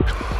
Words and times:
you 0.00 0.33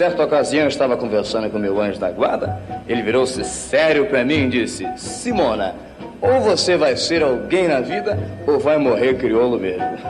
Certa 0.00 0.24
ocasião 0.24 0.62
eu 0.62 0.68
estava 0.68 0.96
conversando 0.96 1.50
com 1.50 1.58
meu 1.58 1.78
anjo 1.78 2.00
da 2.00 2.10
guarda. 2.10 2.58
Ele 2.88 3.02
virou-se 3.02 3.44
sério 3.44 4.06
para 4.06 4.24
mim 4.24 4.46
e 4.46 4.48
disse: 4.48 4.86
Simona, 4.96 5.74
ou 6.22 6.40
você 6.40 6.74
vai 6.74 6.96
ser 6.96 7.22
alguém 7.22 7.68
na 7.68 7.82
vida 7.82 8.18
ou 8.46 8.58
vai 8.58 8.78
morrer 8.78 9.18
crioulo 9.18 9.60
mesmo. 9.60 9.82
alegria, 9.82 10.06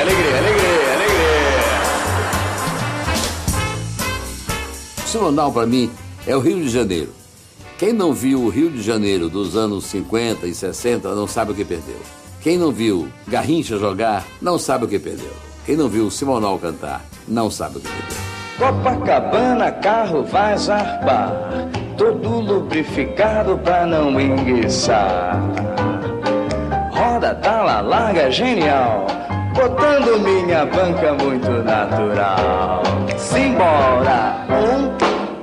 alegria, 0.00 0.38
alegria, 0.38 0.94
alegria. 0.94 1.18
Simonal 5.06 5.50
para 5.50 5.66
mim 5.66 5.90
é 6.24 6.36
o 6.36 6.38
Rio 6.38 6.62
de 6.62 6.68
Janeiro. 6.68 7.12
Quem 7.76 7.92
não 7.92 8.12
viu 8.12 8.42
o 8.42 8.48
Rio 8.48 8.70
de 8.70 8.80
Janeiro 8.80 9.28
dos 9.28 9.56
anos 9.56 9.86
50 9.86 10.46
e 10.46 10.54
60 10.54 11.12
não 11.16 11.26
sabe 11.26 11.50
o 11.50 11.54
que 11.56 11.64
perdeu. 11.64 11.98
Quem 12.40 12.58
não 12.58 12.70
viu 12.70 13.08
Garrincha 13.26 13.76
jogar 13.76 14.24
não 14.40 14.56
sabe 14.56 14.84
o 14.84 14.88
que 14.88 15.00
perdeu. 15.00 15.53
Quem 15.64 15.76
não 15.76 15.88
viu 15.88 16.10
Simonal 16.10 16.58
cantar 16.58 17.02
não 17.26 17.50
sabe 17.50 17.78
o 17.78 17.80
que 17.80 17.88
perdeu. 17.88 18.24
Copacabana, 18.58 19.72
carro 19.72 20.22
vai 20.22 20.56
zarpar, 20.58 21.32
todo 21.96 22.28
lubrificado 22.28 23.58
pra 23.58 23.86
não 23.86 24.20
enguiçar. 24.20 25.40
Roda, 26.90 27.34
tala, 27.36 27.80
larga, 27.80 28.30
genial, 28.30 29.06
botando 29.54 30.20
minha 30.20 30.66
banca 30.66 31.14
muito 31.14 31.50
natural. 31.50 32.82
Simbora, 33.16 34.36
um, 34.50 34.90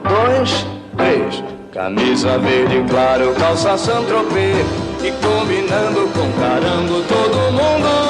dois, 0.08 0.66
três. 0.98 1.44
Camisa 1.74 2.38
verde 2.38 2.84
claro, 2.90 3.34
calça 3.36 3.78
Saint-Tropez 3.78 4.66
E 5.02 5.12
combinando 5.26 6.02
com 6.10 6.30
carango 6.38 7.02
todo 7.08 7.52
mundo 7.54 8.01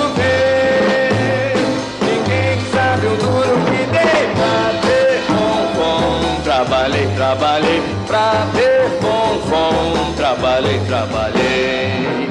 Trabalhei, 7.32 7.82
pra 8.08 8.46
ter 8.54 8.90
bom, 9.02 9.40
bom 9.50 10.14
Trabalhei, 10.18 10.78
trabalhei 10.86 12.28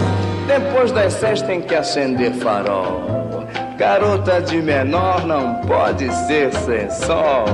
Depois 0.47 0.93
das 0.93 1.15
sete 1.15 1.43
tem 1.45 1.63
que 1.63 1.75
acender 1.75 2.35
farol 2.35 3.49
Garota 3.79 4.43
de 4.43 4.61
menor 4.61 5.27
não 5.27 5.55
pode 5.63 6.13
ser 6.27 6.53
sem 6.53 6.91
sol 6.91 7.47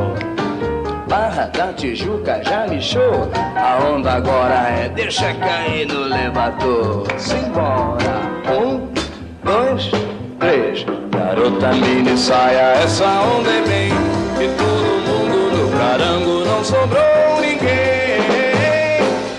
Barra 1.09 1.47
da 1.57 1.73
Tijuca 1.73 2.43
já 2.43 2.67
lixou. 2.67 3.31
A 3.55 3.79
onda 3.91 4.15
agora 4.15 4.69
é 4.71 4.89
deixa 4.89 5.33
cair 5.35 5.87
no 5.87 6.07
elevador. 6.07 7.07
Simbora. 7.17 8.23
Um, 8.51 8.89
dois, 9.45 9.89
três. 10.41 10.85
Garota 11.13 11.73
mini 11.75 12.19
saia, 12.19 12.73
essa 12.83 13.05
onda 13.05 13.51
é 13.51 13.63
bem. 13.69 14.17
No 14.59 14.76
carango 15.97 16.45
não 16.45 16.63
sobrou 16.63 17.41
ninguém. 17.41 18.21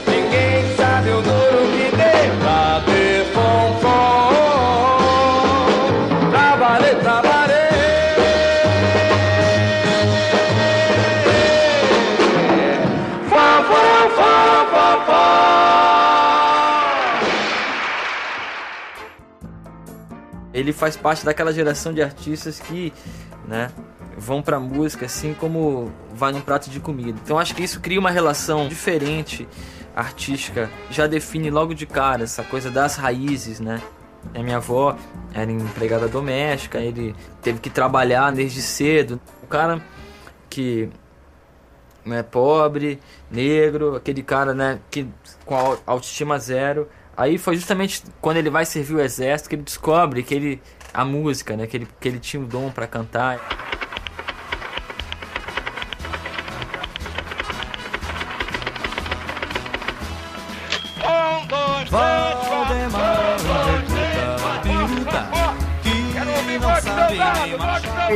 Ninguém 0.07 0.75
sabe 0.75 1.11
o 1.11 1.21
duro 1.21 1.67
que 1.71 1.95
dei 1.95 2.31
pra 2.39 2.81
ter 2.83 3.25
fonfon. 3.25 4.31
Trabalhei, 6.31 6.95
trabalhei. 6.95 7.57
Fá, 13.29 13.63
fá, 13.69 14.09
fá, 14.15 14.65
fá, 14.71 14.87
fá. 15.05 15.27
Ele 20.53 20.73
faz 20.73 20.97
parte 20.97 21.23
daquela 21.23 21.53
geração 21.53 21.93
de 21.93 22.01
artistas 22.01 22.59
que, 22.59 22.91
né, 23.47 23.69
vão 24.17 24.41
pra 24.41 24.59
música 24.59 25.05
assim 25.05 25.33
como 25.33 25.91
vai 26.13 26.31
num 26.31 26.41
prato 26.41 26.69
de 26.69 26.79
comida. 26.79 27.19
Então 27.23 27.37
acho 27.37 27.53
que 27.55 27.63
isso 27.63 27.79
cria 27.79 27.99
uma 27.99 28.09
relação 28.09 28.67
diferente 28.67 29.47
artística, 29.95 30.69
já 30.91 31.07
define 31.07 31.49
logo 31.49 31.73
de 31.73 31.85
cara 31.85 32.23
essa 32.23 32.43
coisa 32.43 32.69
das 32.69 32.95
raízes, 32.95 33.59
né? 33.59 33.81
A 34.35 34.43
minha 34.43 34.57
avó 34.57 34.95
era 35.33 35.51
empregada 35.51 36.07
doméstica, 36.07 36.79
ele 36.79 37.15
teve 37.41 37.59
que 37.59 37.69
trabalhar 37.69 38.31
desde 38.31 38.61
cedo. 38.61 39.19
O 39.41 39.47
cara 39.47 39.81
que 40.49 40.89
é 42.05 42.23
pobre, 42.23 42.99
negro, 43.29 43.95
aquele 43.95 44.23
cara, 44.23 44.53
né, 44.53 44.79
que 44.89 45.07
com 45.45 45.55
autoestima 45.85 46.39
zero. 46.39 46.87
Aí 47.15 47.37
foi 47.37 47.55
justamente 47.55 48.03
quando 48.21 48.37
ele 48.37 48.49
vai 48.49 48.65
servir 48.65 48.95
o 48.95 49.01
exército 49.01 49.49
que 49.49 49.55
ele 49.55 49.63
descobre 49.63 50.23
que 50.23 50.33
ele 50.35 50.61
a 50.93 51.03
música, 51.03 51.55
né, 51.55 51.67
que 51.67 51.77
ele 51.77 51.87
que 51.99 52.07
ele 52.07 52.19
tinha 52.19 52.41
o 52.41 52.45
dom 52.45 52.69
para 52.69 52.87
cantar. 52.87 53.76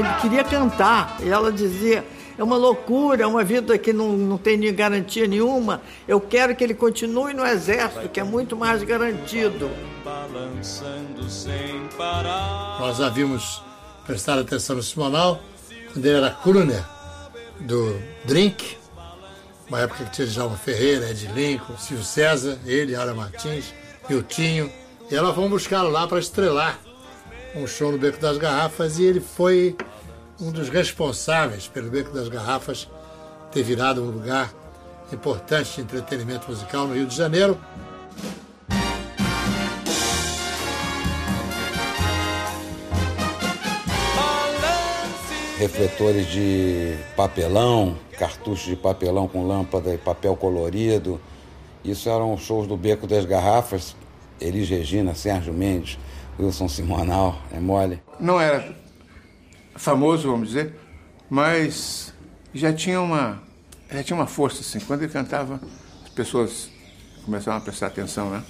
Ele 0.01 0.13
queria 0.19 0.44
cantar 0.44 1.17
e 1.22 1.29
ela 1.29 1.51
dizia: 1.51 2.03
é 2.38 2.44
uma 2.44 2.57
loucura, 2.57 3.23
é 3.23 3.28
uma 3.28 3.44
vida 3.44 3.78
que 3.78 3.94
não, 3.94 4.13
não 4.17 4.38
tem 4.38 4.57
nem 4.57 4.73
garantia 4.73 5.28
nenhuma. 5.28 5.79
Eu 6.07 6.19
quero 6.19 6.56
que 6.56 6.63
ele 6.63 6.73
continue 6.73 7.35
no 7.35 7.45
exército, 7.45 8.09
que 8.09 8.19
é 8.19 8.23
muito 8.23 8.57
mais 8.57 8.81
garantido. 8.81 9.69
Nós 12.79 13.00
havíamos 13.00 13.62
prestado 14.06 14.41
atenção 14.41 14.75
no 14.75 14.81
Simonal 14.81 15.39
quando 15.94 16.06
ele 16.06 16.18
era 16.18 16.31
crooner 16.31 16.83
do 17.59 17.95
Drink, 18.25 18.78
uma 19.69 19.81
época 19.81 20.06
que 20.06 20.12
tinha 20.12 20.28
Djalma 20.28 20.57
Ferreira, 20.57 21.12
Ed 21.12 21.28
Lincoln, 21.35 21.78
Silvio 21.78 22.03
César, 22.03 22.57
ele, 22.66 22.95
Ara 22.95 23.13
Martins, 23.13 23.72
Miltinho. 24.09 24.72
E 25.12 25.16
ela 25.16 25.31
fomos 25.33 25.51
buscá-lo 25.51 25.89
lá 25.89 26.07
para 26.07 26.18
estrelar 26.18 26.79
um 27.56 27.68
show 27.68 27.91
no 27.91 27.97
Beco 27.97 28.19
das 28.19 28.38
Garrafas 28.38 28.97
e 28.97 29.03
ele 29.03 29.19
foi 29.19 29.75
um 30.41 30.52
dos 30.52 30.69
responsáveis 30.69 31.68
pelo 31.68 31.91
Beco 31.91 32.12
das 32.12 32.28
Garrafas 32.28 32.90
ter 33.52 33.62
virado 33.62 34.02
um 34.02 34.09
lugar 34.09 34.52
importante 35.13 35.75
de 35.75 35.81
entretenimento 35.81 36.50
musical 36.50 36.88
no 36.88 36.96
Rio 36.96 37.06
de 37.06 37.16
Janeiro. 37.16 37.57
refletores 45.57 46.25
de 46.25 46.96
papelão, 47.16 47.96
cartuchos 48.18 48.66
de 48.66 48.75
papelão 48.75 49.28
com 49.28 49.46
lâmpada 49.46 49.94
e 49.94 49.97
papel 50.00 50.35
colorido. 50.35 51.22
Isso 51.85 52.09
eram 52.09 52.35
shows 52.35 52.66
do 52.66 52.75
Beco 52.75 53.06
das 53.06 53.25
Garrafas, 53.25 53.96
Elis 54.40 54.68
Regina, 54.68 55.13
Sérgio 55.13 55.53
Mendes, 55.53 56.00
Wilson 56.40 56.68
Simonal, 56.68 57.38
é 57.53 57.59
mole. 57.59 58.01
Não 58.19 58.41
era 58.41 58.74
famoso, 59.75 60.29
vamos 60.29 60.49
dizer, 60.49 60.73
mas 61.29 62.13
já 62.53 62.73
tinha 62.73 63.01
uma, 63.01 63.41
já 63.91 64.03
tinha 64.03 64.15
uma 64.15 64.27
força 64.27 64.62
assim. 64.62 64.79
Quando 64.79 65.03
ele 65.03 65.12
cantava, 65.12 65.59
as 66.03 66.09
pessoas 66.09 66.69
começavam 67.25 67.59
a 67.59 67.62
prestar 67.62 67.88
atenção, 67.88 68.29
né? 68.29 68.44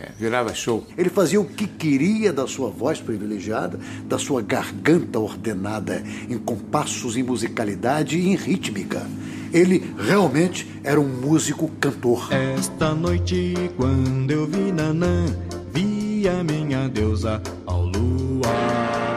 É, 0.00 0.12
virava 0.16 0.54
show. 0.54 0.86
Ele 0.96 1.10
fazia 1.10 1.40
o 1.40 1.44
que 1.44 1.66
queria 1.66 2.32
da 2.32 2.46
sua 2.46 2.70
voz 2.70 3.00
privilegiada, 3.00 3.80
da 4.04 4.16
sua 4.16 4.40
garganta 4.40 5.18
ordenada 5.18 6.04
em 6.28 6.38
compassos, 6.38 7.16
em 7.16 7.22
musicalidade 7.24 8.16
e 8.16 8.28
em 8.28 8.36
rítmica. 8.36 9.04
Ele 9.52 9.92
realmente 9.98 10.68
era 10.84 11.00
um 11.00 11.08
músico 11.08 11.68
cantor. 11.80 12.32
Esta 12.32 12.94
noite, 12.94 13.54
quando 13.76 14.30
eu 14.30 14.46
vi 14.46 14.70
Nanã, 14.70 15.24
vi 15.72 16.28
a 16.28 16.44
minha 16.44 16.88
deusa 16.88 17.42
ao 17.66 17.82
luar. 17.82 19.08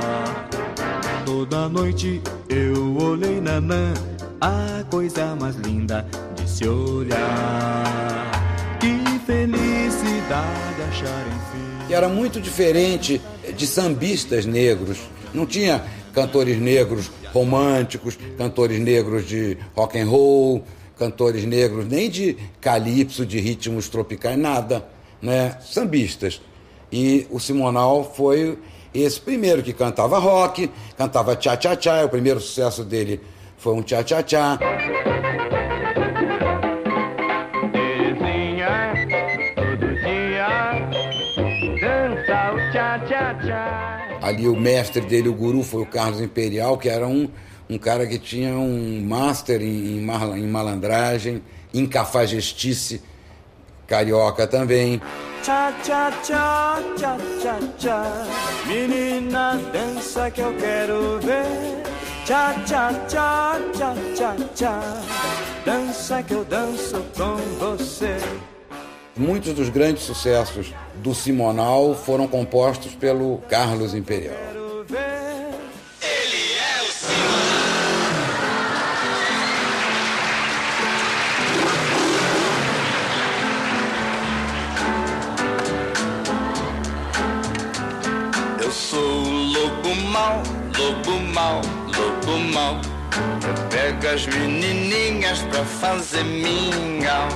Toda 1.32 1.70
noite 1.70 2.22
eu 2.50 2.98
olhei 2.98 3.40
Nanã, 3.40 3.94
a 4.42 4.84
coisa 4.92 5.34
mais 5.34 5.56
linda 5.56 6.06
de 6.36 6.50
se 6.50 6.68
olhar. 6.68 8.30
Que 8.82 9.18
felicidade 9.26 10.82
achar 10.90 11.26
enfim. 11.28 11.90
E 11.90 11.94
era 11.94 12.10
muito 12.10 12.42
diferente 12.42 13.22
de 13.56 13.66
sambistas 13.66 14.46
negros. 14.46 15.00
Não 15.34 15.46
tinha 15.46 15.82
cantores 16.14 16.60
negros 16.60 17.10
românticos, 17.32 18.20
cantores 18.38 18.82
negros 18.82 19.26
de 19.26 19.58
rock 19.74 19.98
and 19.98 20.10
roll, 20.10 20.66
cantores 21.00 21.46
negros, 21.46 21.88
nem 21.88 22.10
de 22.10 22.36
calypso, 22.60 23.26
de 23.26 23.40
ritmos 23.40 23.88
tropicais, 23.88 24.38
nada, 24.38 24.86
né? 25.22 25.58
Sambistas. 25.62 26.42
E 26.92 27.26
o 27.30 27.40
Simonal 27.40 28.14
foi 28.14 28.60
esse 28.94 29.20
primeiro 29.20 29.64
que 29.64 29.74
cantava 29.74 30.20
rock, 30.20 30.70
cantava 30.98 31.36
tchá-tchá-tchá, 31.36 32.04
o 32.06 32.10
primeiro 32.10 32.40
sucesso 32.40 32.84
dele 32.84 33.22
foi 33.58 33.74
um 33.74 33.82
tchá-tchá-tchá. 33.82 34.60
Ali 44.22 44.48
o 44.48 44.56
mestre 44.56 45.02
dele, 45.02 45.30
o 45.30 45.34
guru, 45.34 45.64
foi 45.64 45.82
o 45.82 45.86
Carlos 45.86 46.22
Imperial, 46.22 46.78
que 46.78 46.88
era 46.90 47.08
um, 47.08 47.28
um 47.70 47.78
cara 47.78 48.06
que 48.06 48.20
tinha 48.20 48.54
um 48.54 49.04
master 49.04 49.62
em, 49.62 49.98
em, 49.98 50.02
mal, 50.02 50.38
em 50.38 50.48
malandragem, 50.48 51.42
em 51.74 51.86
cafajestice 51.86 53.02
carioca 53.88 54.48
também. 54.48 55.02
Tchá, 55.44 55.74
tchá, 55.84 56.12
tchá, 56.22 56.80
tchá, 56.96 57.18
tchá, 57.40 57.60
tchá. 57.80 58.04
Menina, 58.68 59.60
dança 59.74 60.30
que 60.30 60.40
eu 60.40 60.56
quero 60.56 61.20
ver. 61.20 61.82
Tchá, 62.26 62.54
tchá, 62.64 62.94
tchá, 63.08 63.60
tchá, 63.74 63.96
tchá, 64.16 64.36
tchá. 64.54 64.80
Dança 65.66 66.22
que 66.22 66.36
eu 66.36 66.46
danço 66.46 67.04
com 67.18 67.38
você. 67.58 68.18
Muitos 69.18 69.54
dos 69.54 69.70
grandes 69.70 70.04
sucessos 70.04 70.72
do 70.98 71.16
Simonal 71.16 71.96
foram 71.96 72.28
compostos 72.28 72.94
pelo 72.94 73.40
Carlos 73.50 73.96
Imperial. 73.96 74.61
Mau, 90.12 90.44
lobo 90.78 91.20
mau, 91.34 91.62
lobo 91.88 92.38
mau. 92.54 92.76
Eu 93.48 93.70
pego 93.70 94.14
as 94.14 94.28
menininhas 94.28 95.40
pra 95.44 95.64
fazer 95.64 96.24
mingau. 96.26 97.28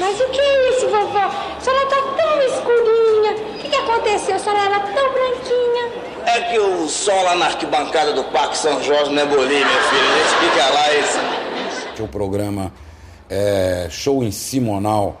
Mas 0.00 0.20
o 0.20 0.28
que 0.30 0.40
é 0.40 0.70
isso, 0.70 0.88
vovó? 0.88 1.18
A 1.18 1.60
senhora 1.60 1.86
tá 1.86 1.96
tão 2.16 2.42
escurinha. 2.42 3.32
O 3.32 3.58
que, 3.58 3.68
que 3.68 3.76
aconteceu? 3.76 4.36
A 4.36 4.38
senhora 4.38 4.62
era 4.62 4.80
tão 4.80 5.12
branquinha. 5.12 5.92
É 6.24 6.40
que 6.50 6.58
o 6.58 6.88
sol 6.88 7.22
lá 7.22 7.34
na 7.34 7.46
arquibancada 7.46 8.12
do 8.14 8.24
Parque 8.24 8.56
São 8.56 8.82
Jorge 8.82 9.12
não 9.12 9.22
é 9.22 9.26
bolinho, 9.26 9.66
minha 9.66 9.82
filha. 9.82 10.02
A 10.02 10.18
gente 10.18 10.50
fica 10.50 10.68
lá 10.70 10.94
esse. 10.94 12.02
O 12.02 12.08
programa 12.08 12.72
é, 13.28 13.88
Show 13.90 14.22
em 14.22 14.30
Simonal 14.30 15.20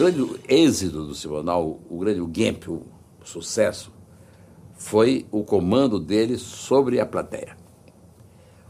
grande 0.00 0.40
êxito 0.48 1.04
do 1.04 1.14
Simonal, 1.14 1.78
o 1.90 1.98
grande 1.98 2.22
o 2.22 2.30
Gemp, 2.32 2.68
o 2.68 2.86
sucesso, 3.22 3.92
foi 4.74 5.26
o 5.30 5.44
comando 5.44 6.00
dele 6.00 6.38
sobre 6.38 6.98
a 6.98 7.04
plateia. 7.04 7.54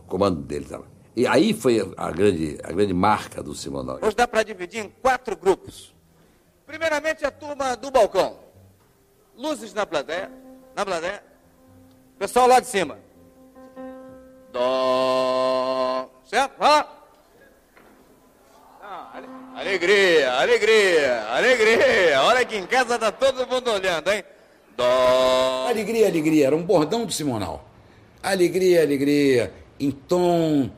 O 0.05 0.09
comando 0.09 0.41
dele 0.43 0.65
estava. 0.65 0.87
E 1.15 1.27
aí 1.27 1.55
foi 1.55 1.95
a 1.97 2.11
grande, 2.11 2.59
a 2.65 2.73
grande 2.73 2.93
marca 2.93 3.43
do 3.43 3.55
Simonal. 3.55 4.01
Hoje 4.03 4.17
dá 4.17 4.27
para 4.27 4.43
dividir 4.43 4.85
em 4.85 4.89
quatro 4.89 5.37
grupos. 5.37 5.95
Primeiramente 6.67 7.25
a 7.25 7.31
turma 7.31 7.77
do 7.77 7.91
balcão. 7.93 8.37
Luzes 9.37 9.73
na 9.73 9.87
plateia. 9.87 10.31
Na 10.75 10.85
plateia. 10.85 11.23
Pessoal 12.19 12.49
lá 12.49 12.59
de 12.59 12.67
cima. 12.67 12.99
Dó. 14.53 16.11
Certo? 16.25 16.59
Vai 16.59 16.71
lá. 16.71 17.00
Ale- 19.61 19.69
Alegria, 19.69 20.33
alegria, 20.33 21.23
alegria. 21.29 22.23
Olha 22.23 22.45
que 22.47 22.57
em 22.57 22.67
casa 22.67 22.99
tá 22.99 23.13
todo 23.13 23.47
mundo 23.47 23.71
olhando, 23.71 24.11
hein? 24.11 24.25
Dó. 24.75 25.67
Alegria, 25.69 26.09
alegria, 26.09 26.47
era 26.47 26.57
um 26.57 26.63
bordão 26.63 27.05
do 27.05 27.13
Simonal. 27.13 27.69
Alegria, 28.23 28.81
alegria, 28.81 29.53
em 29.79 29.91
tom, 29.91 30.71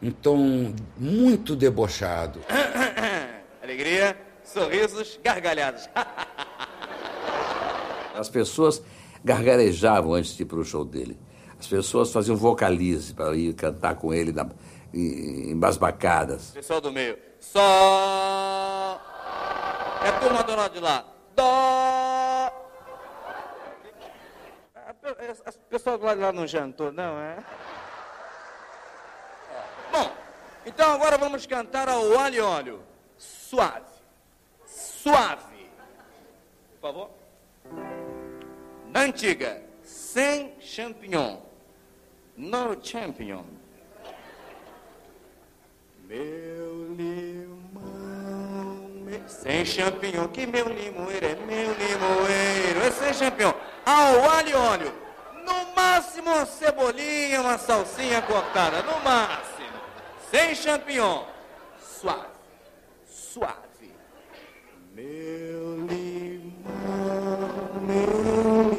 em 0.00 0.10
tom 0.10 0.72
muito 0.96 1.54
debochado. 1.54 2.40
Alegria, 3.62 4.16
sorrisos, 4.42 5.20
gargalhadas. 5.22 5.86
As 8.16 8.30
pessoas 8.30 8.82
gargarejavam 9.22 10.14
antes 10.14 10.34
de 10.34 10.42
ir 10.42 10.46
para 10.46 10.58
o 10.58 10.64
show 10.64 10.86
dele. 10.86 11.18
As 11.60 11.66
pessoas 11.66 12.10
faziam 12.10 12.34
vocalize 12.36 13.12
para 13.12 13.36
ir 13.36 13.52
cantar 13.52 13.96
com 13.96 14.14
ele 14.14 14.32
na, 14.32 14.46
em, 14.96 15.50
em 15.50 15.56
basbacadas. 15.58 16.50
Pessoal 16.52 16.80
do 16.80 16.90
meio. 16.90 17.18
Só. 17.38 19.00
É 20.02 20.08
a 20.08 20.20
turma 20.20 20.42
do 20.42 20.56
lado 20.56 20.72
de 20.72 20.80
lá. 20.80 21.04
Dó. 21.34 22.52
Pessoal 25.68 25.98
do 25.98 26.04
lado 26.04 26.16
de 26.16 26.22
lá 26.24 26.32
não 26.32 26.46
jantou, 26.46 26.90
não, 26.90 27.20
é? 27.20 27.36
Bom, 29.92 30.10
então 30.64 30.92
agora 30.92 31.16
vamos 31.16 31.46
cantar 31.46 31.88
ao 31.88 32.10
óleo 32.10 32.34
e 32.34 32.40
óleo. 32.40 32.82
Suave. 33.16 33.84
Suave. 34.66 35.70
Por 36.72 36.80
favor. 36.80 37.10
Na 38.90 39.00
antiga, 39.00 39.62
sem 39.82 40.60
champignon. 40.60 41.38
No 42.36 42.76
champignon. 42.82 43.55
Meu 46.08 46.94
limão, 46.96 47.82
sem 49.26 49.64
champignon, 49.64 50.28
que 50.28 50.46
meu 50.46 50.68
limoeiro 50.68 51.26
é 51.26 51.34
meu 51.34 51.74
limoeiro, 51.74 52.80
é 52.80 52.90
sem 52.92 53.12
champignon. 53.12 53.52
Ao 53.84 54.30
alho 54.30 54.48
e 54.48 54.54
óleo, 54.54 54.94
no 55.44 55.74
máximo 55.74 56.30
uma 56.30 56.46
cebolinha, 56.46 57.40
uma 57.40 57.58
salsinha 57.58 58.22
cortada, 58.22 58.82
no 58.82 59.00
máximo. 59.00 59.80
Sem 60.30 60.54
champignon, 60.54 61.24
suave, 61.80 62.28
suave. 63.04 63.92
Meu 64.94 65.86
limão, 65.88 67.40
meu 67.82 68.70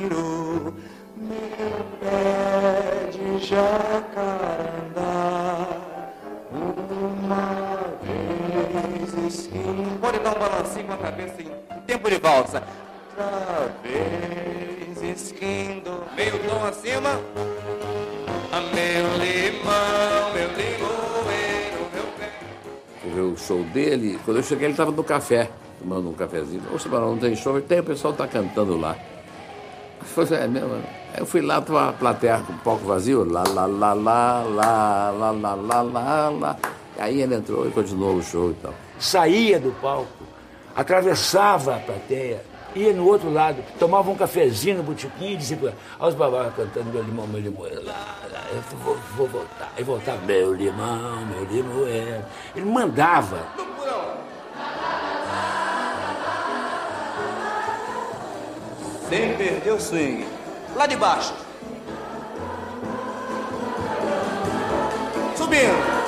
limoeiro, 0.00 0.74
meu 1.14 1.84
pé 2.00 3.10
de 3.10 3.38
jacarandá. 3.46 3.85
Dar 10.26 10.36
um 10.36 10.38
balancinho 10.38 10.86
com 10.86 10.92
a 10.92 10.96
cabeça 10.96 11.42
em 11.42 11.46
em 11.46 11.80
tempo 11.86 12.10
de 12.10 12.18
valsa. 12.18 12.62
Outra 13.16 13.72
vez 13.82 15.02
esquindo. 15.02 16.02
Meio 16.16 16.38
tom 16.40 16.64
acima. 16.66 17.20
A 18.52 18.60
meu 18.60 19.06
limão, 19.18 20.32
meu 20.34 20.48
limoeiro, 20.48 21.80
meu 21.94 22.04
pé. 22.18 22.32
Fui 23.00 23.10
ver 23.10 23.20
o 23.20 23.36
show 23.36 23.62
dele. 23.64 24.18
Quando 24.24 24.38
eu 24.38 24.42
cheguei, 24.42 24.66
ele 24.66 24.72
estava 24.72 24.90
no 24.90 25.04
café, 25.04 25.48
tomando 25.78 26.10
um 26.10 26.12
cafezinho. 26.14 26.62
Ô, 26.74 26.78
Simonal, 26.78 27.10
não 27.10 27.18
tem 27.18 27.36
show? 27.36 27.56
Eu, 27.56 27.62
Tem, 27.62 27.80
o 27.80 27.84
pessoal 27.84 28.12
está 28.12 28.26
cantando 28.26 28.76
lá. 28.76 28.96
Eu 30.00 30.06
falei, 30.06 30.44
é 30.44 30.48
mesmo? 30.48 30.74
Aí 30.74 31.20
eu 31.20 31.26
fui 31.26 31.40
lá, 31.40 31.60
tava 31.60 31.90
a 31.90 31.92
plateia 31.92 32.38
com 32.40 32.52
o 32.52 32.58
palco 32.58 32.84
vazio. 32.84 33.24
Lá, 33.24 33.44
lá, 33.48 33.66
lá, 33.66 33.92
lá, 33.92 34.42
lá, 34.42 35.10
lá, 35.10 35.30
lá, 35.30 35.54
lá, 35.54 35.82
lá, 35.82 36.30
lá. 36.30 36.56
Aí 36.98 37.20
ele 37.20 37.34
entrou 37.34 37.68
e 37.68 37.70
continuou 37.70 38.16
o 38.16 38.22
show 38.22 38.50
e 38.50 38.54
tal. 38.54 38.74
saía 38.98 39.60
do 39.60 39.70
palco, 39.80 40.15
atravessava 40.76 41.76
a 41.76 41.78
plateia, 41.78 42.42
ia 42.74 42.92
no 42.92 43.06
outro 43.06 43.32
lado, 43.32 43.64
tomava 43.78 44.10
um 44.10 44.14
cafezinho 44.14 44.76
no 44.76 44.82
botequim 44.82 45.32
e 45.32 45.36
dizia, 45.36 45.58
olha 45.98 46.08
os 46.08 46.14
babás 46.14 46.54
cantando 46.54 46.90
meu 46.90 47.02
limão, 47.02 47.26
meu 47.26 47.40
limoeiro, 47.40 47.82
lá, 47.84 48.18
lá, 48.30 48.44
eu 48.52 48.60
vou, 48.78 48.96
vou 49.16 49.26
voltar. 49.26 49.72
Aí 49.76 49.82
voltava, 49.82 50.20
meu 50.26 50.52
limão, 50.52 51.24
meu 51.26 51.44
limoeiro. 51.44 52.24
Ele 52.54 52.66
mandava. 52.66 53.46
sem 59.08 59.36
perder 59.36 59.72
o 59.72 59.80
swing. 59.80 60.26
Lá 60.74 60.86
de 60.86 60.96
baixo. 60.96 61.32
Subindo. 65.36 66.05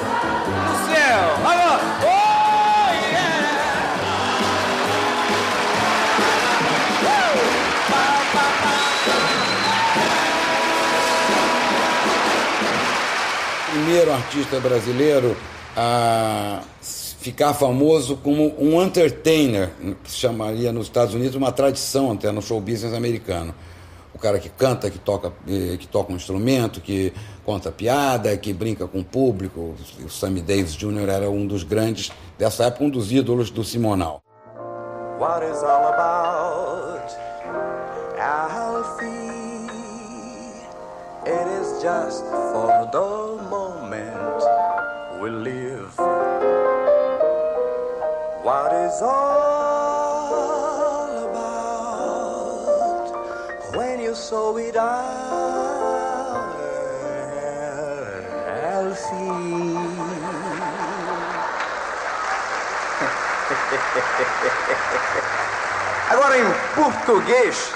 Primeiro 13.89 14.13
artista 14.13 14.61
brasileiro 14.61 15.35
a 15.75 16.61
ficar 16.83 17.55
famoso 17.55 18.19
como 18.19 18.55
um 18.59 18.83
entertainer, 18.83 19.71
que 20.05 20.11
se 20.11 20.19
chamaria 20.19 20.71
nos 20.71 20.89
Estados 20.89 21.15
Unidos 21.15 21.35
uma 21.35 21.51
tradição 21.51 22.13
até 22.13 22.31
no 22.31 22.43
show 22.43 22.61
business 22.61 22.93
americano. 22.93 23.55
O 24.15 24.19
cara 24.19 24.39
que 24.39 24.51
canta, 24.51 24.91
que 24.91 24.99
toca, 24.99 25.33
eh, 25.49 25.79
que 25.79 25.87
toca 25.87 26.13
um 26.13 26.17
instrumento, 26.17 26.83
que 26.83 27.15
conta 27.47 27.73
piada, 27.73 28.37
que 28.37 28.53
brinca 28.53 28.87
com 28.87 29.01
o 29.01 29.05
público. 29.05 29.75
O 30.05 30.11
Sammy 30.11 30.43
Davis 30.43 30.75
Jr. 30.75 31.09
era 31.09 31.31
um 31.31 31.47
dos 31.47 31.63
grandes 31.63 32.13
dessa 32.37 32.65
época, 32.65 32.85
um 32.85 32.91
dos 32.91 33.11
ídolos 33.11 33.49
do 33.49 33.65
Simonal. 33.65 34.21
What 35.19 35.47
is 35.47 35.63
all 35.63 35.87
about 35.95 37.11
Alfie? 38.21 39.29
It 41.29 41.47
is 41.61 41.83
just 41.83 42.25
for 42.25 42.78
is 48.89 49.03
all 49.03 50.31
about 51.29 52.57
when 53.77 54.01
you 54.01 54.15
saw 54.15 54.57
it 54.57 54.77
out, 54.77 56.57
Agora 66.11 66.39
em 66.39 66.45
português, 66.75 67.75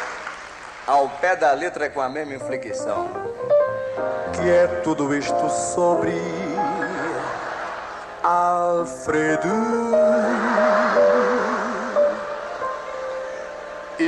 ao 0.87 1.09
pé 1.09 1.37
da 1.37 1.52
letra 1.52 1.90
com 1.90 2.00
a 2.00 2.09
mesma 2.09 2.35
inflexão. 2.37 3.11
Que 4.33 4.50
é 4.50 4.66
tudo 4.83 5.14
isto 5.14 5.50
sobre 5.50 6.14
Alfredo? 8.23 9.50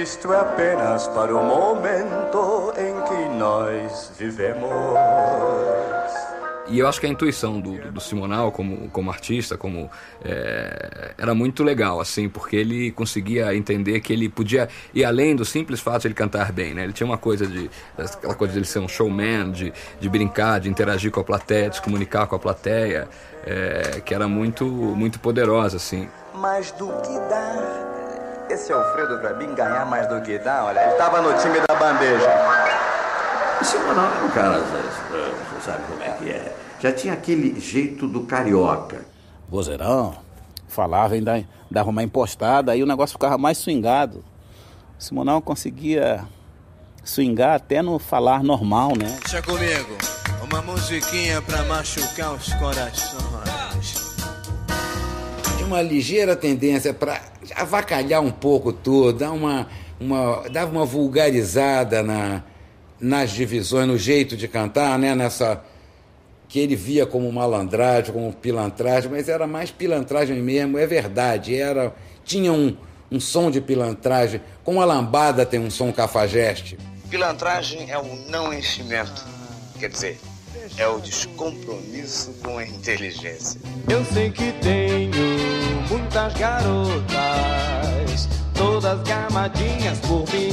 Isto 0.04 0.34
é 0.34 0.38
apenas 0.38 1.08
para 1.08 1.34
o 1.34 1.42
momento 1.42 2.74
em 2.76 2.94
que 3.08 3.38
nós 3.38 4.12
vivemos. 4.18 4.68
E 6.68 6.78
eu 6.78 6.86
acho 6.86 7.00
que 7.00 7.06
a 7.06 7.08
intuição 7.08 7.58
do, 7.58 7.90
do, 7.90 8.00
Simonal 8.02 8.52
como, 8.52 8.90
como 8.90 9.10
artista, 9.10 9.56
como 9.56 9.90
é, 10.22 11.14
era 11.16 11.34
muito 11.34 11.64
legal, 11.64 12.00
assim, 12.00 12.28
porque 12.28 12.54
ele 12.54 12.90
conseguia 12.90 13.56
entender 13.56 13.98
que 14.00 14.12
ele 14.12 14.28
podia 14.28 14.68
ir 14.92 15.06
além 15.06 15.34
do 15.34 15.42
simples 15.42 15.80
fato 15.80 16.02
de 16.02 16.08
ele 16.08 16.14
cantar 16.14 16.52
bem, 16.52 16.74
né? 16.74 16.84
Ele 16.84 16.92
tinha 16.92 17.06
uma 17.06 17.16
coisa 17.16 17.46
de 17.46 17.70
aquela 17.96 18.34
coisa 18.34 18.52
de 18.52 18.58
ele 18.58 18.66
ser 18.66 18.80
um 18.80 18.88
showman, 18.88 19.52
de, 19.52 19.72
de 19.98 20.08
brincar, 20.10 20.60
de 20.60 20.68
interagir 20.68 21.10
com 21.10 21.20
a 21.20 21.24
plateia, 21.24 21.70
de 21.70 21.76
se 21.76 21.82
comunicar 21.82 22.26
com 22.26 22.36
a 22.36 22.38
plateia, 22.38 23.08
é, 23.46 24.02
que 24.04 24.14
era 24.14 24.28
muito 24.28 24.66
muito 24.66 25.18
poderosa, 25.18 25.78
assim. 25.78 26.06
Mais 26.34 26.72
do 26.72 26.88
que 26.88 27.18
dá. 27.30 27.93
Esse 28.54 28.72
Alfredo 28.72 29.18
pra 29.18 29.34
mim 29.34 29.52
ganhar 29.52 29.84
mais 29.84 30.06
do 30.06 30.20
que 30.22 30.38
dá, 30.38 30.64
olha, 30.66 30.80
ele 30.80 30.92
tava 30.92 31.20
no 31.20 31.36
time 31.36 31.58
da 31.66 31.74
bandeja. 31.74 32.30
O 33.60 33.64
Simonal 33.64 34.06
era 34.14 34.24
um 34.24 34.30
cara, 34.30 34.60
você 34.60 35.60
sabe 35.60 35.82
como 35.88 36.00
é 36.00 36.10
que 36.10 36.30
é. 36.30 36.56
Já 36.78 36.92
tinha 36.92 37.14
aquele 37.14 37.58
jeito 37.58 38.06
do 38.06 38.22
carioca. 38.22 39.04
Vozeirão, 39.48 40.14
falava, 40.68 41.14
ainda 41.14 41.44
dava 41.68 41.90
uma 41.90 42.04
impostada, 42.04 42.70
aí 42.70 42.80
o 42.80 42.86
negócio 42.86 43.14
ficava 43.14 43.36
mais 43.36 43.58
swingado. 43.58 44.24
O 44.98 45.02
Simonal 45.02 45.42
conseguia 45.42 46.24
swingar 47.02 47.56
até 47.56 47.82
no 47.82 47.98
falar 47.98 48.44
normal, 48.44 48.92
né? 48.96 49.18
Deixa 49.20 49.42
comigo, 49.42 49.98
uma 50.44 50.62
musiquinha 50.62 51.42
pra 51.42 51.64
machucar 51.64 52.34
os 52.34 52.52
corações. 52.54 53.43
Uma 55.64 55.80
ligeira 55.82 56.36
tendência 56.36 56.92
para 56.92 57.20
avacalhar 57.56 58.20
um 58.22 58.30
pouco 58.30 58.72
tudo, 58.72 59.18
dar 59.18 59.32
uma, 59.32 59.66
uma, 59.98 60.48
dava 60.50 60.70
uma 60.70 60.84
vulgarizada 60.84 62.02
na, 62.02 62.42
nas 63.00 63.30
divisões, 63.30 63.88
no 63.88 63.98
jeito 63.98 64.36
de 64.36 64.46
cantar, 64.46 64.98
né? 64.98 65.14
Nessa 65.14 65.62
que 66.48 66.60
ele 66.60 66.76
via 66.76 67.04
como 67.04 67.32
malandragem, 67.32 68.12
como 68.12 68.32
pilantragem, 68.32 69.10
mas 69.10 69.28
era 69.28 69.46
mais 69.46 69.70
pilantragem 69.70 70.40
mesmo, 70.40 70.78
é 70.78 70.86
verdade. 70.86 71.54
Era 71.54 71.92
tinha 72.24 72.52
um, 72.52 72.76
um 73.10 73.18
som 73.18 73.50
de 73.50 73.60
pilantragem, 73.60 74.40
como 74.62 74.80
a 74.80 74.84
lambada 74.84 75.44
tem 75.44 75.58
um 75.58 75.70
som 75.70 75.92
cafajeste. 75.92 76.78
Pilantragem 77.10 77.90
é 77.90 77.98
o 77.98 78.16
não 78.28 78.52
enchimento, 78.52 79.24
quer 79.80 79.88
dizer, 79.88 80.20
é 80.76 80.88
o 80.88 80.98
descompromisso 81.00 82.34
com 82.42 82.58
a 82.58 82.64
inteligência. 82.64 83.60
Eu 83.88 84.04
sei 84.04 84.30
que 84.30 84.52
tenho 84.60 85.12
muitas 85.88 86.34
garotas, 86.34 87.08
todas 88.54 89.00
gamadinhas 89.02 89.98
por 90.00 90.24
mim, 90.32 90.52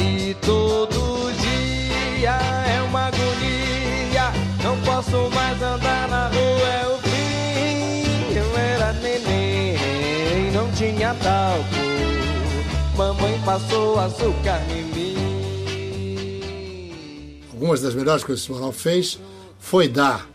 e 0.00 0.34
todo 0.34 1.30
dia 1.40 2.38
é 2.66 2.82
uma 2.82 3.06
agonia. 3.08 4.32
Não 4.62 4.80
posso 4.82 5.30
mais 5.34 5.60
andar 5.60 6.08
na 6.08 6.28
rua, 6.28 6.68
é 6.68 6.86
o 6.88 6.98
fim. 6.98 8.04
Eu 8.34 8.56
era 8.56 8.92
neném, 8.94 10.50
não 10.52 10.70
tinha 10.72 11.14
talco. 11.14 11.68
Mamãe 12.96 13.40
passou 13.44 14.00
açúcar 14.00 14.62
em 14.70 14.82
mim. 14.84 15.18
Algumas 17.52 17.82
das 17.82 17.94
melhores 17.94 18.24
coisas 18.24 18.46
que 18.46 18.52
o 18.52 18.54
Simonal 18.54 18.72
fez 18.72 19.18
foi 19.68 19.86
dar 19.86 20.26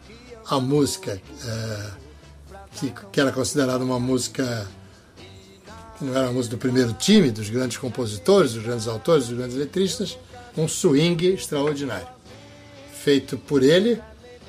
a 0.45 0.59
música 0.59 1.19
é, 1.43 1.91
que, 2.79 2.93
que 3.11 3.19
era 3.19 3.31
considerada 3.31 3.83
uma 3.83 3.99
música 3.99 4.69
que 5.97 6.05
não 6.05 6.15
era 6.15 6.27
a 6.27 6.31
música 6.31 6.55
do 6.55 6.59
primeiro 6.59 6.93
time, 6.93 7.31
dos 7.31 7.49
grandes 7.49 7.77
compositores, 7.77 8.53
dos 8.53 8.61
grandes 8.61 8.87
autores, 8.87 9.25
dos 9.25 9.35
grandes 9.35 9.57
letristas, 9.57 10.19
um 10.55 10.67
swing 10.67 11.33
extraordinário, 11.33 12.07
feito 12.93 13.35
por 13.35 13.63
ele 13.63 13.99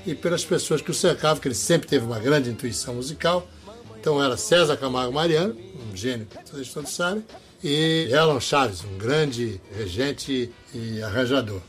e 0.06 0.14
pelas 0.14 0.44
pessoas 0.44 0.82
que 0.82 0.90
o 0.90 0.94
cercavam, 0.94 1.40
que 1.40 1.48
ele 1.48 1.54
sempre 1.54 1.88
teve 1.88 2.04
uma 2.04 2.18
grande 2.18 2.50
intuição 2.50 2.94
musical. 2.94 3.48
Então 3.98 4.22
era 4.22 4.36
César 4.36 4.76
Camargo 4.76 5.14
Mariano, 5.14 5.56
um 5.90 5.96
gênio 5.96 6.26
que 6.26 6.52
vocês 6.52 6.68
todos 6.68 6.92
sabem, 6.92 7.24
e 7.62 8.06
Elon 8.10 8.38
Chaves, 8.38 8.84
um 8.84 8.98
grande 8.98 9.58
regente 9.74 10.52
e 10.74 11.02
arranjador. 11.02 11.62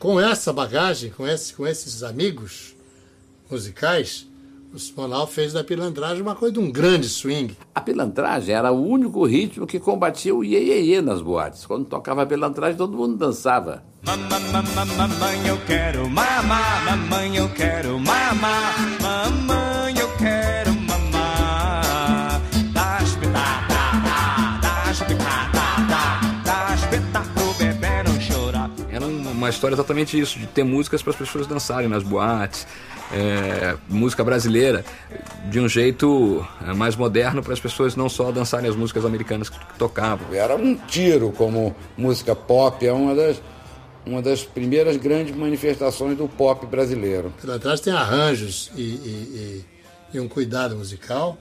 Com 0.00 0.18
essa 0.18 0.50
bagagem, 0.50 1.10
com, 1.10 1.28
esse, 1.28 1.52
com 1.52 1.66
esses 1.66 2.02
amigos 2.02 2.74
musicais, 3.50 4.26
o 4.72 4.78
Simonal 4.78 5.26
fez 5.26 5.52
da 5.52 5.62
pilantragem 5.62 6.22
uma 6.22 6.34
coisa 6.34 6.54
de 6.54 6.58
um 6.58 6.72
grande 6.72 7.06
swing. 7.06 7.54
A 7.74 7.82
pilantragem 7.82 8.54
era 8.54 8.72
o 8.72 8.82
único 8.82 9.26
ritmo 9.26 9.66
que 9.66 9.78
combatia 9.78 10.34
o 10.34 10.42
iê 10.42 11.02
nas 11.02 11.20
boates. 11.20 11.66
Quando 11.66 11.84
tocava 11.84 12.22
a 12.22 12.26
pilantragem, 12.26 12.78
todo 12.78 12.96
mundo 12.96 13.18
dançava. 13.18 13.84
Mamãe, 14.02 15.46
eu 15.46 15.58
quero 15.66 16.08
mamar, 16.08 16.84
mamãe, 16.86 17.36
eu 17.36 17.50
quero 17.50 17.98
mamar, 17.98 18.74
mamãe, 19.02 19.69
História 29.50 29.74
exatamente 29.74 30.18
isso, 30.18 30.38
de 30.38 30.46
ter 30.46 30.64
músicas 30.64 31.02
para 31.02 31.12
as 31.12 31.18
pessoas 31.18 31.46
dançarem 31.46 31.88
nas 31.88 32.02
boates, 32.02 32.66
é, 33.12 33.76
música 33.88 34.22
brasileira 34.22 34.84
de 35.50 35.58
um 35.58 35.68
jeito 35.68 36.46
é, 36.66 36.72
mais 36.72 36.96
moderno 36.96 37.42
para 37.42 37.52
as 37.52 37.60
pessoas 37.60 37.96
não 37.96 38.08
só 38.08 38.30
dançarem 38.30 38.70
as 38.70 38.76
músicas 38.76 39.04
americanas 39.04 39.48
que, 39.48 39.58
tocavam. 39.78 40.32
Era 40.32 40.54
um 40.56 40.74
tiro 40.76 41.32
como 41.32 41.74
música 41.96 42.34
pop, 42.34 42.86
é 42.86 42.92
uma 42.92 43.14
das 43.14 43.40
uma 44.06 44.22
das 44.22 44.42
primeiras 44.42 44.96
grandes 44.96 45.36
manifestações 45.36 46.16
do 46.16 46.26
pop 46.26 46.64
brasileiro. 46.66 47.32
Pela 47.40 47.58
trás 47.58 47.80
tem 47.80 47.92
arranjos 47.92 48.70
e, 48.74 48.80
e, 48.80 49.64
e, 50.12 50.16
e 50.16 50.20
um 50.20 50.26
cuidado 50.26 50.74
musical 50.74 51.36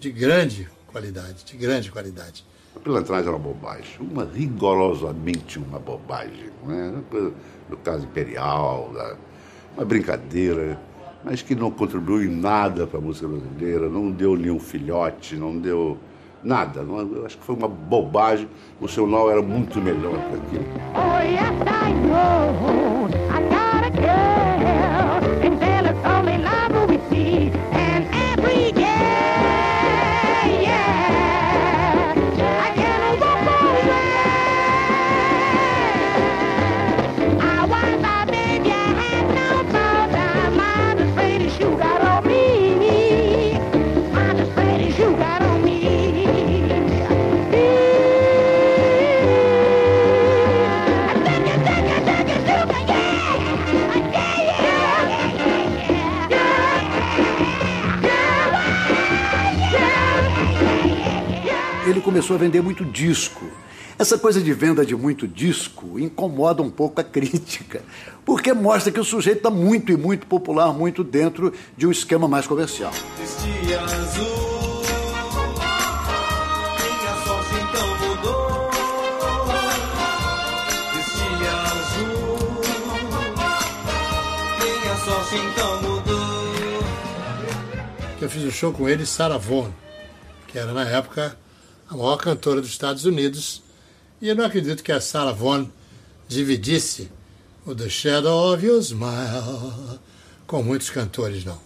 de 0.00 0.10
grande 0.10 0.68
qualidade, 0.88 1.44
de 1.44 1.56
grande 1.56 1.90
qualidade. 1.90 2.44
Pilantragem 2.82 3.28
era 3.28 3.36
uma 3.36 3.38
bobagem, 3.38 3.96
uma 4.00 4.24
rigorosamente 4.24 5.58
uma 5.58 5.78
bobagem, 5.78 6.50
é? 6.68 6.88
Uma 6.90 7.02
coisa 7.10 7.32
do 7.70 7.76
caso 7.76 8.04
imperial, 8.04 8.90
uma 9.76 9.84
brincadeira, 9.84 10.78
mas 11.24 11.42
que 11.42 11.54
não 11.54 11.70
contribuiu 11.70 12.24
em 12.30 12.34
nada 12.34 12.86
para 12.86 12.98
a 12.98 13.00
música 13.02 13.28
brasileira, 13.28 13.88
não 13.88 14.10
deu 14.10 14.36
nenhum 14.36 14.58
filhote, 14.58 15.36
não 15.36 15.56
deu 15.58 15.96
Nada. 16.44 16.82
Não- 16.82 16.98
Eu 16.98 17.24
acho 17.24 17.38
que 17.38 17.44
foi 17.44 17.54
uma 17.54 17.68
bobagem. 17.68 18.48
O 18.80 18.88
seu 18.88 19.06
nó 19.06 19.30
era 19.30 19.40
muito 19.40 19.80
melhor 19.80 20.10
que 20.28 20.34
aquilo. 20.34 20.64
Oh, 20.92 21.20
yes, 21.22 21.52
começou 62.12 62.36
a 62.36 62.38
vender 62.38 62.60
muito 62.60 62.84
disco. 62.84 63.42
Essa 63.98 64.18
coisa 64.18 64.38
de 64.38 64.52
venda 64.52 64.84
de 64.84 64.94
muito 64.94 65.26
disco 65.26 65.98
incomoda 65.98 66.62
um 66.62 66.68
pouco 66.68 67.00
a 67.00 67.04
crítica, 67.04 67.80
porque 68.22 68.52
mostra 68.52 68.92
que 68.92 69.00
o 69.00 69.04
sujeito 69.04 69.38
está 69.38 69.50
muito 69.50 69.90
e 69.90 69.96
muito 69.96 70.26
popular, 70.26 70.74
muito 70.74 71.02
dentro 71.02 71.54
de 71.74 71.86
um 71.86 71.90
esquema 71.90 72.28
mais 72.28 72.46
comercial. 72.46 72.92
Então 85.34 85.80
então 88.04 88.20
eu 88.20 88.28
fiz 88.28 88.44
um 88.44 88.50
show 88.50 88.70
com 88.70 88.86
ele, 88.86 89.06
Sarah 89.06 89.38
Vaughan, 89.38 89.72
que 90.46 90.58
era 90.58 90.74
na 90.74 90.84
época 90.84 91.40
a 91.92 91.96
maior 91.96 92.16
cantora 92.16 92.60
dos 92.60 92.70
Estados 92.70 93.04
Unidos. 93.04 93.62
E 94.20 94.28
eu 94.28 94.34
não 94.34 94.46
acredito 94.46 94.82
que 94.82 94.92
a 94.92 95.00
Sarah 95.00 95.32
Vaughan 95.32 95.70
dividisse 96.26 97.10
o 97.66 97.74
The 97.74 97.88
Shadow 97.88 98.54
of 98.54 98.64
Your 98.64 98.80
Smile 98.80 100.00
com 100.46 100.62
muitos 100.62 100.88
cantores, 100.88 101.44
não. 101.44 101.58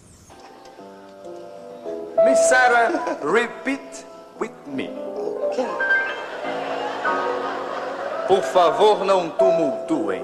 Miss 2.25 2.39
Sarah, 2.49 3.19
repeat 3.23 4.05
with 4.39 4.51
me. 4.67 4.89
Por 8.27 8.41
favor, 8.43 9.05
não 9.05 9.29
tumultuem. 9.29 10.23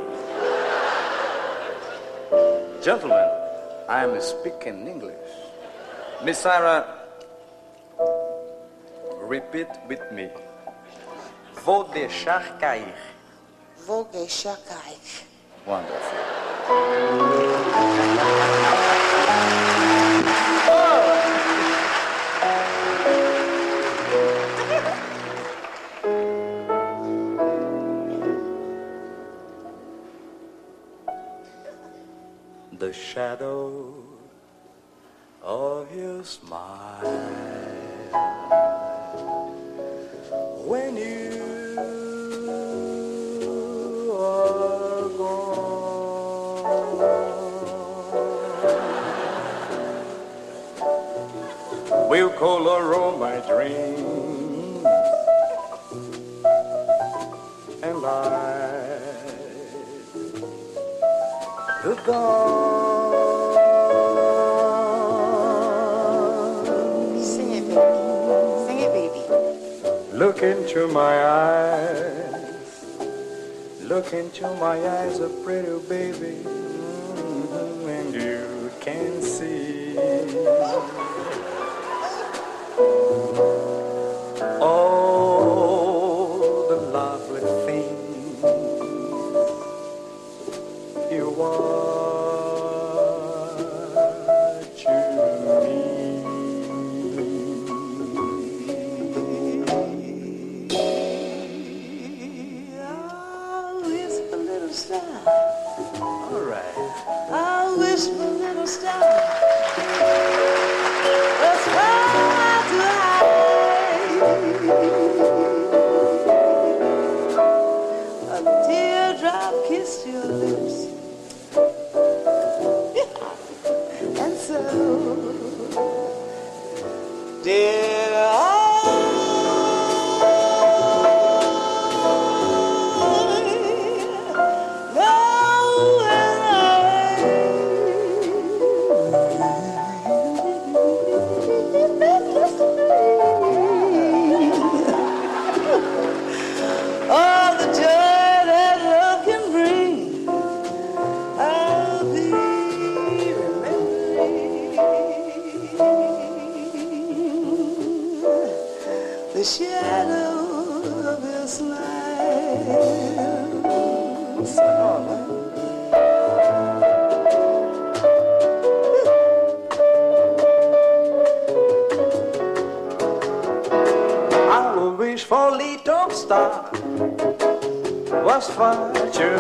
Gentlemen, 2.82 3.26
I 3.88 4.04
am 4.04 4.20
speaking 4.20 4.86
English. 4.86 5.16
Miss 6.24 6.40
Sarah, 6.40 7.03
repeat 9.28 9.68
with 9.88 10.12
me. 10.12 10.30
Vou 11.64 11.84
deixar 11.86 12.58
cair. 12.58 12.96
Vou 13.86 14.04
deixar 14.06 14.58
cair. 14.58 14.98
Wonderful. 15.66 16.20
The 32.84 32.92
shadow 32.92 33.94
of 35.42 35.96
your 35.96 36.24
smile 36.26 37.54
will 52.14 52.30
color 52.30 52.94
all 52.94 53.18
my 53.18 53.38
dreams 53.40 54.86
and 57.82 57.98
light 58.02 59.02
the 61.84 61.96
dawn. 62.06 63.14
Sing 67.20 67.52
it, 67.60 67.66
baby. 67.68 67.82
Sing 68.68 68.80
it, 68.86 68.92
baby. 68.94 69.22
Look 70.16 70.44
into 70.44 70.88
my 70.90 71.16
eyes. 71.26 72.86
Look 73.82 74.14
into 74.14 74.48
my 74.66 74.78
eyes, 74.98 75.20
a 75.20 75.30
pretty 75.44 75.80
baby. 75.90 76.36
Mhm, 76.46 77.90
And 77.98 78.14
you 78.14 78.70
can 78.82 79.20
see 79.24 79.98
all 84.62 85.13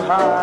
high. 0.05 0.42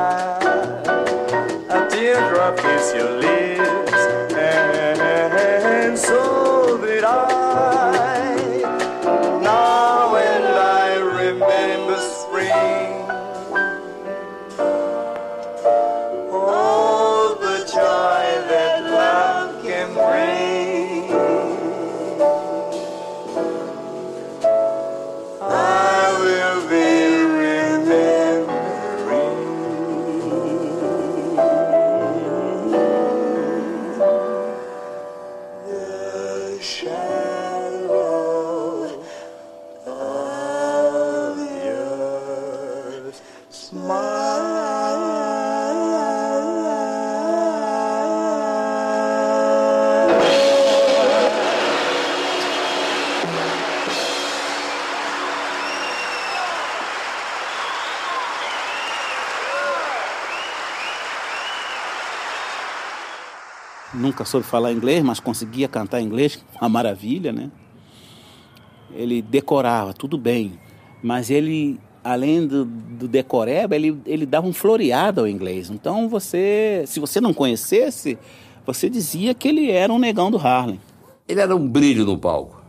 Nunca 64.21 64.25
soube 64.27 64.47
falar 64.47 64.71
inglês, 64.73 65.03
mas 65.03 65.19
conseguia 65.19 65.67
cantar 65.67 66.01
inglês, 66.03 66.45
uma 66.61 66.69
maravilha, 66.69 67.33
né? 67.33 67.51
Ele 68.95 69.23
decorava, 69.23 69.95
tudo 69.95 70.19
bem, 70.19 70.59
mas 71.03 71.31
ele, 71.31 71.81
além 72.05 72.47
do, 72.47 72.65
do 72.67 73.09
decoreba, 73.09 73.75
ele, 73.75 73.99
ele 74.05 74.27
dava 74.27 74.47
um 74.47 74.53
floreado 74.53 75.21
ao 75.23 75.29
inglês. 75.29 75.71
Então 75.71 76.07
você, 76.09 76.85
se 76.87 77.01
você 77.01 77.21
não 77.21 77.33
conhecesse, 77.33 78.19
você 78.67 78.91
dizia 78.91 79.33
que 79.33 79.49
ele 79.49 79.71
era 79.71 79.91
um 79.93 79.99
negão 79.99 80.31
do 80.31 80.37
Harlem. 80.37 80.79
Ele 81.27 81.41
era 81.41 81.55
um 81.57 81.67
brilho 81.67 82.05
no 82.05 82.19
palco. 82.19 82.61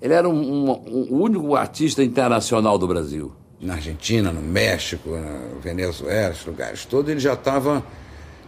Ele 0.00 0.14
era 0.14 0.28
um, 0.28 0.32
um, 0.34 0.70
um- 0.70 1.06
o 1.10 1.22
único 1.22 1.54
artista 1.56 2.02
internacional 2.02 2.78
do 2.78 2.86
Brasil. 2.86 3.32
Na 3.60 3.74
Argentina, 3.74 4.32
no 4.32 4.40
México, 4.40 5.10
na 5.10 5.58
Venezuela, 5.60 6.32
esses 6.32 6.46
lugares 6.46 6.84
todos, 6.86 7.10
ele 7.10 7.20
já 7.20 7.32
estava 7.34 7.84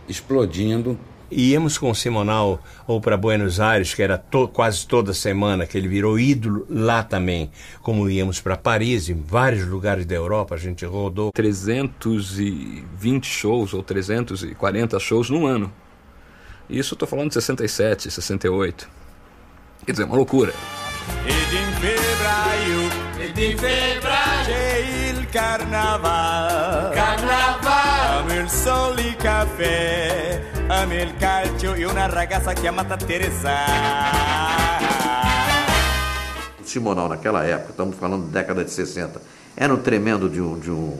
explodindo. 0.08 0.98
Íamos 1.30 1.76
com 1.76 1.90
o 1.90 1.94
Simonal 1.94 2.62
ou 2.86 3.00
para 3.00 3.16
Buenos 3.16 3.58
Aires, 3.58 3.92
que 3.94 4.02
era 4.02 4.16
to- 4.16 4.46
quase 4.48 4.86
toda 4.86 5.12
semana, 5.12 5.66
que 5.66 5.76
ele 5.76 5.88
virou 5.88 6.18
ídolo 6.18 6.64
lá 6.70 7.02
também. 7.02 7.50
Como 7.82 8.08
íamos 8.08 8.40
para 8.40 8.56
Paris, 8.56 9.08
em 9.08 9.20
vários 9.20 9.66
lugares 9.66 10.06
da 10.06 10.14
Europa, 10.14 10.54
a 10.54 10.58
gente 10.58 10.84
rodou. 10.84 11.32
320 11.32 13.24
shows 13.26 13.74
ou 13.74 13.82
340 13.82 14.98
shows 15.00 15.28
num 15.30 15.46
ano. 15.46 15.72
Isso 16.70 16.94
eu 16.94 16.98
tô 16.98 17.06
falando 17.06 17.28
de 17.28 17.34
67, 17.34 18.10
68. 18.10 18.88
Quer 19.84 19.92
dizer, 19.92 20.04
uma 20.04 20.16
loucura. 20.16 20.52
Ed 21.24 21.56
in 21.56 21.76
il 28.68 29.14
caffè, 29.16 30.42
amo 30.66 30.94
il 30.94 31.16
calcio 31.18 31.74
e 31.74 31.84
una 31.84 32.06
ragazza 32.06 32.52
chiamata 32.52 32.96
Teresa. 32.96 33.54
O 36.60 36.64
Simonal, 36.64 37.08
naquela 37.08 37.44
época, 37.44 37.70
estamos 37.70 37.94
falando 37.94 38.26
da 38.26 38.40
década 38.40 38.64
de 38.64 38.72
60, 38.72 39.20
era 39.54 39.72
um 39.72 39.76
tremendo 39.76 40.28
de 40.28 40.40
um, 40.40 40.58
de 40.58 40.72
um, 40.72 40.96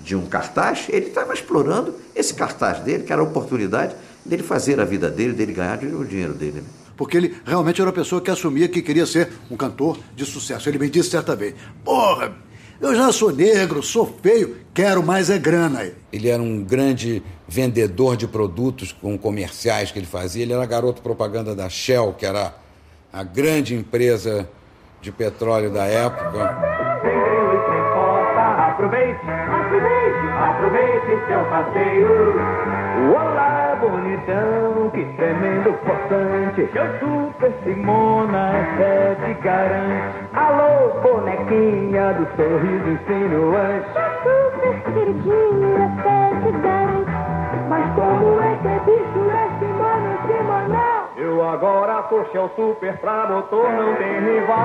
de 0.00 0.14
um 0.14 0.26
cartaz, 0.26 0.86
ele 0.90 1.06
estava 1.06 1.34
explorando 1.34 1.92
esse 2.14 2.32
cartaz 2.34 2.78
dele, 2.84 3.02
que 3.02 3.12
era 3.12 3.20
a 3.20 3.24
oportunidade 3.24 3.96
dele 4.24 4.44
fazer 4.44 4.78
a 4.78 4.84
vida 4.84 5.10
dele, 5.10 5.32
dele 5.32 5.52
ganhar 5.52 5.82
o 5.82 6.04
dinheiro 6.04 6.34
dele. 6.34 6.60
né? 6.60 6.68
Porque 6.96 7.16
ele 7.16 7.36
realmente 7.44 7.80
era 7.80 7.90
uma 7.90 7.94
pessoa 7.94 8.20
que 8.20 8.30
assumia 8.30 8.68
que 8.68 8.80
queria 8.80 9.06
ser 9.06 9.28
um 9.50 9.56
cantor 9.56 9.98
de 10.14 10.24
sucesso. 10.24 10.68
Ele 10.68 10.78
me 10.78 10.88
disse 10.88 11.10
certa 11.10 11.34
vez: 11.34 11.54
Porra, 11.84 12.32
eu 12.80 12.94
já 12.94 13.10
sou 13.12 13.32
negro, 13.32 13.82
sou 13.82 14.06
feio, 14.06 14.56
quero 14.72 15.02
mais 15.02 15.30
é 15.30 15.38
grana. 15.38 15.90
Ele 16.12 16.28
era 16.28 16.42
um 16.42 16.62
grande 16.62 17.22
vendedor 17.46 18.16
de 18.16 18.28
produtos 18.28 18.92
com 18.92 19.18
comerciais 19.18 19.90
que 19.90 19.98
ele 19.98 20.06
fazia. 20.06 20.42
Ele 20.42 20.52
era 20.52 20.64
garoto 20.66 21.02
propaganda 21.02 21.54
da 21.54 21.68
Shell, 21.68 22.14
que 22.16 22.24
era 22.24 22.54
a 23.12 23.22
grande 23.22 23.74
empresa 23.74 24.48
de 25.00 25.10
petróleo 25.10 25.70
da 25.70 25.84
época. 25.84 26.44
Aproveite, 28.78 29.26
aproveite, 29.26 30.28
aproveite 30.38 31.26
seu 31.26 31.44
passeio. 31.50 32.08
Olá, 33.12 33.76
bonitão, 33.80 34.67
tremendo 35.16 35.72
possante. 35.84 36.68
Seu 36.72 36.86
super 36.98 37.52
Simona 37.64 38.50
até 38.50 39.14
te 39.14 39.34
garante. 39.40 40.28
Alô, 40.34 41.00
bonequinha 41.00 42.14
do 42.14 42.26
sorriso 42.36 42.88
insinuante. 42.90 43.88
Super 44.22 44.92
queridinho 44.92 45.76
até 45.76 46.16
te 46.40 46.50
garante. 46.58 47.10
Mas 47.68 47.94
como 47.94 48.40
é 48.40 48.56
que 48.62 48.68
é 48.68 48.80
bicho 48.86 49.30
é 49.30 49.48
Simona 49.58 50.18
Simonal? 50.26 51.10
Eu 51.16 51.48
agora 51.48 52.04
sou 52.08 52.24
seu 52.32 52.48
super 52.56 52.96
pra 52.98 53.26
motor, 53.26 53.70
não 53.72 53.94
tem 53.96 54.20
rival. 54.20 54.58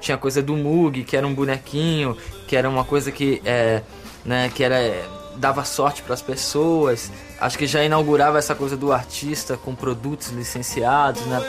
Tinha 0.00 0.16
coisa 0.16 0.42
do 0.42 0.56
Mug, 0.56 1.04
que 1.04 1.16
era 1.16 1.26
um 1.26 1.34
bonequinho, 1.34 2.16
que 2.46 2.56
era 2.56 2.68
uma 2.68 2.84
coisa 2.84 3.10
que 3.10 3.42
é, 3.44 3.82
né, 4.24 4.50
que 4.54 4.62
era 4.62 4.76
é, 4.76 5.04
dava 5.36 5.64
sorte 5.64 6.02
para 6.02 6.14
as 6.14 6.22
pessoas. 6.22 7.10
Acho 7.40 7.58
que 7.58 7.66
já 7.66 7.82
inaugurava 7.82 8.38
essa 8.38 8.54
coisa 8.54 8.76
do 8.76 8.92
artista 8.92 9.56
com 9.56 9.74
produtos 9.74 10.28
licenciados, 10.28 11.24
né? 11.26 11.40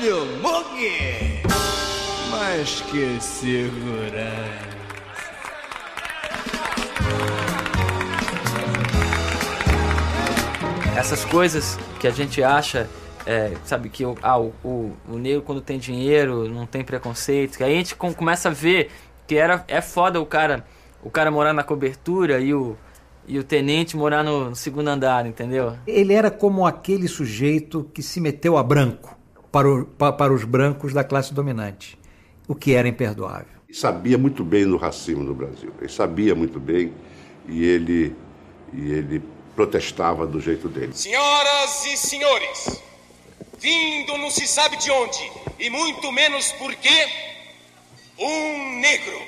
Olha 0.00 0.16
o 0.16 0.26
Mug! 0.40 1.42
Mas 2.30 2.80
que 2.82 3.18
segurança! 3.20 4.68
Essas 10.96 11.24
coisas 11.24 11.78
que 12.00 12.08
a 12.08 12.10
gente 12.10 12.42
acha, 12.42 12.88
é, 13.28 13.52
sabe, 13.64 13.90
que 13.90 14.04
o, 14.06 14.16
ah, 14.22 14.38
o, 14.40 14.54
o, 14.64 14.92
o 15.10 15.18
negro 15.18 15.42
quando 15.42 15.60
tem 15.60 15.78
dinheiro 15.78 16.48
não 16.48 16.64
tem 16.66 16.82
preconceito, 16.82 17.58
que 17.58 17.62
aí 17.62 17.74
a 17.74 17.76
gente 17.76 17.94
com- 17.94 18.14
começa 18.14 18.48
a 18.48 18.52
ver 18.52 18.90
que 19.26 19.36
era, 19.36 19.62
é 19.68 19.82
foda 19.82 20.18
o 20.18 20.24
cara, 20.24 20.64
o 21.02 21.10
cara 21.10 21.30
morar 21.30 21.52
na 21.52 21.62
cobertura 21.62 22.40
e 22.40 22.54
o, 22.54 22.74
e 23.26 23.38
o 23.38 23.44
tenente 23.44 23.94
morar 23.98 24.24
no, 24.24 24.48
no 24.50 24.56
segundo 24.56 24.88
andar, 24.88 25.26
entendeu? 25.26 25.76
Ele 25.86 26.14
era 26.14 26.30
como 26.30 26.66
aquele 26.66 27.06
sujeito 27.06 27.88
que 27.92 28.02
se 28.02 28.18
meteu 28.18 28.56
a 28.56 28.62
branco 28.62 29.14
para, 29.52 29.68
o- 29.70 29.84
pa- 29.84 30.12
para 30.12 30.32
os 30.32 30.44
brancos 30.44 30.94
da 30.94 31.04
classe 31.04 31.34
dominante, 31.34 31.98
o 32.48 32.54
que 32.54 32.72
era 32.72 32.88
imperdoável. 32.88 33.58
Ele 33.68 33.76
sabia 33.76 34.16
muito 34.16 34.42
bem 34.42 34.64
do 34.66 34.78
racismo 34.78 35.22
no 35.22 35.34
Brasil. 35.34 35.70
Ele 35.78 35.90
sabia 35.90 36.34
muito 36.34 36.58
bem 36.58 36.94
e 37.46 37.62
ele, 37.66 38.16
e 38.72 38.90
ele 38.90 39.22
protestava 39.54 40.26
do 40.26 40.40
jeito 40.40 40.66
dele. 40.68 40.92
Senhoras 40.94 41.84
e 41.84 41.96
senhores, 41.98 42.80
vindo 43.58 44.16
não 44.16 44.30
se 44.30 44.46
sabe 44.46 44.76
de 44.76 44.90
onde, 44.90 45.32
e 45.58 45.68
muito 45.68 46.12
menos 46.12 46.52
por 46.52 46.74
quê, 46.76 47.08
um 48.18 48.78
negro. 48.80 49.22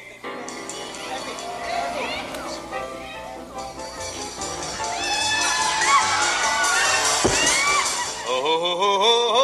Oh. 8.28 9.40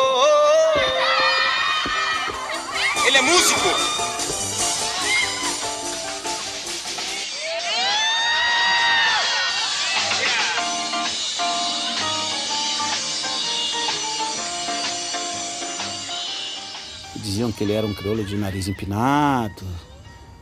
Ele 3.06 3.16
é 3.18 3.22
músico. 3.22 3.95
Diziam 17.26 17.50
que 17.50 17.64
ele 17.64 17.72
era 17.72 17.84
um 17.84 17.92
crioulo 17.92 18.24
de 18.24 18.36
nariz 18.36 18.68
empinado 18.68 19.66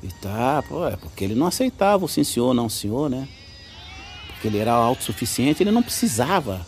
e 0.03 0.09
tá, 0.09 0.63
pô, 0.69 0.87
é 0.87 0.97
porque 0.97 1.25
ele 1.25 1.35
não 1.35 1.47
aceitava 1.47 2.05
o 2.05 2.09
sim 2.09 2.23
senhor, 2.23 2.53
não 2.53 2.69
senhor, 2.69 3.09
né? 3.09 3.27
Porque 4.29 4.49
ele 4.49 4.59
era 4.59 4.73
autossuficiente, 4.73 5.63
ele 5.63 5.71
não 5.71 5.83
precisava 5.83 6.61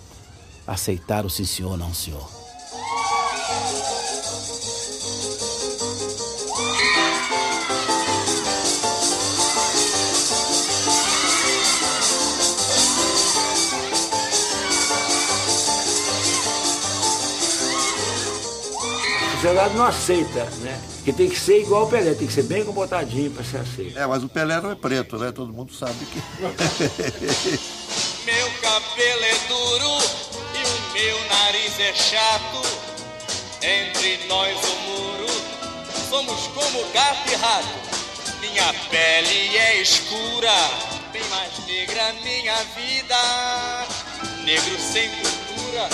aceitar 0.66 1.26
o 1.26 1.29
sim 1.29 1.44
senhor, 1.44 1.76
não 1.76 1.92
senhor. 1.92 2.26
Sociedade 19.47 19.77
não 19.77 19.87
aceita, 19.87 20.45
né? 20.61 20.81
Que 21.05 21.13
tem 21.13 21.29
que 21.29 21.39
ser 21.39 21.61
igual 21.61 21.85
o 21.85 21.89
Pelé, 21.89 22.15
tem 22.15 22.27
que 22.27 22.33
ser 22.33 22.43
bem 22.43 22.65
comportadinho 22.65 23.31
para 23.31 23.45
ser 23.45 23.59
aceito. 23.59 23.97
É, 23.97 24.05
mas 24.05 24.25
o 24.25 24.29
Pelé 24.29 24.61
não 24.61 24.73
é 24.73 24.75
preto, 24.75 25.17
né? 25.19 25.31
Todo 25.31 25.53
mundo 25.53 25.73
sabe 25.73 26.05
que. 26.07 26.19
Meu 28.27 28.51
cabelo 28.61 29.25
é 29.25 29.35
duro 29.47 29.99
e 30.53 30.65
o 30.67 30.93
meu 30.95 31.17
nariz 31.29 31.79
é 31.79 31.95
chato. 31.95 32.61
Entre 33.63 34.27
nós 34.27 34.59
o 34.65 34.75
muro, 34.81 35.29
somos 36.11 36.49
como 36.49 36.85
gato 36.93 37.31
e 37.31 37.37
rato. 37.37 37.79
Minha 38.41 38.75
pele 38.91 39.57
é 39.57 39.81
escura, 39.81 40.51
bem 41.13 41.23
mais 41.29 41.57
negra 41.67 42.13
minha 42.15 42.57
vida. 42.75 43.17
Negro 44.45 44.77
sem 44.81 45.09
cultura 45.11 45.89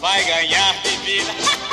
vai 0.00 0.24
ganhar 0.24 0.74
bebida. 0.82 1.32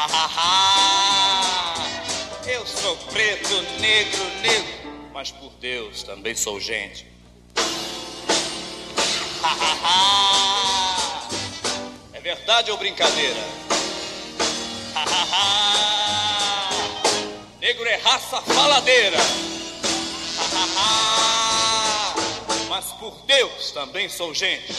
Eu 2.46 2.66
sou 2.66 2.96
preto, 3.12 3.60
negro, 3.80 4.24
negro, 4.40 5.10
mas 5.12 5.30
por 5.30 5.52
Deus 5.60 6.02
também 6.02 6.34
sou 6.34 6.58
gente. 6.60 7.06
É 12.12 12.20
verdade 12.22 12.70
ou 12.70 12.76
brincadeira? 12.76 13.40
negro 17.58 17.86
é 17.86 17.96
raça 17.96 18.42
faladeira. 18.42 19.16
Mas 22.68 22.84
por 22.92 23.12
Deus 23.26 23.72
também 23.72 24.10
sou 24.10 24.34
gente. 24.34 24.74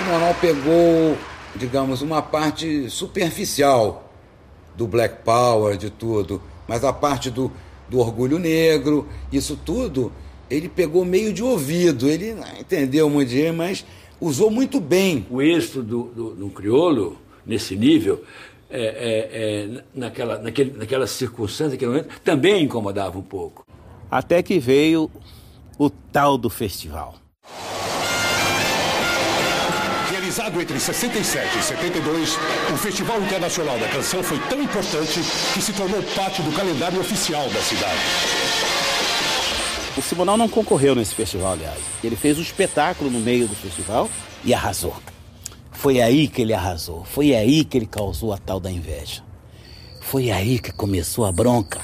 Simonal 0.00 0.34
pegou, 0.40 1.18
digamos, 1.54 2.00
uma 2.00 2.22
parte 2.22 2.88
superficial 2.88 4.10
do 4.74 4.86
Black 4.86 5.22
Power, 5.22 5.76
de 5.76 5.90
tudo, 5.90 6.40
mas 6.66 6.82
a 6.84 6.92
parte 6.92 7.28
do, 7.28 7.52
do 7.86 7.98
orgulho 7.98 8.38
negro, 8.38 9.06
isso 9.30 9.58
tudo, 9.62 10.10
ele 10.48 10.70
pegou 10.70 11.04
meio 11.04 11.34
de 11.34 11.42
ouvido. 11.42 12.08
Ele 12.08 12.32
não 12.32 12.46
entendeu 12.58 13.10
muito 13.10 13.30
bem, 13.30 13.52
mas 13.52 13.84
usou 14.18 14.50
muito 14.50 14.80
bem. 14.80 15.26
O 15.28 15.42
êxito 15.42 15.82
do, 15.82 16.04
do, 16.04 16.34
do 16.34 16.48
crioulo, 16.48 17.18
nesse 17.44 17.76
nível, 17.76 18.24
é, 18.70 18.80
é, 18.80 19.74
é, 19.76 19.82
naquela, 19.94 20.38
naquele, 20.38 20.78
naquela 20.78 21.06
circunstância, 21.06 21.72
naquele 21.72 21.90
momento, 21.90 22.08
também 22.24 22.64
incomodava 22.64 23.18
um 23.18 23.22
pouco. 23.22 23.66
Até 24.10 24.42
que 24.42 24.58
veio 24.58 25.10
o 25.78 25.90
tal 25.90 26.38
do 26.38 26.48
festival. 26.48 27.16
Realizado 30.30 30.62
entre 30.62 30.78
67 30.78 31.58
e 31.58 31.60
72, 31.60 32.38
o 32.72 32.76
Festival 32.76 33.20
Internacional 33.20 33.76
da 33.80 33.88
Canção 33.88 34.22
foi 34.22 34.38
tão 34.48 34.62
importante 34.62 35.18
que 35.52 35.60
se 35.60 35.72
tornou 35.72 36.00
parte 36.14 36.40
do 36.40 36.52
calendário 36.52 37.00
oficial 37.00 37.48
da 37.48 37.60
cidade. 37.60 37.98
O 39.96 40.00
Simonal 40.00 40.36
não 40.36 40.48
concorreu 40.48 40.94
nesse 40.94 41.16
festival, 41.16 41.54
aliás. 41.54 41.80
Ele 42.04 42.14
fez 42.14 42.38
um 42.38 42.42
espetáculo 42.42 43.10
no 43.10 43.18
meio 43.18 43.48
do 43.48 43.56
festival 43.56 44.08
e 44.44 44.54
arrasou. 44.54 44.94
Foi 45.72 46.00
aí 46.00 46.28
que 46.28 46.42
ele 46.42 46.54
arrasou. 46.54 47.04
Foi 47.04 47.34
aí 47.34 47.64
que 47.64 47.76
ele 47.76 47.86
causou 47.86 48.32
a 48.32 48.38
tal 48.38 48.60
da 48.60 48.70
inveja. 48.70 49.24
Foi 50.00 50.30
aí 50.30 50.60
que 50.60 50.70
começou 50.70 51.26
a 51.26 51.32
bronca. 51.32 51.80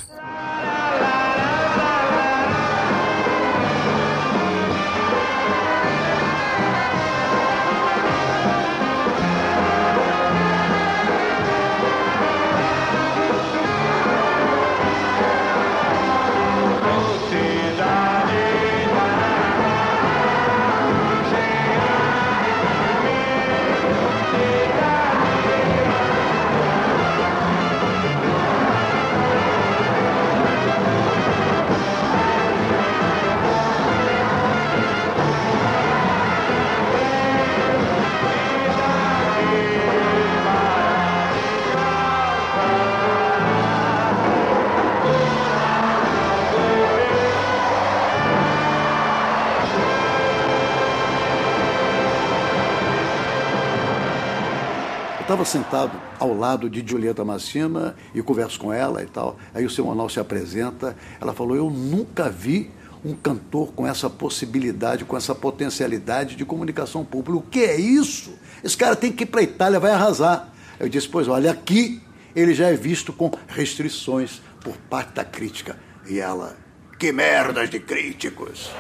Sentado 55.57 55.99
ao 56.19 56.37
lado 56.37 56.69
de 56.69 56.85
Julieta 56.87 57.25
Massina 57.25 57.97
e 58.15 58.23
converso 58.23 58.59
com 58.61 58.73
ela 58.73 59.03
e 59.03 59.07
tal. 59.07 59.39
Aí 59.55 59.65
o 59.65 59.71
Simonal 59.71 60.09
se 60.09 60.21
apresenta. 60.21 60.95
Ela 61.19 61.33
falou: 61.33 61.57
Eu 61.57 61.71
nunca 61.71 62.29
vi 62.29 62.71
um 63.05 63.15
cantor 63.15 63.73
com 63.73 63.87
essa 63.87 64.11
possibilidade, 64.11 65.05
com 65.05 65.17
essa 65.17 65.35
potencialidade 65.35 66.37
de 66.37 66.45
comunicação 66.45 67.05
pública. 67.05 67.39
O 67.39 67.43
que 67.43 67.61
é 67.61 67.77
isso? 67.77 68.35
Esse 68.63 68.77
cara 68.77 68.95
tem 68.95 69.11
que 69.11 69.23
ir 69.23 69.27
para 69.27 69.41
a 69.41 69.45
Itália, 69.45 69.81
vai 69.81 69.93
arrasar. 69.93 70.53
Eu 70.79 70.89
disse: 70.89 71.09
Pois 71.09 71.27
olha, 71.27 71.51
aqui 71.51 72.03
ele 72.35 72.53
já 72.53 72.69
é 72.69 72.75
visto 72.75 73.13
com 73.13 73.31
restrições 73.49 74.43
por 74.61 74.77
parte 74.77 75.15
da 75.15 75.25
crítica. 75.25 75.79
E 76.07 76.21
ela: 76.21 76.57
Que 76.99 77.13
merdas 77.13 77.71
de 77.71 77.81
críticos! 77.81 78.71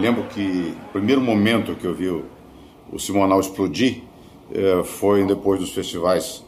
Lembro 0.00 0.24
que 0.24 0.74
o 0.88 0.92
primeiro 0.92 1.20
momento 1.20 1.74
que 1.74 1.84
eu 1.84 1.94
vi 1.94 2.08
o, 2.08 2.24
o 2.90 2.98
Simonal 2.98 3.38
explodir 3.38 4.02
eh, 4.50 4.82
foi 4.82 5.26
depois 5.26 5.60
dos 5.60 5.72
festivais, 5.72 6.42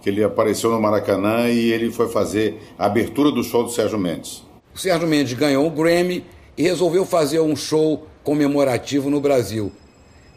que 0.00 0.08
ele 0.08 0.24
apareceu 0.24 0.70
no 0.70 0.80
Maracanã 0.80 1.46
e 1.50 1.70
ele 1.70 1.92
foi 1.92 2.08
fazer 2.08 2.58
a 2.78 2.86
abertura 2.86 3.30
do 3.30 3.44
show 3.44 3.62
do 3.64 3.70
Sérgio 3.70 3.98
Mendes. 3.98 4.42
O 4.74 4.78
Sérgio 4.78 5.06
Mendes 5.06 5.34
ganhou 5.34 5.66
o 5.66 5.70
Grammy 5.70 6.24
e 6.56 6.62
resolveu 6.62 7.04
fazer 7.04 7.40
um 7.40 7.54
show 7.54 8.06
comemorativo 8.24 9.10
no 9.10 9.20
Brasil. 9.20 9.70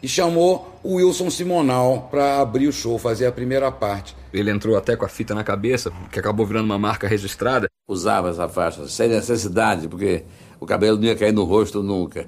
E 0.02 0.06
chamou 0.08 0.78
o 0.82 0.96
Wilson 0.96 1.30
Simonal 1.30 2.08
para 2.10 2.40
abrir 2.40 2.68
o 2.68 2.72
show, 2.72 2.98
fazer 2.98 3.24
a 3.24 3.32
primeira 3.32 3.72
parte. 3.72 4.14
Ele 4.34 4.50
entrou 4.50 4.76
até 4.76 4.94
com 4.94 5.06
a 5.06 5.08
fita 5.08 5.34
na 5.34 5.42
cabeça, 5.42 5.90
que 6.12 6.18
acabou 6.18 6.44
virando 6.44 6.66
uma 6.66 6.78
marca 6.78 7.08
registrada. 7.08 7.70
Usava 7.88 8.28
essa 8.28 8.46
faixa 8.48 8.86
sem 8.86 9.08
necessidade, 9.08 9.88
porque 9.88 10.24
o 10.64 10.66
cabelo 10.66 10.96
não 10.96 11.04
ia 11.04 11.14
cair 11.14 11.32
no 11.32 11.44
rosto 11.44 11.82
nunca. 11.82 12.26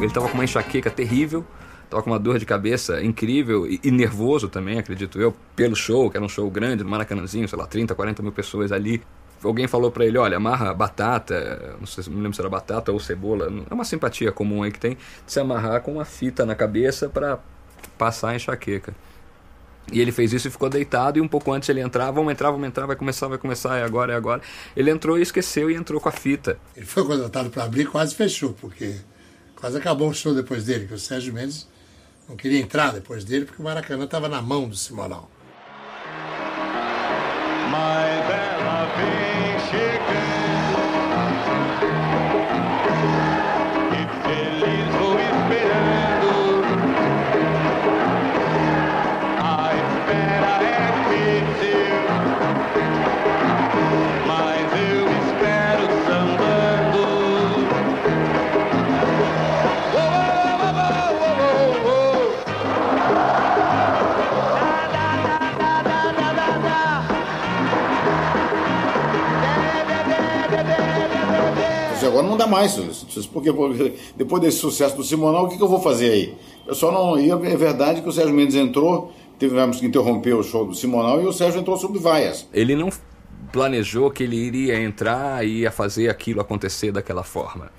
Ele 0.00 0.12
tava 0.12 0.28
com 0.28 0.34
uma 0.34 0.44
enxaqueca 0.44 0.90
terrível, 0.90 1.44
tava 1.90 2.04
com 2.04 2.10
uma 2.10 2.20
dor 2.20 2.38
de 2.38 2.46
cabeça 2.46 3.02
incrível 3.02 3.66
e, 3.66 3.80
e 3.82 3.90
nervoso 3.90 4.48
também, 4.48 4.78
acredito 4.78 5.20
eu, 5.20 5.34
pelo 5.56 5.74
show, 5.74 6.08
que 6.08 6.16
era 6.16 6.24
um 6.24 6.28
show 6.28 6.48
grande, 6.48 6.84
no 6.84 6.88
Maracanãzinho, 6.88 7.48
sei 7.48 7.58
lá, 7.58 7.66
30, 7.66 7.96
40 7.96 8.22
mil 8.22 8.30
pessoas 8.30 8.70
ali. 8.70 9.02
Alguém 9.42 9.66
falou 9.66 9.90
para 9.90 10.06
ele, 10.06 10.18
olha, 10.18 10.36
amarra 10.36 10.72
batata, 10.72 11.76
não 11.80 11.86
sei, 11.86 12.04
não 12.12 12.20
lembro 12.20 12.34
se 12.34 12.40
era 12.40 12.48
batata 12.48 12.92
ou 12.92 13.00
cebola, 13.00 13.52
é 13.68 13.74
uma 13.74 13.84
simpatia 13.84 14.30
comum 14.30 14.62
aí 14.62 14.70
que 14.70 14.80
tem, 14.80 14.94
de 14.94 15.32
se 15.32 15.40
amarrar 15.40 15.80
com 15.82 15.94
uma 15.94 16.04
fita 16.04 16.46
na 16.46 16.54
cabeça 16.54 17.08
para 17.08 17.40
passar 17.96 18.30
a 18.30 18.36
enxaqueca. 18.36 18.94
E 19.90 20.00
ele 20.00 20.12
fez 20.12 20.32
isso 20.32 20.48
e 20.48 20.50
ficou 20.50 20.68
deitado, 20.68 21.18
e 21.18 21.20
um 21.20 21.28
pouco 21.28 21.50
antes 21.52 21.68
ele 21.68 21.80
entrar, 21.80 22.10
vamos 22.10 22.30
entrar, 22.30 22.50
vamos 22.50 22.66
entrar, 22.66 22.86
vai 22.86 22.96
começar, 22.96 23.26
vai 23.26 23.38
começar, 23.38 23.78
é 23.78 23.84
agora, 23.84 24.12
é 24.12 24.16
agora. 24.16 24.42
Ele 24.76 24.90
entrou 24.90 25.18
e 25.18 25.22
esqueceu 25.22 25.70
e 25.70 25.74
entrou 25.74 26.00
com 26.00 26.08
a 26.08 26.12
fita. 26.12 26.58
Ele 26.76 26.84
foi 26.84 27.04
contratado 27.04 27.48
para 27.48 27.64
abrir 27.64 27.82
e 27.82 27.86
quase 27.86 28.14
fechou, 28.14 28.52
porque 28.52 28.96
quase 29.56 29.78
acabou 29.78 30.10
o 30.10 30.14
show 30.14 30.34
depois 30.34 30.64
dele, 30.64 30.86
que 30.86 30.94
o 30.94 30.98
Sérgio 30.98 31.32
Mendes 31.32 31.66
não 32.28 32.36
queria 32.36 32.60
entrar 32.60 32.92
depois 32.92 33.24
dele, 33.24 33.46
porque 33.46 33.62
o 33.62 33.64
Maracanã 33.64 34.04
estava 34.04 34.28
na 34.28 34.42
mão 34.42 34.68
do 34.68 34.76
Simonal. 34.76 35.30
My 37.70 38.08
vem 38.96 39.58
chegando 39.70 40.37
mais. 72.48 72.74
Porque, 73.32 73.52
depois 74.16 74.42
desse 74.42 74.58
sucesso 74.58 74.96
do 74.96 75.04
Simonal, 75.04 75.44
o 75.44 75.48
que, 75.48 75.56
que 75.56 75.62
eu 75.62 75.68
vou 75.68 75.80
fazer 75.80 76.10
aí? 76.10 76.34
Eu 76.66 76.74
só 76.74 76.90
não. 76.90 77.18
E 77.18 77.30
é 77.30 77.56
verdade 77.56 78.02
que 78.02 78.08
o 78.08 78.12
Sérgio 78.12 78.34
Mendes 78.34 78.56
entrou, 78.56 79.12
tivemos 79.38 79.78
que 79.78 79.86
interromper 79.86 80.34
o 80.34 80.42
show 80.42 80.66
do 80.66 80.74
Simonal 80.74 81.22
e 81.22 81.26
o 81.26 81.32
Sérgio 81.32 81.60
entrou 81.60 81.76
sob 81.76 81.98
vaias. 81.98 82.48
Ele 82.52 82.74
não 82.74 82.90
planejou 83.52 84.10
que 84.10 84.22
ele 84.22 84.36
iria 84.36 84.80
entrar 84.80 85.46
e 85.46 85.60
ia 85.60 85.70
fazer 85.70 86.08
aquilo 86.08 86.40
acontecer 86.40 86.92
daquela 86.92 87.22
forma. 87.22 87.70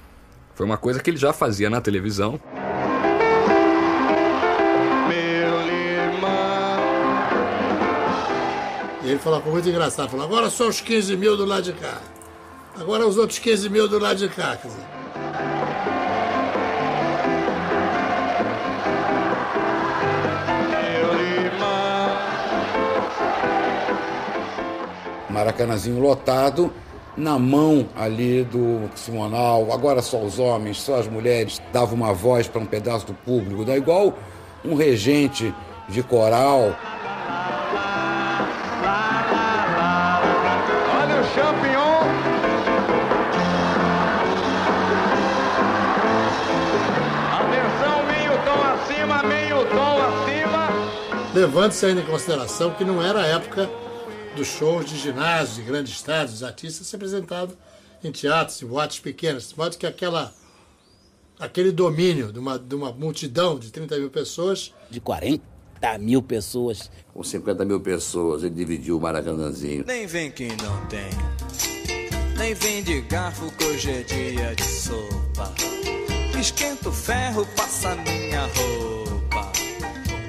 Foi 0.55 0.65
uma 0.65 0.77
coisa 0.77 0.99
que 0.99 1.09
ele 1.09 1.17
já 1.17 1.31
fazia 1.31 1.69
na 1.69 1.79
televisão. 1.79 2.39
E 9.01 9.11
ele 9.11 9.19
falou 9.19 9.39
uma 9.39 9.43
coisa 9.43 9.53
muito 9.55 9.69
engraçada, 9.69 10.09
falou, 10.09 10.25
agora 10.25 10.49
só 10.49 10.67
os 10.67 10.81
15 10.81 11.15
mil 11.15 11.37
do 11.37 11.45
lado 11.45 11.63
de 11.63 11.73
cá. 11.73 11.99
Agora 12.79 13.05
os 13.05 13.17
outros 13.17 13.39
15 13.39 13.69
mil 13.69 13.87
do 13.87 13.99
lado 13.99 14.17
de 14.17 14.29
cá. 14.29 14.55
Quer 14.55 14.69
dizer. 14.69 14.85
Maracanazinho 25.29 25.99
lotado, 25.99 26.73
na 27.15 27.37
mão 27.37 27.87
ali 27.95 28.43
do 28.43 28.89
Simonal, 28.95 29.71
agora 29.71 30.01
só 30.01 30.21
os 30.21 30.39
homens, 30.39 30.81
só 30.81 30.95
as 30.95 31.07
mulheres, 31.07 31.61
dava 31.71 31.93
uma 31.93 32.13
voz 32.13 32.47
para 32.47 32.59
um 32.59 32.65
pedaço 32.65 33.05
do 33.05 33.13
público, 33.13 33.63
Da 33.63 33.77
igual 33.77 34.17
um 34.65 34.75
regente 34.75 35.53
de 35.87 36.03
coral. 36.03 36.75
Levando-se 51.33 51.85
ainda 51.85 52.01
em 52.01 52.05
consideração 52.05 52.73
que 52.73 52.83
não 52.83 53.03
era 53.03 53.21
a 53.21 53.25
época 53.25 53.69
dos 54.35 54.47
shows 54.47 54.85
de 54.85 54.97
ginásio, 54.97 55.63
de 55.63 55.69
grandes 55.69 55.93
estádios, 55.93 56.37
os 56.37 56.43
artistas 56.43 56.87
se 56.87 56.95
apresentavam 56.95 57.55
em 58.03 58.11
teatros, 58.11 58.61
em 58.63 58.65
boates 58.65 58.99
pequenas, 58.99 59.49
de 59.49 59.57
modo 59.57 59.77
que 59.77 59.85
aquela, 59.85 60.33
aquele 61.39 61.71
domínio 61.71 62.33
de 62.33 62.39
uma, 62.39 62.57
de 62.57 62.73
uma 62.73 62.91
multidão 62.91 63.59
de 63.59 63.71
30 63.71 63.99
mil 63.99 64.09
pessoas. 64.09 64.73
De 64.89 64.99
40 64.99 65.43
mil 65.99 66.23
pessoas. 66.23 66.89
Com 67.13 67.23
50 67.23 67.63
mil 67.63 67.79
pessoas, 67.79 68.43
ele 68.43 68.55
dividiu 68.55 68.97
o 68.97 69.01
Maracanãzinho. 69.01 69.83
Nem 69.85 70.07
vem 70.07 70.31
quem 70.31 70.49
não 70.57 70.85
tem. 70.87 71.09
Nem 72.39 72.55
vem 72.55 72.81
de 72.81 73.01
garfo 73.01 73.51
que 73.55 73.65
hoje 73.65 73.91
é 73.91 74.01
dia 74.01 74.55
de 74.55 74.63
sopa. 74.63 75.53
Esquenta 76.39 76.89
o 76.89 76.91
ferro, 76.91 77.45
passa 77.55 77.95
minha 77.97 78.47
roupa. 78.47 79.51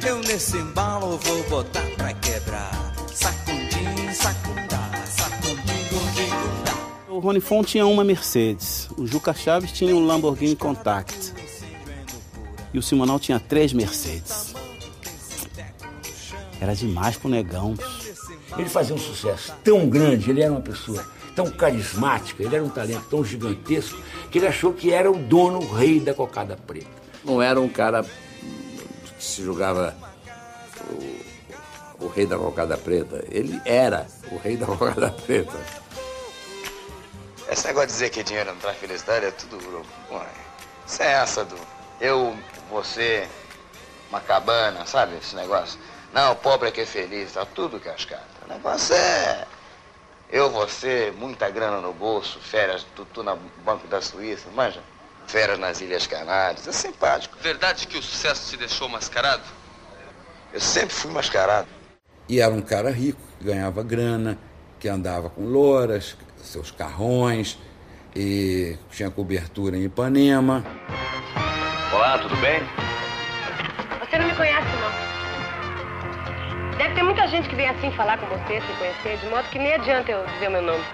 Eu 0.07 0.19
nesse 0.21 0.57
embalo 0.57 1.19
vou 1.19 1.43
botar 1.45 1.85
pra 1.97 2.15
quebrar. 2.15 2.71
Sacundim, 3.13 4.13
sacundá, 4.15 5.05
sacundim, 5.07 5.85
gundim, 5.91 6.31
gundá. 6.31 6.75
O 7.09 7.19
Rony 7.19 7.41
Fon 7.41 7.63
tinha 7.63 7.87
uma 7.87 8.03
Mercedes, 8.03 8.89
o 8.97 9.07
Juca 9.07 9.35
Chaves 9.35 9.73
tinha 9.73 9.95
um 9.95 10.07
Lamborghini 10.07 10.57
Contact 10.57 11.35
e 12.73 12.79
o 12.79 12.83
Simonal 12.83 13.21
tinha 13.21 13.39
três 13.39 13.75
Mercedes. 13.75 14.55
Era 16.61 16.75
demais 16.75 17.17
pro 17.17 17.29
negão. 17.29 17.75
Ele 18.57 18.69
fazia 18.69 18.95
um 18.95 18.99
sucesso 18.99 19.55
tão 19.63 19.89
grande, 19.89 20.31
ele 20.31 20.43
era 20.43 20.51
uma 20.51 20.63
pessoa 20.63 21.07
tão 21.37 21.51
carismática, 21.51 22.43
ele 22.43 22.57
era 22.57 22.65
um 22.65 22.71
talento 22.71 23.05
tão 23.11 23.25
gigantesco, 23.25 23.99
que 24.31 24.39
ele 24.39 24.47
achou 24.47 24.73
que 24.73 24.93
era 24.93 25.11
o 25.11 25.17
dono, 25.17 25.59
o 25.59 25.73
rei 25.73 26.01
da 26.01 26.15
cocada 26.15 26.57
preta. 26.57 26.89
Não 27.25 27.41
era 27.41 27.61
um 27.61 27.69
cara 27.69 28.05
que 29.21 29.27
se 29.27 29.45
julgava 29.45 29.95
o, 30.89 32.07
o 32.07 32.09
rei 32.09 32.25
da 32.25 32.39
cocada 32.39 32.79
preta. 32.79 33.23
Ele 33.29 33.61
era 33.67 34.07
o 34.33 34.39
rei 34.39 34.57
da 34.57 34.65
cocada 34.65 35.11
preta. 35.11 35.59
Esse 37.47 37.67
negócio 37.67 37.89
de 37.89 37.93
dizer 37.93 38.11
que 38.11 38.23
dinheiro 38.23 38.51
não 38.51 38.59
traz 38.59 38.79
felicidade 38.79 39.27
é 39.27 39.31
tudo. 39.31 39.85
Isso 40.87 41.03
é 41.03 41.13
essa 41.13 41.45
do 41.45 41.57
eu, 42.01 42.35
você, 42.71 43.29
uma 44.09 44.21
cabana, 44.21 44.87
sabe 44.87 45.19
esse 45.19 45.37
negócio? 45.37 45.79
Não, 46.15 46.33
o 46.33 46.37
pobre 46.37 46.71
é 46.71 46.73
que 46.73 46.81
é 46.81 46.87
feliz, 46.87 47.35
tá 47.35 47.45
tudo 47.45 47.79
cascata. 47.79 48.25
O 48.47 48.49
negócio 48.49 48.95
é 48.95 49.47
eu, 50.31 50.49
você, 50.49 51.13
muita 51.19 51.51
grana 51.51 51.81
no 51.81 51.93
bolso, 51.93 52.41
férias, 52.41 52.87
tudo 52.97 53.23
no 53.23 53.37
Banco 53.65 53.87
da 53.87 54.01
Suíça, 54.01 54.49
manja? 54.55 54.81
Férias 55.31 55.61
nas 55.61 55.81
Ilhas 55.81 56.09
Canárias, 56.09 56.67
é 56.67 56.73
simpático. 56.73 57.39
Verdade 57.41 57.87
que 57.87 57.97
o 57.97 58.03
sucesso 58.03 58.51
te 58.51 58.57
deixou 58.57 58.89
mascarado? 58.89 59.45
Eu 60.53 60.59
sempre 60.59 60.93
fui 60.93 61.13
mascarado. 61.13 61.69
E 62.29 62.41
era 62.41 62.53
um 62.53 62.61
cara 62.61 62.91
rico, 62.91 63.21
que 63.39 63.45
ganhava 63.45 63.81
grana, 63.85 64.37
que 64.81 64.89
andava 64.89 65.31
com 65.31 65.43
louras, 65.43 66.17
seus 66.43 66.73
carrões, 66.73 67.57
e 68.13 68.77
tinha 68.91 69.09
cobertura 69.09 69.77
em 69.77 69.85
Ipanema. 69.85 70.65
Olá, 71.95 72.19
tudo 72.19 72.35
bem? 72.39 72.61
Você 74.01 74.19
não 74.19 74.27
me 74.27 74.35
conhece, 74.35 74.67
não. 74.81 74.91
Deve 76.77 76.93
ter 76.93 77.05
muita 77.05 77.29
gente 77.29 77.49
que 77.49 77.55
vem 77.55 77.69
assim 77.69 77.93
falar 77.93 78.19
com 78.19 78.27
você, 78.27 78.61
se 78.61 78.73
conhecer, 78.79 79.17
de 79.19 79.27
modo 79.27 79.49
que 79.49 79.61
nem 79.61 79.75
adianta 79.75 80.11
eu 80.11 80.27
dizer 80.27 80.49
o 80.49 80.51
meu 80.51 80.63
nome. 80.63 80.85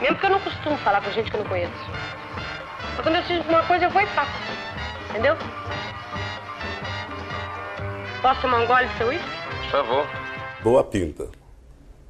Mesmo 0.00 0.14
porque 0.14 0.26
eu 0.26 0.30
não 0.30 0.40
costumo 0.40 0.78
falar 0.78 1.00
com 1.00 1.10
gente 1.10 1.28
que 1.28 1.36
eu 1.36 1.42
não 1.42 1.48
conheço. 1.48 2.17
Mas 2.98 3.06
quando 3.06 3.14
eu 3.14 3.22
sinto 3.22 3.48
uma 3.48 3.62
coisa, 3.62 3.84
eu 3.84 3.90
vou 3.90 4.02
e 4.02 4.06
faço. 4.08 4.32
Entendeu? 5.10 5.36
Posso 8.20 8.40
tomar 8.40 8.58
um 8.58 8.66
gole 8.66 8.88
de 8.88 8.98
seu 8.98 9.06
uísque? 9.06 9.28
Por 9.62 9.70
favor. 9.70 10.06
Boa 10.64 10.82
pinta. 10.82 11.28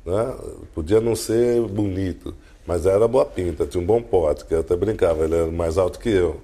Né? 0.07 0.35
Podia 0.75 0.99
não 0.99 1.15
ser 1.15 1.61
bonito, 1.61 2.35
mas 2.67 2.87
era 2.87 3.07
boa 3.07 3.27
pinta, 3.27 3.67
tinha 3.67 3.83
um 3.83 3.87
bom 3.87 4.01
pote, 4.01 4.47
que 4.47 4.55
eu 4.55 4.61
até 4.61 4.75
brincava, 4.77 5.25
ele 5.25 5.35
era 5.35 5.51
mais 5.51 5.77
alto 5.77 5.99
que 5.99 6.09
eu. 6.09 6.41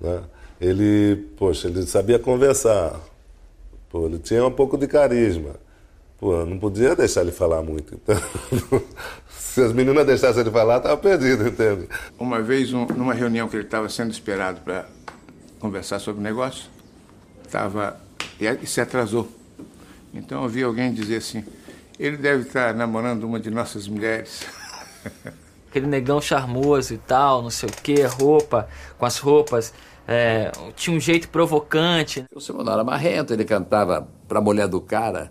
Né? 0.00 0.22
Ele, 0.60 1.14
poxa, 1.36 1.68
ele 1.68 1.82
sabia 1.86 2.18
conversar. 2.18 2.98
Pô, 3.88 4.06
ele 4.06 4.18
tinha 4.18 4.44
um 4.44 4.50
pouco 4.50 4.76
de 4.76 4.88
carisma. 4.88 5.54
Pô, 6.18 6.44
não 6.44 6.58
podia 6.58 6.96
deixar 6.96 7.20
ele 7.20 7.30
falar 7.30 7.62
muito. 7.62 7.94
Então, 7.94 8.16
se 9.48 9.62
as 9.62 9.72
meninas 9.72 10.06
deixassem 10.06 10.42
ele 10.42 10.50
falar, 10.50 10.76
estava 10.76 10.96
perdido, 10.96 11.48
entende? 11.48 11.88
Uma 12.18 12.40
vez, 12.40 12.72
um, 12.72 12.84
numa 12.86 13.14
reunião 13.14 13.48
que 13.48 13.56
ele 13.56 13.64
estava 13.64 13.88
sendo 13.88 14.12
esperado 14.12 14.60
para 14.60 14.86
conversar 15.58 15.98
sobre 15.98 16.20
o 16.20 16.22
negócio, 16.22 16.66
estava 17.44 17.98
e 18.38 18.66
se 18.66 18.80
atrasou. 18.80 19.28
Então 20.12 20.42
eu 20.42 20.48
vi 20.48 20.62
alguém 20.62 20.92
dizer 20.92 21.16
assim: 21.16 21.44
ele 21.98 22.16
deve 22.16 22.42
estar 22.42 22.74
namorando 22.74 23.24
uma 23.24 23.40
de 23.40 23.50
nossas 23.50 23.88
mulheres. 23.88 24.46
Aquele 25.68 25.86
negão 25.86 26.20
charmoso 26.20 26.94
e 26.94 26.98
tal, 26.98 27.42
não 27.42 27.50
sei 27.50 27.68
o 27.68 27.72
que, 27.72 28.02
roupa, 28.02 28.68
com 28.98 29.06
as 29.06 29.18
roupas. 29.18 29.72
É, 30.06 30.52
tinha 30.76 30.96
um 30.96 31.00
jeito 31.00 31.28
provocante. 31.28 32.24
O 32.34 32.40
Simonal 32.40 32.74
era 32.74 32.84
marrento, 32.84 33.32
ele 33.32 33.44
cantava 33.44 34.08
pra 34.26 34.40
mulher 34.40 34.68
do 34.68 34.80
cara. 34.80 35.30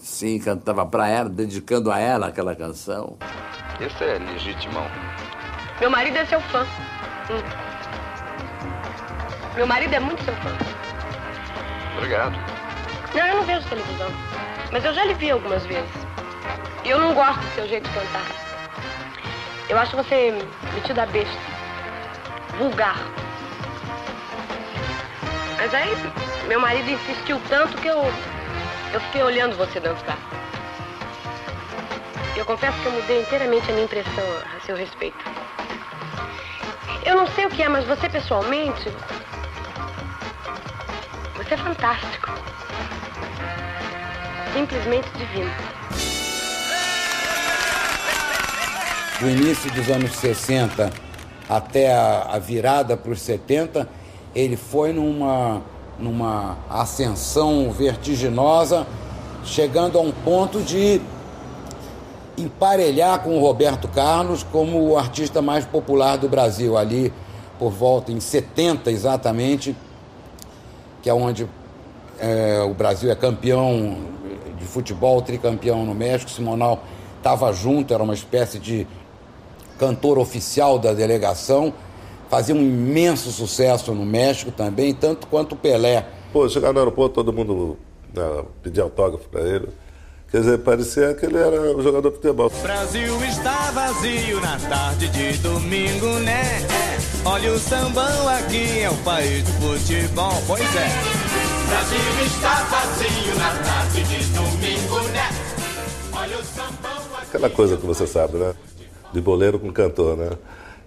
Sim, 0.00 0.38
cantava 0.38 0.84
pra 0.86 1.08
ela, 1.08 1.28
dedicando 1.28 1.92
a 1.92 1.98
ela 1.98 2.28
aquela 2.28 2.56
canção. 2.56 3.18
Isso 3.78 4.02
é 4.02 4.18
legitimão. 4.18 4.86
Meu 5.78 5.90
marido 5.90 6.16
é 6.16 6.24
seu 6.24 6.40
fã. 6.40 6.66
Hum. 7.30 7.42
Meu 9.54 9.66
marido 9.66 9.94
é 9.94 10.00
muito 10.00 10.24
seu 10.24 10.34
fã. 10.36 10.50
Obrigado. 11.96 12.34
Não, 13.14 13.26
eu 13.26 13.36
não 13.36 13.42
vejo 13.42 13.68
televisão. 13.68 14.10
Mas 14.72 14.84
eu 14.84 14.94
já 14.94 15.04
lhe 15.04 15.14
vi 15.14 15.30
algumas 15.30 15.64
vezes. 15.66 15.90
E 16.84 16.90
eu 16.90 16.98
não 16.98 17.12
gosto 17.14 17.40
do 17.40 17.54
seu 17.54 17.68
jeito 17.68 17.88
de 17.88 17.94
cantar. 17.94 18.24
Eu 19.68 19.78
acho 19.78 19.96
você 19.96 20.32
metido 20.74 20.98
a 20.98 21.06
besta. 21.06 21.38
Vulgar. 22.58 22.96
Mas 25.56 25.74
aí, 25.74 25.94
meu 26.48 26.58
marido 26.58 26.90
insistiu 26.90 27.38
tanto 27.48 27.76
que 27.76 27.88
eu. 27.88 28.02
Eu 28.92 29.00
fiquei 29.00 29.22
olhando 29.22 29.56
você 29.56 29.78
dançar. 29.78 30.18
Eu 32.36 32.44
confesso 32.44 32.76
que 32.80 32.86
eu 32.86 32.92
mudei 32.92 33.20
inteiramente 33.20 33.70
a 33.70 33.72
minha 33.72 33.84
impressão 33.84 34.24
a 34.56 34.66
seu 34.66 34.74
respeito. 34.74 35.18
Eu 37.04 37.14
não 37.14 37.26
sei 37.28 37.46
o 37.46 37.50
que 37.50 37.62
é, 37.62 37.68
mas 37.68 37.84
você 37.86 38.08
pessoalmente. 38.08 38.90
Você 41.36 41.54
é 41.54 41.56
fantástico. 41.56 42.30
Simplesmente 44.52 45.08
divino. 45.10 45.50
Do 49.20 49.28
início 49.28 49.70
dos 49.72 49.88
anos 49.88 50.12
60 50.16 50.90
até 51.48 51.94
a, 51.94 52.22
a 52.32 52.38
virada 52.38 52.96
para 52.96 53.12
os 53.12 53.20
70, 53.20 53.88
ele 54.34 54.56
foi 54.56 54.92
numa, 54.92 55.62
numa 56.00 56.56
ascensão 56.68 57.70
vertiginosa, 57.70 58.86
chegando 59.44 59.98
a 59.98 60.00
um 60.00 60.10
ponto 60.10 60.60
de 60.60 61.00
emparelhar 62.36 63.22
com 63.22 63.36
o 63.36 63.40
Roberto 63.40 63.86
Carlos 63.88 64.42
como 64.42 64.80
o 64.88 64.96
artista 64.96 65.42
mais 65.42 65.64
popular 65.64 66.16
do 66.16 66.28
Brasil, 66.28 66.76
ali 66.76 67.12
por 67.58 67.70
volta 67.70 68.10
em 68.10 68.20
70 68.20 68.90
exatamente, 68.90 69.76
que 71.02 71.10
é 71.10 71.14
onde 71.14 71.46
é, 72.18 72.62
o 72.62 72.72
Brasil 72.72 73.10
é 73.10 73.14
campeão 73.14 73.98
de 74.58 74.64
futebol, 74.64 75.20
tricampeão 75.22 75.84
no 75.84 75.94
México. 75.94 76.30
Simonal 76.30 76.82
estava 77.18 77.52
junto, 77.52 77.92
era 77.92 78.02
uma 78.02 78.14
espécie 78.14 78.58
de 78.58 78.86
cantor 79.78 80.18
oficial 80.18 80.78
da 80.78 80.92
delegação 80.92 81.72
fazia 82.30 82.54
um 82.54 82.60
imenso 82.60 83.32
sucesso 83.32 83.92
no 83.92 84.06
México 84.06 84.52
também, 84.52 84.94
tanto 84.94 85.26
quanto 85.26 85.52
o 85.52 85.56
Pelé. 85.56 86.06
Pô, 86.32 86.48
chegar 86.48 86.72
no 86.72 86.78
aeroporto, 86.78 87.16
todo 87.16 87.32
mundo 87.32 87.76
né, 88.14 88.44
pedia 88.62 88.84
autógrafo 88.84 89.28
para 89.28 89.40
ele. 89.42 89.68
Quer 90.30 90.38
dizer, 90.38 90.58
parecia 90.58 91.12
que 91.12 91.26
ele 91.26 91.36
era 91.36 91.76
um 91.76 91.82
jogador 91.82 92.08
de 92.08 92.16
futebol. 92.16 92.52
Brasil 92.62 93.24
está 93.24 93.72
vazio 93.72 94.40
na 94.40 94.56
tarde 94.60 95.08
de 95.08 95.38
domingo, 95.38 96.06
né? 96.20 96.42
Olha 97.24 97.52
o 97.52 97.58
sambão 97.58 98.28
aqui, 98.28 98.80
é 98.80 98.88
o 98.88 98.96
país 98.98 99.42
do 99.42 99.50
futebol, 99.50 100.32
pois 100.46 100.60
é. 100.62 100.88
Brasil 101.68 102.26
está 102.26 102.62
vazio 102.62 103.34
na 103.34 103.50
tarde 103.64 104.04
de 104.04 104.24
domingo, 104.32 105.08
né? 105.08 105.28
Olha 106.12 106.38
o 106.38 106.44
sambão 106.44 107.16
aqui. 107.16 107.26
aquela 107.26 107.50
coisa 107.50 107.76
que 107.76 107.84
você 107.84 108.06
sabe, 108.06 108.36
né? 108.36 108.54
De 109.12 109.20
boleiro 109.20 109.58
com 109.58 109.72
cantor, 109.72 110.16
né? 110.16 110.30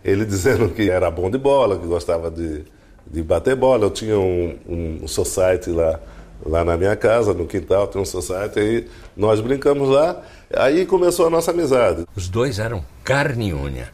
Ele 0.03 0.25
dizendo 0.25 0.69
que 0.69 0.89
era 0.89 1.09
bom 1.09 1.29
de 1.29 1.37
bola, 1.37 1.77
que 1.77 1.85
gostava 1.85 2.29
de, 2.29 2.63
de 3.07 3.23
bater 3.23 3.55
bola. 3.55 3.85
Eu 3.85 3.91
tinha 3.91 4.17
um, 4.17 4.57
um, 4.67 5.07
society 5.07 5.69
lá, 5.69 5.99
lá 6.45 6.63
na 6.63 6.77
minha 6.77 6.95
casa, 6.95 7.33
no 7.33 7.47
quintal, 7.47 7.87
tinha 7.87 8.01
um 8.01 8.05
society, 8.05 8.59
aí 8.59 8.87
nós 9.15 9.39
brincamos 9.39 9.89
lá, 9.89 10.21
aí 10.55 10.85
começou 10.85 11.27
a 11.27 11.29
nossa 11.29 11.51
amizade. 11.51 12.05
Os 12.15 12.27
dois 12.27 12.59
eram 12.59 12.83
carne 13.03 13.49
e 13.49 13.53
unha. 13.53 13.89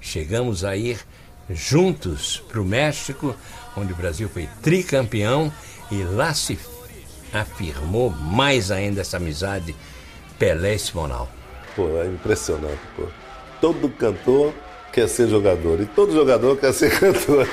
Chegamos 0.00 0.64
a 0.64 0.76
ir 0.76 0.98
juntos 1.50 2.42
para 2.48 2.60
o 2.60 2.64
México, 2.64 3.34
onde 3.76 3.92
o 3.92 3.96
Brasil 3.96 4.28
foi 4.28 4.48
tricampeão, 4.62 5.52
e 5.90 6.02
lá 6.02 6.34
se 6.34 6.58
afirmou 7.32 8.10
mais 8.10 8.70
ainda 8.70 9.00
essa 9.00 9.16
amizade 9.16 9.74
Pelé 10.38 10.74
e 10.74 10.78
Simonal. 10.78 11.28
Pô, 11.74 11.88
é 12.00 12.06
impressionante, 12.06 12.80
pô. 12.96 13.04
Todo 13.60 13.88
cantor 13.88 14.52
quer 14.98 15.08
ser 15.08 15.28
jogador 15.28 15.80
e 15.80 15.86
todo 15.86 16.12
jogador 16.12 16.56
quer 16.56 16.72
ser 16.72 16.90
cantor. 16.98 17.46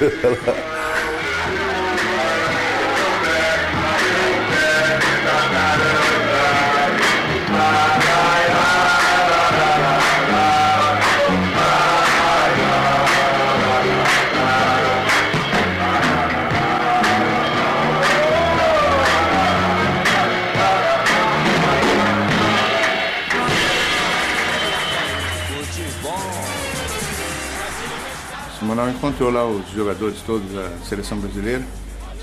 Simonal 28.76 28.90
encontrou 28.90 29.32
lá 29.32 29.48
os 29.48 29.70
jogadores 29.70 30.20
todos 30.22 30.52
da 30.52 30.70
seleção 30.84 31.18
brasileira 31.18 31.64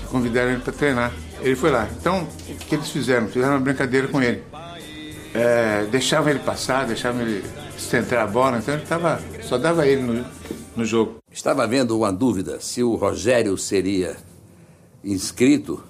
e 0.03 0.05
convidaram 0.05 0.51
ele 0.51 0.61
para 0.61 0.71
treinar. 0.71 1.11
Ele 1.41 1.55
foi 1.55 1.71
lá. 1.71 1.89
Então, 1.99 2.27
o 2.47 2.55
que 2.55 2.75
eles 2.75 2.91
fizeram? 2.91 3.27
Fizeram 3.27 3.53
uma 3.53 3.59
brincadeira 3.59 4.07
com 4.07 4.21
ele. 4.21 4.43
É, 5.33 5.85
deixavam 5.89 6.29
ele 6.29 6.39
passar, 6.39 6.85
deixavam 6.85 7.23
ele 7.23 7.43
centrar 7.75 8.25
a 8.25 8.27
bola, 8.27 8.59
então 8.59 8.75
ele 8.75 8.85
tava, 8.85 9.19
só 9.41 9.57
dava 9.57 9.87
ele 9.87 10.03
no, 10.03 10.23
no 10.75 10.85
jogo. 10.85 11.15
Estava 11.31 11.63
havendo 11.63 11.97
uma 11.97 12.13
dúvida 12.13 12.59
se 12.59 12.83
o 12.83 12.93
Rogério 12.93 13.57
seria 13.57 14.15
inscrito 15.03 15.83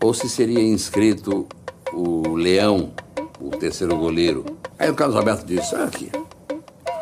ou 0.00 0.14
se 0.14 0.28
seria 0.28 0.62
inscrito 0.62 1.48
o 1.92 2.36
Leão, 2.36 2.92
o 3.40 3.50
terceiro 3.50 3.96
goleiro. 3.96 4.44
Aí 4.78 4.88
o 4.88 4.94
Carlos 4.94 5.16
Roberto 5.16 5.44
disse: 5.44 5.74
Olha 5.74 5.86
aqui, 5.86 6.12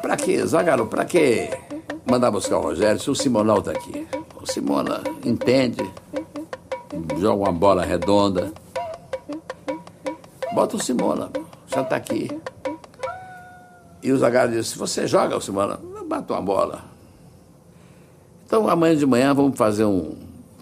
pra 0.01 0.17
que, 0.17 0.43
Zagalo, 0.47 0.87
pra 0.87 1.05
que 1.05 1.51
mandar 2.11 2.31
buscar 2.33 2.59
o 2.59 2.63
Rogério 2.63 3.01
se 3.01 3.09
o 3.09 3.15
Simonal 3.15 3.63
tá 3.63 3.71
aqui? 3.71 4.05
O 4.35 4.45
Simona 4.45 5.01
entende, 5.25 5.89
joga 7.19 7.45
uma 7.45 7.53
bola 7.53 7.85
redonda. 7.85 8.53
Bota 10.53 10.77
o 10.77 10.83
Simona, 10.83 11.31
já 11.69 11.85
tá 11.85 11.95
aqui. 11.95 12.29
E 14.03 14.11
o 14.11 14.19
Zagallo 14.19 14.51
disse: 14.51 14.77
Você 14.77 15.07
joga, 15.07 15.37
o 15.37 15.41
Simona? 15.41 15.79
Bato 16.09 16.33
uma 16.33 16.43
bola. 16.43 16.85
Então 18.45 18.69
amanhã 18.69 18.97
de 18.97 19.07
manhã 19.07 19.33
vamos 19.33 19.57
fazer 19.57 19.85
uma 19.85 20.13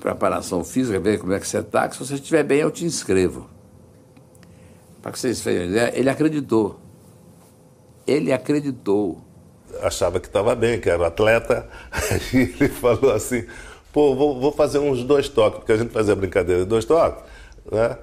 preparação 0.01 0.63
física, 0.63 1.01
ver 1.01 1.19
como 1.19 1.33
é 1.33 1.41
que 1.41 1.49
você 1.49 1.61
está, 1.61 1.89
que 1.89 1.97
se 1.97 2.05
você 2.05 2.15
estiver 2.17 2.43
bem 2.43 2.59
eu 2.59 2.71
te 2.71 2.85
inscrevo. 2.85 3.49
Para 5.01 5.13
que 5.13 5.19
vocês 5.19 5.41
ideia, 5.41 5.99
ele 5.99 6.11
acreditou. 6.11 6.79
Ele 8.07 8.33
acreditou. 8.33 9.28
Achava 9.83 10.21
que 10.21 10.27
estava 10.27 10.55
bem, 10.55 10.81
que 10.81 10.89
era 10.89 11.07
atleta. 11.07 11.69
Aí 11.93 12.55
ele 12.61 12.69
falou 12.69 13.13
assim: 13.13 13.45
pô, 13.93 14.15
vou, 14.15 14.41
vou 14.41 14.53
fazer 14.53 14.79
uns 14.79 15.03
dois 15.03 15.29
toques, 15.29 15.61
porque 15.61 15.73
a 15.73 15.77
gente 15.77 15.93
fazia 15.93 16.15
brincadeira 16.15 16.63
de 16.63 16.69
dois 16.69 16.85
toques, 16.85 17.25
né? 17.71 17.97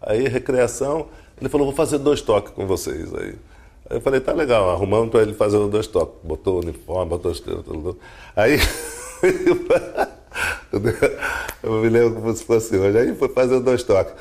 Aí, 0.00 0.28
recreação, 0.28 1.06
ele 1.40 1.48
falou: 1.48 1.66
vou 1.66 1.74
fazer 1.74 1.98
dois 1.98 2.20
toques 2.20 2.52
com 2.52 2.66
vocês. 2.66 3.12
Aí, 3.14 3.34
aí 3.88 3.96
eu 3.96 4.00
falei: 4.00 4.20
tá 4.20 4.32
legal, 4.32 4.70
arrumamos 4.70 5.10
para 5.10 5.22
ele 5.22 5.34
fazer 5.34 5.56
os 5.56 5.70
dois 5.70 5.86
toques. 5.86 6.14
Botou 6.22 6.56
o 6.56 6.60
uniforme, 6.60 7.10
botou 7.10 7.32
os 7.32 7.40
tudo. 7.40 7.98
Aí. 8.36 8.58
eu 11.62 11.72
me 11.80 11.88
lembro 11.88 12.20
como 12.20 12.34
se 12.36 12.44
fosse 12.44 12.76
hoje. 12.76 12.98
Aí 12.98 13.14
foi 13.14 13.28
fazer 13.28 13.60
dois 13.60 13.82
toques. 13.82 14.14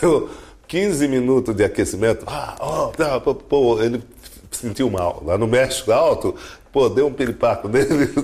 Deu 0.00 0.28
15 0.66 1.08
minutos 1.08 1.54
de 1.54 1.64
aquecimento. 1.64 2.24
Ah, 2.26 2.56
oh, 2.60 2.88
tá, 2.88 3.20
pô, 3.20 3.80
ele 3.80 4.02
sentiu 4.56 4.90
mal. 4.90 5.22
Lá 5.24 5.36
no 5.38 5.46
México 5.46 5.92
alto, 5.92 6.34
pô, 6.72 6.88
deu 6.88 7.06
um 7.06 7.12
piripaco 7.12 7.68
nele. 7.68 8.12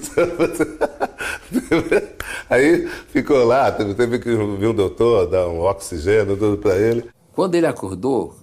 Aí 2.48 2.88
ficou 3.08 3.44
lá, 3.44 3.70
teve, 3.70 3.94
teve 3.94 4.18
que 4.18 4.30
vir 4.30 4.68
um 4.68 4.74
doutor, 4.74 5.26
dar 5.28 5.46
um 5.48 5.60
oxigênio, 5.60 6.36
tudo 6.36 6.58
para 6.58 6.76
ele. 6.76 7.08
Quando 7.32 7.54
ele 7.54 7.66
acordou, 7.66 8.34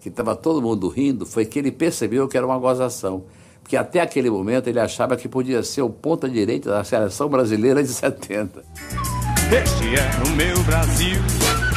que 0.00 0.08
estava 0.08 0.34
todo 0.34 0.62
mundo 0.62 0.88
rindo, 0.88 1.26
foi 1.26 1.44
que 1.44 1.58
ele 1.58 1.70
percebeu 1.70 2.26
que 2.28 2.36
era 2.36 2.46
uma 2.46 2.58
gozação. 2.58 3.24
Porque 3.62 3.76
até 3.76 4.00
aquele 4.00 4.30
momento 4.30 4.68
ele 4.68 4.80
achava 4.80 5.16
que 5.16 5.28
podia 5.28 5.62
ser 5.62 5.82
o 5.82 5.90
ponta-direita 5.90 6.70
da 6.70 6.82
seleção 6.82 7.28
brasileira 7.28 7.82
de 7.82 7.88
70. 7.88 8.64
Este 9.52 9.94
é 9.96 10.28
o 10.28 10.36
meu 10.36 10.60
Brasil, 10.64 11.20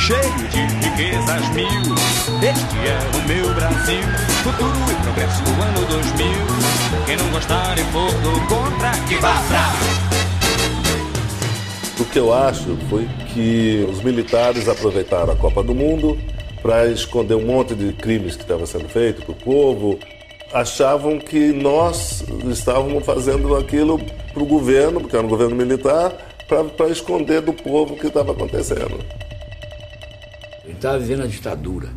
cheio 0.04 0.20
de 0.50 0.60
riquezas 0.86 1.50
mil. 1.56 1.96
Este 2.42 2.76
é 2.90 3.00
o 3.16 3.26
meu 3.26 3.54
Brasil, 3.56 4.04
futuro 4.44 4.74
e 4.92 4.96
progresso 5.02 5.42
do 5.44 5.52
ano 5.62 5.86
2000. 5.88 6.28
Quem 7.06 7.16
não 7.16 7.30
gostar 7.32 7.78
e 7.80 7.84
for 7.86 8.12
do 8.22 8.32
contra, 8.48 8.92
que 9.08 9.16
vá 9.22 9.42
pra... 9.48 9.72
O 12.02 12.06
que 12.06 12.20
eu 12.20 12.34
acho 12.34 12.78
foi 12.90 13.08
que 13.34 13.88
os 13.90 14.04
militares 14.04 14.68
aproveitaram 14.68 15.32
a 15.32 15.36
Copa 15.38 15.64
do 15.64 15.74
Mundo 15.74 16.20
para 16.62 16.86
esconder 16.88 17.36
um 17.36 17.46
monte 17.46 17.74
de 17.74 17.94
crimes 17.94 18.36
que 18.36 18.42
estava 18.42 18.66
sendo 18.66 18.90
feito 18.90 19.22
para 19.22 19.32
o 19.32 19.36
povo. 19.36 19.98
Achavam 20.52 21.18
que 21.18 21.54
nós 21.54 22.26
estávamos 22.52 23.06
fazendo 23.06 23.56
aquilo 23.56 23.98
para 24.34 24.44
o 24.44 24.46
governo, 24.46 25.00
porque 25.00 25.16
era 25.16 25.26
um 25.26 25.30
governo 25.30 25.56
militar, 25.56 26.12
para 26.76 26.90
esconder 26.90 27.40
do 27.40 27.54
povo 27.54 27.94
o 27.94 27.98
que 27.98 28.08
estava 28.08 28.34
acontecendo. 28.34 29.00
Ele 30.64 30.74
estava 30.74 30.98
vivendo 30.98 31.24
a 31.24 31.28
ditadura. 31.28 31.90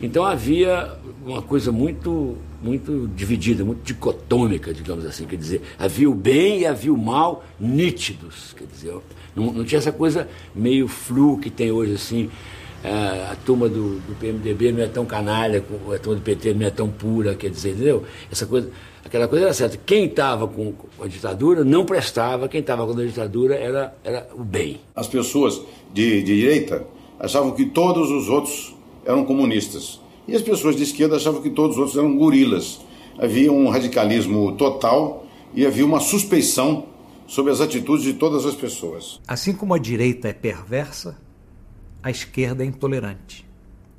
Então 0.00 0.24
havia 0.24 0.96
uma 1.26 1.42
coisa 1.42 1.72
muito, 1.72 2.36
muito 2.62 3.10
dividida, 3.16 3.64
muito 3.64 3.82
dicotômica, 3.82 4.72
digamos 4.72 5.04
assim. 5.04 5.26
Quer 5.26 5.36
dizer, 5.36 5.62
havia 5.78 6.08
o 6.08 6.14
bem 6.14 6.60
e 6.60 6.66
havia 6.66 6.92
o 6.92 6.96
mal 6.96 7.44
nítidos. 7.58 8.54
Quer 8.56 8.66
dizer, 8.66 8.94
não, 9.34 9.52
não 9.52 9.64
tinha 9.64 9.78
essa 9.78 9.90
coisa 9.90 10.28
meio 10.54 10.86
flu 10.86 11.38
que 11.38 11.50
tem 11.50 11.72
hoje, 11.72 11.94
assim. 11.94 12.30
A, 12.84 13.32
a 13.32 13.36
turma 13.44 13.68
do, 13.68 13.98
do, 13.98 14.14
PMDB 14.20 14.70
não 14.70 14.84
é 14.84 14.86
tão 14.86 15.04
canalha, 15.04 15.58
a 15.92 15.98
turma 15.98 16.14
do 16.14 16.22
PT 16.22 16.54
não 16.54 16.64
é 16.64 16.70
tão 16.70 16.88
pura, 16.88 17.34
quer 17.34 17.50
dizer, 17.50 17.70
entendeu? 17.70 18.04
Essa 18.30 18.46
coisa, 18.46 18.70
aquela 19.04 19.26
coisa 19.26 19.46
era 19.46 19.52
certa. 19.52 19.76
Quem 19.84 20.04
estava 20.04 20.46
com, 20.46 20.70
com, 20.70 21.02
a 21.02 21.08
ditadura 21.08 21.64
não 21.64 21.84
prestava, 21.84 22.48
quem 22.48 22.60
estava 22.60 22.86
com 22.86 22.92
a 22.92 23.04
ditadura 23.04 23.56
era, 23.56 23.92
era 24.04 24.28
o 24.32 24.44
bem. 24.44 24.80
As 24.94 25.08
pessoas 25.08 25.60
de, 25.92 26.22
de 26.22 26.36
direita 26.36 26.86
achavam 27.18 27.52
que 27.52 27.66
todos 27.66 28.10
os 28.10 28.28
outros 28.28 28.74
eram 29.04 29.24
comunistas. 29.24 30.00
E 30.26 30.34
as 30.34 30.42
pessoas 30.42 30.76
de 30.76 30.82
esquerda 30.82 31.16
achavam 31.16 31.40
que 31.40 31.50
todos 31.50 31.76
os 31.76 31.78
outros 31.78 31.96
eram 31.96 32.16
gorilas. 32.16 32.80
Havia 33.18 33.52
um 33.52 33.68
radicalismo 33.68 34.52
total 34.52 35.24
e 35.54 35.66
havia 35.66 35.84
uma 35.84 36.00
suspeição 36.00 36.86
sobre 37.26 37.52
as 37.52 37.60
atitudes 37.60 38.04
de 38.04 38.14
todas 38.14 38.46
as 38.46 38.54
pessoas. 38.54 39.20
Assim 39.26 39.52
como 39.52 39.74
a 39.74 39.78
direita 39.78 40.28
é 40.28 40.32
perversa, 40.32 41.18
a 42.02 42.10
esquerda 42.10 42.62
é 42.62 42.66
intolerante. 42.66 43.46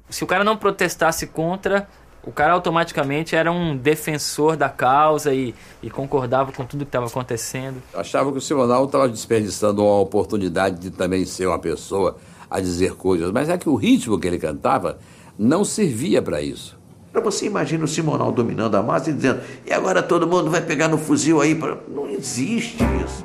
Se 0.09 0.23
o 0.23 0.27
cara 0.27 0.43
não 0.43 0.57
protestasse 0.57 1.27
contra, 1.27 1.87
o 2.23 2.31
cara 2.31 2.53
automaticamente 2.53 3.35
era 3.35 3.51
um 3.51 3.77
defensor 3.77 4.57
da 4.57 4.69
causa 4.69 5.33
e, 5.33 5.53
e 5.81 5.89
concordava 5.89 6.51
com 6.51 6.65
tudo 6.65 6.85
que 6.85 6.89
estava 6.89 7.07
acontecendo. 7.07 7.81
Achava 7.93 8.31
que 8.31 8.37
o 8.37 8.41
Simonal 8.41 8.85
estava 8.85 9.07
desperdiçando 9.07 9.83
uma 9.83 9.99
oportunidade 9.99 10.79
de 10.79 10.91
também 10.91 11.25
ser 11.25 11.47
uma 11.47 11.59
pessoa 11.59 12.17
a 12.49 12.59
dizer 12.59 12.95
coisas, 12.95 13.31
mas 13.31 13.49
é 13.49 13.57
que 13.57 13.69
o 13.69 13.75
ritmo 13.75 14.19
que 14.19 14.27
ele 14.27 14.39
cantava 14.39 14.99
não 15.37 15.63
servia 15.63 16.21
para 16.21 16.41
isso. 16.41 16.77
Para 17.11 17.21
você 17.21 17.45
imagina 17.45 17.83
o 17.83 17.87
Simonal 17.87 18.31
dominando 18.31 18.75
a 18.75 18.83
massa 18.83 19.09
e 19.09 19.13
dizendo, 19.13 19.41
e 19.65 19.73
agora 19.73 20.03
todo 20.03 20.27
mundo 20.27 20.49
vai 20.49 20.61
pegar 20.61 20.87
no 20.87 20.97
fuzil 20.97 21.41
aí 21.41 21.55
para. 21.55 21.77
Não 21.87 22.07
existe 22.09 22.83
isso. 23.03 23.23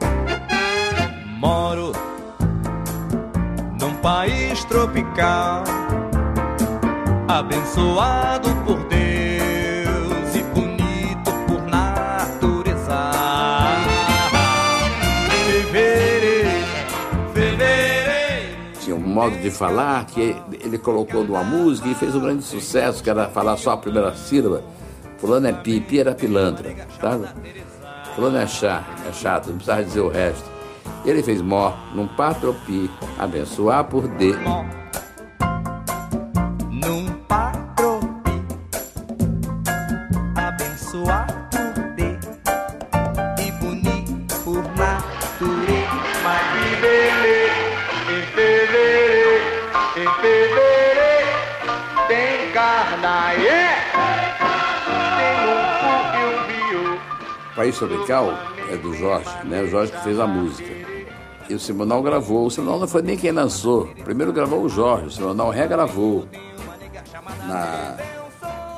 Moro 1.38 1.92
num 3.78 3.94
país 3.96 4.64
tropical, 4.64 5.64
abençoado 7.28 8.48
por 8.64 8.78
Deus 8.84 8.93
modo 19.24 19.38
de 19.38 19.50
falar 19.50 20.04
que 20.06 20.36
ele 20.60 20.76
colocou 20.76 21.24
numa 21.24 21.42
música 21.42 21.88
e 21.88 21.94
fez 21.94 22.14
um 22.14 22.20
grande 22.20 22.42
sucesso, 22.42 23.02
que 23.02 23.08
era 23.08 23.28
falar 23.28 23.56
só 23.56 23.72
a 23.72 23.76
primeira 23.76 24.14
sílaba. 24.14 24.62
Fulano 25.18 25.46
é 25.46 25.52
pi, 25.52 25.80
pi 25.80 26.00
era 26.00 26.14
pilantra, 26.14 26.74
sabe? 27.00 27.26
Fulano 28.14 28.36
é 28.36 28.46
chá, 28.46 28.84
é 29.08 29.12
chato, 29.12 29.46
não 29.48 29.54
precisava 29.54 29.82
dizer 29.82 30.00
o 30.00 30.08
resto. 30.08 30.44
Ele 31.06 31.22
fez 31.22 31.40
mó, 31.40 31.72
num 31.94 32.06
patropi, 32.06 32.90
abençoar 33.18 33.84
por 33.84 34.06
D. 34.06 34.34
Tropical 57.78 58.30
é 58.70 58.76
do 58.76 58.94
Jorge, 58.94 59.30
né? 59.44 59.62
O 59.62 59.68
Jorge 59.68 59.92
que 59.92 60.02
fez 60.02 60.18
a 60.18 60.26
música. 60.26 60.68
E 61.48 61.54
o 61.54 61.58
Simonal 61.58 62.02
gravou. 62.02 62.46
O 62.46 62.50
Simonal 62.50 62.80
não 62.80 62.88
foi 62.88 63.02
nem 63.02 63.16
quem 63.16 63.32
lançou. 63.32 63.86
Primeiro 64.04 64.32
gravou 64.32 64.62
o 64.62 64.68
Jorge, 64.68 65.06
o 65.06 65.10
Simonal 65.10 65.50
regravou 65.50 66.26
na, 67.46 67.96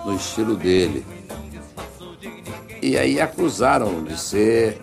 no 0.05 0.14
estilo 0.14 0.57
dele. 0.57 1.05
E 2.82 2.97
aí 2.97 3.20
acusaram 3.20 4.05
de 4.05 4.18
ser. 4.18 4.80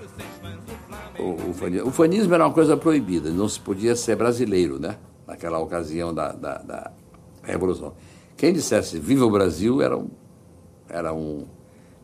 O, 1.19 1.49
o, 1.49 1.53
fanismo. 1.53 1.87
o 1.87 1.91
fanismo 1.91 2.33
era 2.33 2.45
uma 2.45 2.53
coisa 2.53 2.75
proibida, 2.75 3.29
não 3.29 3.47
se 3.47 3.59
podia 3.59 3.95
ser 3.95 4.15
brasileiro, 4.15 4.79
né? 4.79 4.97
Naquela 5.25 5.59
ocasião 5.59 6.13
da, 6.13 6.31
da, 6.31 6.57
da 6.57 6.91
Revolução. 7.43 7.93
Quem 8.35 8.51
dissesse 8.51 8.99
Viva 8.99 9.25
o 9.25 9.31
Brasil 9.31 9.81
era 9.81 9.97
um, 9.97 10.09
era 10.89 11.13
um 11.13 11.45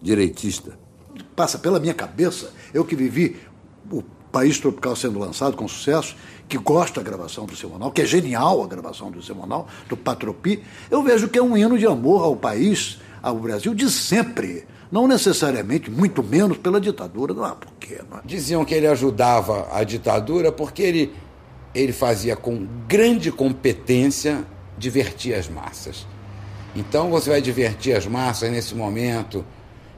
direitista. 0.01 0.77
Passa 1.35 1.57
pela 1.57 1.79
minha 1.79 1.93
cabeça, 1.93 2.51
eu 2.73 2.83
que 2.83 2.95
vivi 2.95 3.37
o 3.91 4.03
País 4.31 4.59
Tropical 4.59 4.95
sendo 4.95 5.19
lançado 5.19 5.55
com 5.57 5.67
sucesso, 5.67 6.15
que 6.47 6.57
gosto 6.57 6.95
da 6.95 7.03
gravação 7.03 7.45
do 7.45 7.55
Simonal, 7.55 7.91
que 7.91 8.01
é 8.01 8.05
genial 8.05 8.63
a 8.63 8.67
gravação 8.67 9.11
do 9.11 9.21
Simonal, 9.21 9.67
do 9.87 9.97
Patropi, 9.97 10.63
eu 10.89 11.03
vejo 11.03 11.27
que 11.27 11.37
é 11.37 11.41
um 11.41 11.57
hino 11.57 11.77
de 11.77 11.85
amor 11.85 12.23
ao 12.23 12.35
país, 12.35 12.99
ao 13.21 13.35
Brasil, 13.37 13.73
de 13.73 13.89
sempre. 13.89 14.65
Não 14.91 15.07
necessariamente, 15.07 15.91
muito 15.91 16.23
menos 16.23 16.57
pela 16.57 16.81
ditadura. 16.81 17.33
Não, 17.33 17.55
por 17.55 17.71
quê? 17.79 18.01
Não 18.09 18.17
é? 18.17 18.21
Diziam 18.25 18.65
que 18.65 18.73
ele 18.73 18.87
ajudava 18.87 19.67
a 19.71 19.83
ditadura 19.83 20.51
porque 20.51 20.81
ele, 20.81 21.13
ele 21.75 21.93
fazia 21.93 22.35
com 22.35 22.67
grande 22.87 23.31
competência 23.31 24.43
divertir 24.77 25.35
as 25.35 25.47
massas. 25.47 26.07
Então 26.75 27.11
você 27.11 27.29
vai 27.29 27.41
divertir 27.41 27.95
as 27.95 28.07
massas 28.07 28.51
nesse 28.51 28.73
momento 28.73 29.45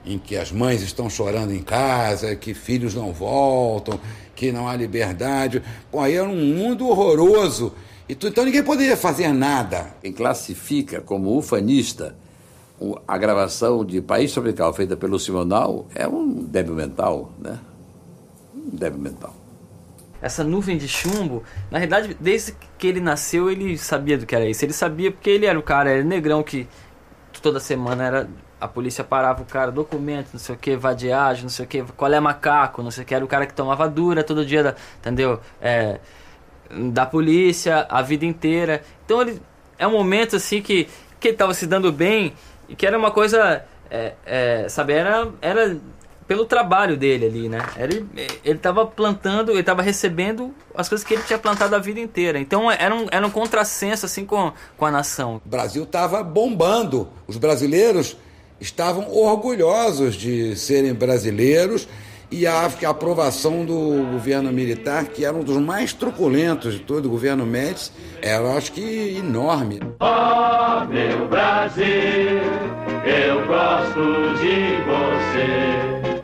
em 0.06 0.18
que 0.18 0.36
as 0.36 0.52
mães 0.52 0.82
estão 0.82 1.10
chorando 1.10 1.54
em 1.54 1.62
casa, 1.62 2.36
que 2.36 2.54
filhos 2.54 2.96
não 2.96 3.12
voltam, 3.12 4.00
que 4.36 4.52
não 4.52 4.68
há 4.68 4.76
liberdade. 4.76 5.62
Pô, 5.92 6.00
aí 6.00 6.16
era 6.16 6.28
um 6.28 6.56
mundo 6.56 6.88
horroroso. 6.88 7.74
E 8.10 8.16
tu, 8.16 8.28
então 8.28 8.44
ninguém 8.44 8.64
poderia 8.64 8.98
fazer 8.98 9.32
nada. 9.34 9.94
Quem 10.02 10.12
classifica 10.12 11.02
como 11.02 11.38
ufanista 11.38 12.16
a 13.08 13.18
gravação 13.18 13.86
de 13.86 14.02
País 14.02 14.34
Tropical 14.34 14.74
feita 14.74 14.98
pelo 14.98 15.20
Simonal 15.20 15.88
é 15.94 16.08
um 16.08 16.44
débil 16.44 16.74
mental, 16.74 17.32
né? 17.40 17.60
Um 18.56 18.76
débil 18.76 19.00
mental. 19.00 19.36
essa 20.22 20.44
nuvem 20.44 20.78
de 20.78 20.88
chumbo, 20.88 21.44
na 21.70 21.78
realidade, 21.78 22.16
desde 22.20 22.56
que 22.78 22.88
ele 22.88 23.00
nasceu, 23.00 23.50
ele 23.50 23.78
sabia 23.78 24.18
do 24.18 24.26
que 24.26 24.36
era 24.36 24.48
isso. 24.48 24.66
Ele 24.66 24.74
sabia 24.74 25.12
porque 25.12 25.30
ele 25.30 25.46
era 25.46 25.58
o 25.58 25.64
cara, 25.64 25.92
era 25.92 26.04
negrão 26.04 26.44
que 26.44 26.68
toda 27.42 27.60
semana 27.60 28.06
era 28.06 28.30
a 28.62 28.68
polícia 28.68 29.04
parava 29.04 29.42
o 29.42 29.46
cara, 29.46 29.72
documento, 29.72 30.30
não 30.34 30.40
sei 30.40 30.54
o 30.54 30.58
que, 30.58 30.76
vadiagem, 30.76 31.44
não 31.44 31.50
sei 31.50 31.66
o 31.66 31.68
que, 31.68 31.82
qual 31.98 32.14
é 32.14 32.20
macaco, 32.20 32.84
não 32.84 32.92
sei 32.92 33.04
o 33.04 33.08
que, 33.08 33.16
era 33.16 33.26
o 33.26 33.28
cara 33.28 33.48
que 33.48 33.54
tomava 33.56 33.90
dura 33.90 34.24
todo 34.24 34.46
dia, 34.46 34.62
da, 34.62 34.76
entendeu? 35.00 35.40
É, 35.60 36.00
da 36.92 37.04
polícia 37.06 37.88
a 37.90 38.04
vida 38.04 38.24
inteira. 38.24 38.84
Então 39.04 39.24
ele 39.24 39.42
é 39.80 39.88
um 39.88 39.92
momento 39.92 40.36
assim 40.36 40.62
que, 40.62 40.88
que 41.20 41.30
ele 41.30 41.38
tava 41.38 41.56
se 41.56 41.66
dando 41.66 41.92
bem 41.92 42.34
e 42.70 42.76
que 42.76 42.86
era 42.86 42.96
uma 42.98 43.10
coisa, 43.10 43.66
é, 43.90 44.14
é, 44.24 44.70
sabe, 44.70 44.94
era, 44.94 45.28
era 45.42 45.78
pelo 46.28 46.46
trabalho 46.46 46.96
dele 46.96 47.26
ali, 47.26 47.50
né? 47.50 47.66
Ele, 47.76 48.08
ele 48.46 48.60
tava 48.60 48.86
plantando, 48.86 49.52
ele 49.52 49.64
tava 49.64 49.82
recebendo 49.82 50.54
as 50.76 50.88
coisas 50.88 51.06
que 51.06 51.16
ele 51.16 51.24
tinha 51.24 51.40
plantado 51.40 51.76
a 51.76 51.80
vida 51.80 52.00
inteira. 52.00 52.40
Então 52.40 52.72
era 52.72 52.94
um, 52.94 53.08
era 53.10 53.26
um 53.26 53.32
contrassenso 53.32 54.06
assim 54.06 54.24
com, 54.24 54.54
com 54.78 54.86
a 54.86 54.92
nação. 54.92 55.42
O 55.44 55.50
Brasil 55.50 55.84
estava 55.84 56.24
bombando. 56.24 57.10
Os 57.28 57.38
brasileiros 57.38 58.16
estavam 58.62 59.12
orgulhosos 59.12 60.16
de 60.16 60.56
serem 60.56 60.94
brasileiros 60.94 61.88
e 62.32 62.48
a 62.48 62.66
aprovação 62.88 63.66
do 63.66 64.10
governo 64.12 64.54
militar, 64.54 65.06
que 65.06 65.26
era 65.26 65.36
um 65.36 65.44
dos 65.44 65.58
mais 65.58 65.92
truculentos 65.92 66.76
de 66.76 66.80
todo 66.80 67.08
o 67.08 67.10
governo 67.10 67.46
Médici, 67.46 67.92
era, 68.22 68.54
acho 68.54 68.72
que, 68.72 69.18
enorme. 69.18 69.82
Oh, 70.00 70.86
meu 70.86 71.28
Brasil, 71.28 72.40
eu 73.06 73.46
gosto 73.48 74.00
de 74.40 74.78
você. 74.88 76.22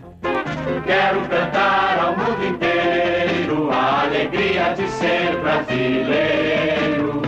Quero 0.85 1.19
cantar 1.27 1.99
ao 1.99 2.15
mundo 2.15 2.55
inteiro 2.55 3.69
a 3.69 4.03
alegria 4.03 4.73
de 4.75 4.89
ser 4.91 5.37
brasileiro. 5.41 7.21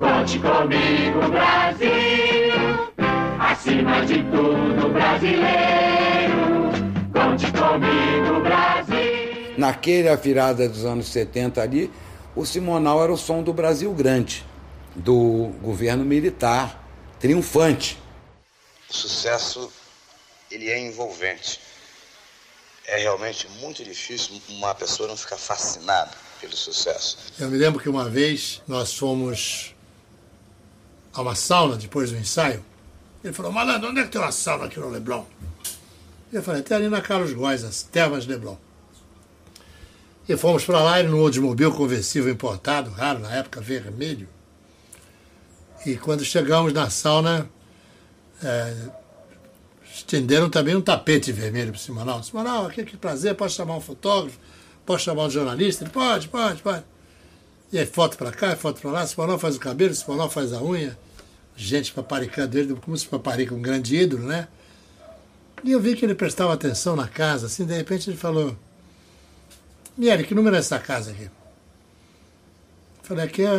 Conte 0.00 0.40
comigo, 0.40 1.30
Brasil, 1.30 2.05
acima 3.66 4.06
de 4.06 4.22
tudo, 4.30 4.92
brasileiro. 4.92 6.36
Conte 7.12 7.46
comigo, 7.52 8.40
Brasil. 8.40 9.58
Naquela 9.58 10.14
virada 10.16 10.68
dos 10.68 10.84
anos 10.84 11.08
70 11.08 11.60
ali, 11.60 11.92
o 12.36 12.46
Simonal 12.46 13.02
era 13.02 13.12
o 13.12 13.16
som 13.16 13.42
do 13.42 13.52
Brasil 13.52 13.92
Grande, 13.92 14.44
do 14.94 15.52
governo 15.60 16.04
militar, 16.04 16.80
triunfante. 17.18 17.98
O 18.88 18.94
sucesso, 18.94 19.72
ele 20.48 20.70
é 20.70 20.78
envolvente. 20.78 21.60
É 22.86 22.98
realmente 22.98 23.48
muito 23.60 23.82
difícil 23.82 24.40
uma 24.48 24.72
pessoa 24.76 25.08
não 25.08 25.16
ficar 25.16 25.36
fascinada 25.36 26.12
pelo 26.40 26.54
sucesso. 26.54 27.18
Eu 27.36 27.50
me 27.50 27.58
lembro 27.58 27.80
que 27.80 27.88
uma 27.88 28.08
vez 28.08 28.62
nós 28.68 28.94
fomos 28.94 29.74
a 31.12 31.20
uma 31.20 31.34
sauna 31.34 31.76
depois 31.76 32.12
do 32.12 32.16
ensaio. 32.16 32.64
Ele 33.26 33.34
falou, 33.34 33.50
malandro, 33.50 33.90
onde 33.90 33.98
é 33.98 34.04
que 34.04 34.10
tem 34.10 34.20
uma 34.20 34.30
sauna 34.30 34.66
aqui 34.66 34.78
no 34.78 34.88
Leblon? 34.88 35.24
Eu 36.32 36.40
falei, 36.44 36.62
tem 36.62 36.76
ali 36.76 36.88
na 36.88 37.00
Carlos 37.00 37.32
Góes, 37.32 37.64
as 37.64 37.82
Termas 37.82 38.24
Leblon. 38.24 38.56
E 40.28 40.36
fomos 40.36 40.64
para 40.64 40.80
lá, 40.80 41.00
ele 41.00 41.08
no 41.08 41.18
Oldsmobile 41.18 41.72
conversível 41.72 42.32
importado, 42.32 42.88
raro 42.90 43.18
na 43.18 43.34
época, 43.34 43.60
vermelho. 43.60 44.28
E 45.84 45.96
quando 45.96 46.24
chegamos 46.24 46.72
na 46.72 46.88
sauna, 46.88 47.50
é, 48.40 48.74
estenderam 49.92 50.48
também 50.48 50.76
um 50.76 50.80
tapete 50.80 51.32
vermelho 51.32 51.72
para 51.72 51.78
o 51.78 51.80
Simonal. 51.80 52.22
Simonal, 52.22 52.66
aqui 52.66 52.84
que 52.84 52.96
prazer, 52.96 53.34
pode 53.34 53.54
chamar 53.54 53.76
um 53.76 53.80
fotógrafo, 53.80 54.38
pode 54.84 55.02
chamar 55.02 55.24
um 55.24 55.30
jornalista? 55.30 55.82
Ele 55.82 55.90
pode, 55.90 56.28
pode, 56.28 56.62
pode. 56.62 56.84
E 57.72 57.78
aí 57.80 57.86
foto 57.86 58.16
para 58.16 58.30
cá, 58.30 58.54
foto 58.54 58.80
para 58.80 58.90
lá, 58.92 59.06
Simonal 59.06 59.36
faz 59.36 59.56
o 59.56 59.60
cabelo, 59.60 59.92
Simonal 59.92 60.30
faz 60.30 60.52
a 60.52 60.62
unha. 60.62 60.96
Gente 61.56 61.92
paparicando 61.92 62.58
ele, 62.58 62.74
como 62.76 62.96
se 62.96 63.06
paparica 63.06 63.54
um 63.54 63.62
grande 63.62 63.96
ídolo, 63.96 64.26
né? 64.26 64.46
E 65.64 65.72
eu 65.72 65.80
vi 65.80 65.96
que 65.96 66.04
ele 66.04 66.14
prestava 66.14 66.52
atenção 66.52 66.94
na 66.94 67.08
casa, 67.08 67.46
assim, 67.46 67.64
de 67.64 67.74
repente 67.74 68.10
ele 68.10 68.16
falou, 68.16 68.56
Miele, 69.96 70.24
que 70.24 70.34
número 70.34 70.54
é 70.54 70.58
essa 70.58 70.78
casa 70.78 71.10
aqui? 71.12 71.30
Falei, 73.02 73.24
aqui 73.24 73.42
é, 73.42 73.54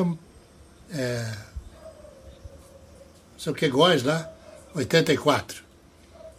é 0.92 1.48
não 3.38 3.40
sei 3.40 3.52
o 3.52 3.56
que, 3.56 3.70
Góes 3.70 4.04
lá, 4.04 4.32
84. 4.74 5.64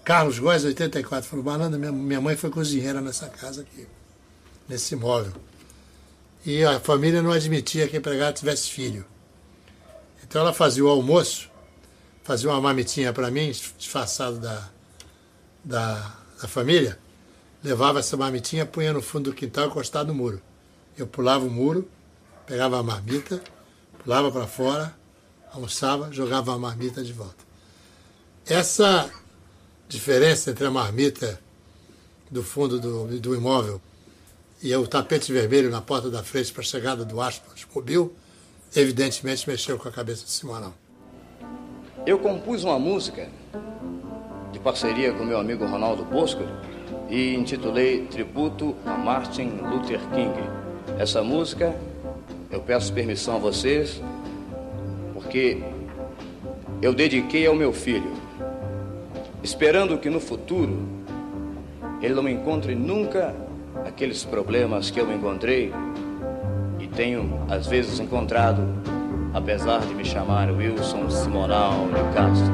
Carlos 0.05 0.39
Góes, 0.39 0.65
84. 0.65 1.29
Falou, 1.29 1.45
malandro, 1.45 1.79
minha, 1.79 1.93
minha 1.93 2.21
mãe 2.21 2.37
foi 2.37 2.51
cozinheira 2.51 3.01
nessa 3.01 3.29
casa 3.29 3.63
aqui, 3.63 3.87
nesse 4.69 4.95
imóvel. 4.95 5.33
E 6.45 6.65
a 6.65 6.81
família 6.81 7.23
não 7.23 7.31
admitia 7.31 7.87
que 7.87 7.97
a 7.97 7.99
empregada 7.99 8.33
tivesse 8.33 8.71
filho. 8.71 9.05
Então 10.29 10.43
ela 10.43 10.53
fazia 10.53 10.85
o 10.85 10.89
almoço, 10.89 11.51
fazia 12.23 12.51
uma 12.51 12.61
mamitinha 12.61 13.13
para 13.15 13.31
mim, 13.31 13.51
disfarçado 13.79 14.39
da, 14.39 14.69
da, 15.65 16.15
da 16.43 16.47
família, 16.47 16.99
levava 17.65 17.99
essa 17.99 18.15
marmitinha, 18.15 18.67
punha 18.67 18.93
no 18.93 19.01
fundo 19.01 19.31
do 19.31 19.35
quintal, 19.35 19.69
encostado 19.69 20.09
no 20.09 20.15
muro. 20.15 20.43
Eu 20.99 21.07
pulava 21.07 21.47
o 21.47 21.51
muro, 21.51 21.89
pegava 22.47 22.79
a 22.79 22.83
marmita, 22.83 23.43
pulava 24.05 24.31
para 24.31 24.47
fora, 24.47 24.95
almoçava, 25.51 26.13
jogava 26.13 26.55
a 26.55 26.59
marmita 26.59 27.03
de 27.03 27.13
volta. 27.13 27.49
Essa 28.47 29.11
diferença 29.89 30.51
entre 30.51 30.67
a 30.67 30.71
marmita 30.71 31.41
do 32.31 32.43
fundo 32.43 32.79
do, 32.79 33.19
do 33.19 33.35
imóvel 33.35 33.81
e 34.63 34.75
o 34.77 34.87
tapete 34.87 35.33
vermelho 35.33 35.71
na 35.71 35.81
porta 35.81 36.11
da 36.11 36.23
frente 36.23 36.53
para 36.53 36.61
a 36.63 36.67
chegada 36.67 37.05
do 37.05 37.19
Aspas 37.21 37.67
Mobil, 37.75 38.15
evidentemente 38.75 39.49
mexeu 39.49 39.79
com 39.79 39.89
a 39.89 39.93
cabeça 39.93 40.25
de 40.25 40.31
Simonal. 40.31 40.75
Eu 42.07 42.19
compus 42.19 42.65
uma 42.65 42.79
música 42.79 43.29
de 44.53 44.59
parceria 44.59 45.13
com 45.13 45.25
meu 45.25 45.39
amigo 45.39 45.67
Ronaldo 45.67 46.05
Bosco 46.05 46.43
e 47.09 47.35
intitulei 47.35 48.07
Tributo 48.07 48.75
a 48.85 48.97
Martin 48.97 49.59
Luther 49.63 50.01
King. 50.11 50.35
Essa 50.99 51.23
música 51.23 51.75
eu 52.51 52.61
peço 52.61 52.93
permissão 52.93 53.37
a 53.37 53.39
vocês 53.39 54.01
porque 55.13 55.63
eu 56.81 56.95
dediquei 56.95 57.47
ao 57.47 57.55
meu 57.55 57.73
filho, 57.73 58.13
esperando 59.43 59.99
que 59.99 60.09
no 60.09 60.21
futuro 60.21 60.87
ele 62.01 62.15
não 62.15 62.29
encontre 62.29 62.75
nunca 62.75 63.35
aqueles 63.85 64.25
problemas 64.25 64.91
que 64.91 65.01
eu 65.01 65.13
encontrei 65.13 65.73
tenho 66.99 67.47
às 67.49 67.69
vezes 67.69 68.01
encontrado, 68.01 68.61
apesar 69.33 69.79
de 69.83 69.95
me 69.95 70.05
chamar 70.05 70.51
Wilson 70.51 71.09
Simonal 71.09 71.87
de 71.93 72.13
Castro. 72.13 72.53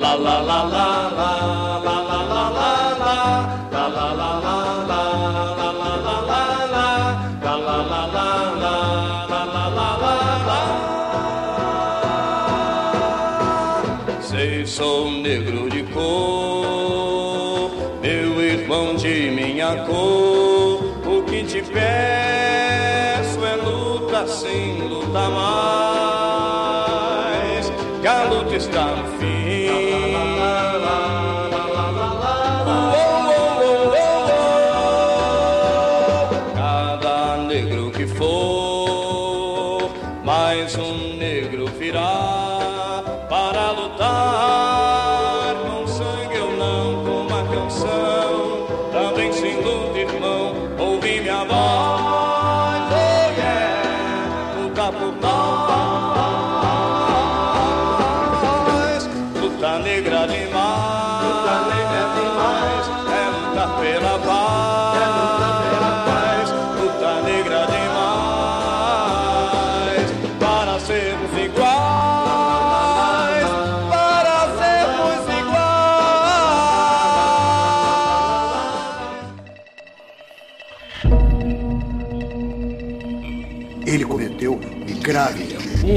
La 0.00 0.16
la 0.16 0.40
la 0.42 0.64
la 0.64 1.10
la 1.16 1.63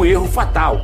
erro. 0.07 0.27
Fatal. 0.27 0.81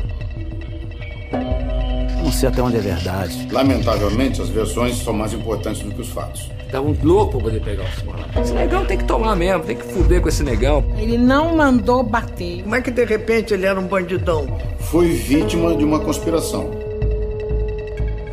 Não 2.24 2.32
sei 2.32 2.50
até 2.50 2.62
onde 2.62 2.78
é 2.78 2.82
verdade. 2.82 3.48
Lamentavelmente, 3.52 4.42
as 4.42 4.50
versões 4.50 4.98
são 4.98 5.14
mais 5.14 5.34
importantes 5.34 5.82
do 5.82 5.92
que 5.92 6.02
os 6.02 6.10
fatos. 6.10 6.50
Dá 6.72 6.82
um 6.82 6.96
louco 7.04 7.34
pra 7.34 7.42
poder 7.42 7.62
pegar 7.62 7.84
o 7.84 8.00
Simonal. 8.00 8.26
Esse 8.42 8.54
negão 8.54 8.86
tem 8.86 8.98
que 8.98 9.04
tomar 9.04 9.36
mesmo, 9.36 9.64
tem 9.64 9.76
que 9.76 9.84
fuder 9.84 10.22
com 10.22 10.30
esse 10.30 10.42
negão. 10.42 10.84
Ele 10.98 11.18
não 11.18 11.56
mandou 11.56 12.02
bater. 12.02 12.64
Como 12.64 12.74
é 12.74 12.82
que 12.82 12.90
de 12.90 13.06
repente 13.06 13.54
ele 13.54 13.66
era 13.66 13.80
um 13.80 13.86
bandidão? 13.86 14.48
Foi 14.80 15.10
vítima 15.10 15.76
de 15.76 15.84
uma 15.84 16.00
conspiração. 16.00 16.72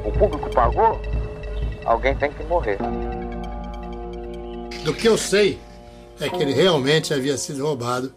O 0.04 0.10
público 0.12 0.48
pagou? 0.54 0.98
Alguém 1.84 2.14
tem 2.14 2.30
que 2.32 2.42
morrer. 2.44 2.78
Do 4.84 4.94
que 4.94 5.06
eu 5.06 5.18
sei 5.18 5.58
é 6.20 6.28
que 6.28 6.42
ele 6.42 6.54
realmente 6.54 7.12
havia 7.12 7.36
sido 7.36 7.62
roubado, 7.62 8.12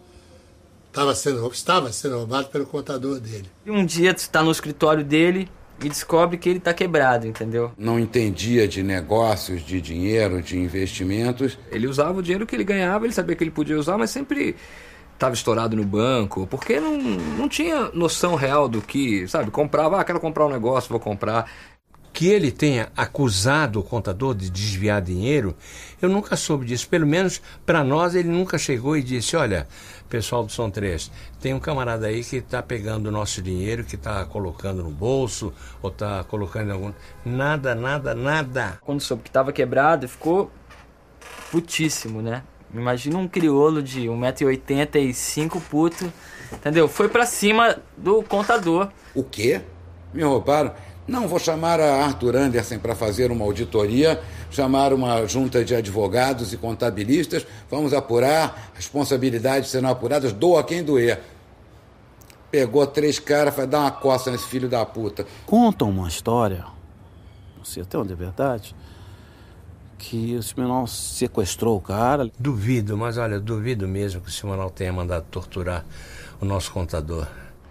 estava 0.94 1.12
sendo, 1.12 1.48
estava 1.48 1.92
sendo 1.92 2.18
roubado 2.18 2.46
pelo 2.48 2.64
contador 2.64 3.18
dele. 3.18 3.50
E 3.66 3.70
um 3.70 3.84
dia 3.84 4.14
tu 4.14 4.18
está 4.18 4.42
no 4.42 4.52
escritório 4.52 5.04
dele 5.04 5.48
e 5.82 5.88
descobre 5.88 6.38
que 6.38 6.48
ele 6.48 6.60
tá 6.60 6.72
quebrado, 6.72 7.26
entendeu? 7.26 7.72
Não 7.76 7.98
entendia 7.98 8.68
de 8.68 8.80
negócios, 8.80 9.62
de 9.62 9.80
dinheiro, 9.80 10.40
de 10.40 10.56
investimentos. 10.56 11.58
Ele 11.72 11.88
usava 11.88 12.20
o 12.20 12.22
dinheiro 12.22 12.46
que 12.46 12.54
ele 12.54 12.62
ganhava, 12.62 13.04
ele 13.04 13.12
sabia 13.12 13.34
que 13.34 13.42
ele 13.42 13.50
podia 13.50 13.76
usar, 13.76 13.98
mas 13.98 14.10
sempre 14.10 14.54
estava 15.12 15.34
estourado 15.34 15.76
no 15.76 15.84
banco, 15.84 16.46
porque 16.46 16.78
não, 16.78 16.96
não 16.96 17.48
tinha 17.48 17.90
noção 17.92 18.36
real 18.36 18.68
do 18.68 18.80
que, 18.80 19.26
sabe? 19.26 19.50
Comprava, 19.50 20.00
ah, 20.00 20.04
quero 20.04 20.20
comprar 20.20 20.46
um 20.46 20.50
negócio, 20.50 20.90
vou 20.90 21.00
comprar. 21.00 21.50
Que 22.14 22.28
ele 22.28 22.50
tenha 22.50 22.90
acusado 22.96 23.80
o 23.80 23.82
contador 23.82 24.34
de 24.34 24.48
desviar 24.48 25.02
dinheiro, 25.02 25.54
eu 26.00 26.08
nunca 26.08 26.36
soube 26.36 26.64
disso. 26.64 26.88
Pelo 26.88 27.06
menos 27.06 27.42
para 27.66 27.84
nós, 27.84 28.14
ele 28.14 28.28
nunca 28.28 28.56
chegou 28.56 28.96
e 28.96 29.02
disse: 29.02 29.36
Olha, 29.36 29.66
pessoal 30.08 30.44
do 30.44 30.52
Som 30.52 30.70
3, 30.70 31.10
tem 31.40 31.52
um 31.52 31.58
camarada 31.58 32.06
aí 32.06 32.22
que 32.22 32.36
está 32.36 32.62
pegando 32.62 33.08
o 33.08 33.10
nosso 33.10 33.42
dinheiro, 33.42 33.82
que 33.82 33.96
está 33.96 34.24
colocando 34.24 34.82
no 34.82 34.90
bolso, 34.90 35.52
ou 35.82 35.90
está 35.90 36.22
colocando 36.22 36.68
em 36.68 36.72
algum. 36.72 36.92
Nada, 37.24 37.74
nada, 37.74 38.14
nada. 38.14 38.78
Quando 38.80 39.00
soube 39.00 39.24
que 39.24 39.30
tava 39.30 39.52
quebrado, 39.52 40.08
ficou 40.08 40.52
putíssimo, 41.50 42.22
né? 42.22 42.44
Imagina 42.72 43.18
um 43.18 43.26
crioulo 43.26 43.82
de 43.82 44.02
1,85m 44.06 45.60
puto, 45.68 46.12
entendeu? 46.52 46.88
Foi 46.88 47.08
pra 47.08 47.26
cima 47.26 47.76
do 47.96 48.22
contador. 48.22 48.90
O 49.14 49.22
quê? 49.22 49.60
Me 50.12 50.22
roubaram? 50.22 50.72
Não, 51.06 51.28
vou 51.28 51.38
chamar 51.38 51.80
a 51.80 52.04
Arthur 52.04 52.34
Anderson 52.34 52.78
para 52.78 52.94
fazer 52.94 53.30
uma 53.30 53.44
auditoria, 53.44 54.22
chamar 54.50 54.92
uma 54.92 55.26
junta 55.26 55.62
de 55.62 55.74
advogados 55.74 56.52
e 56.54 56.56
contabilistas, 56.56 57.46
vamos 57.70 57.92
apurar, 57.92 58.72
responsabilidades 58.74 59.70
serão 59.70 59.90
apuradas, 59.90 60.32
doa 60.32 60.64
quem 60.64 60.82
doer. 60.82 61.20
Pegou 62.50 62.86
três 62.86 63.18
caras, 63.18 63.54
vai 63.54 63.66
dar 63.66 63.80
uma 63.80 63.90
coça 63.90 64.30
nesse 64.30 64.46
filho 64.46 64.68
da 64.68 64.84
puta. 64.86 65.26
Contam 65.44 65.90
uma 65.90 66.08
história, 66.08 66.64
não 67.56 67.64
sei 67.64 67.82
até 67.82 67.98
onde 67.98 68.12
é 68.12 68.16
verdade, 68.16 68.74
que 69.98 70.36
o 70.36 70.42
Simonal 70.42 70.86
sequestrou 70.86 71.76
o 71.76 71.80
cara. 71.80 72.30
Duvido, 72.38 72.96
mas 72.96 73.18
olha, 73.18 73.38
duvido 73.38 73.86
mesmo 73.86 74.22
que 74.22 74.28
o 74.28 74.32
Simonal 74.32 74.70
tenha 74.70 74.92
mandado 74.92 75.26
torturar 75.30 75.84
o 76.40 76.46
nosso 76.46 76.72
contador. 76.72 77.26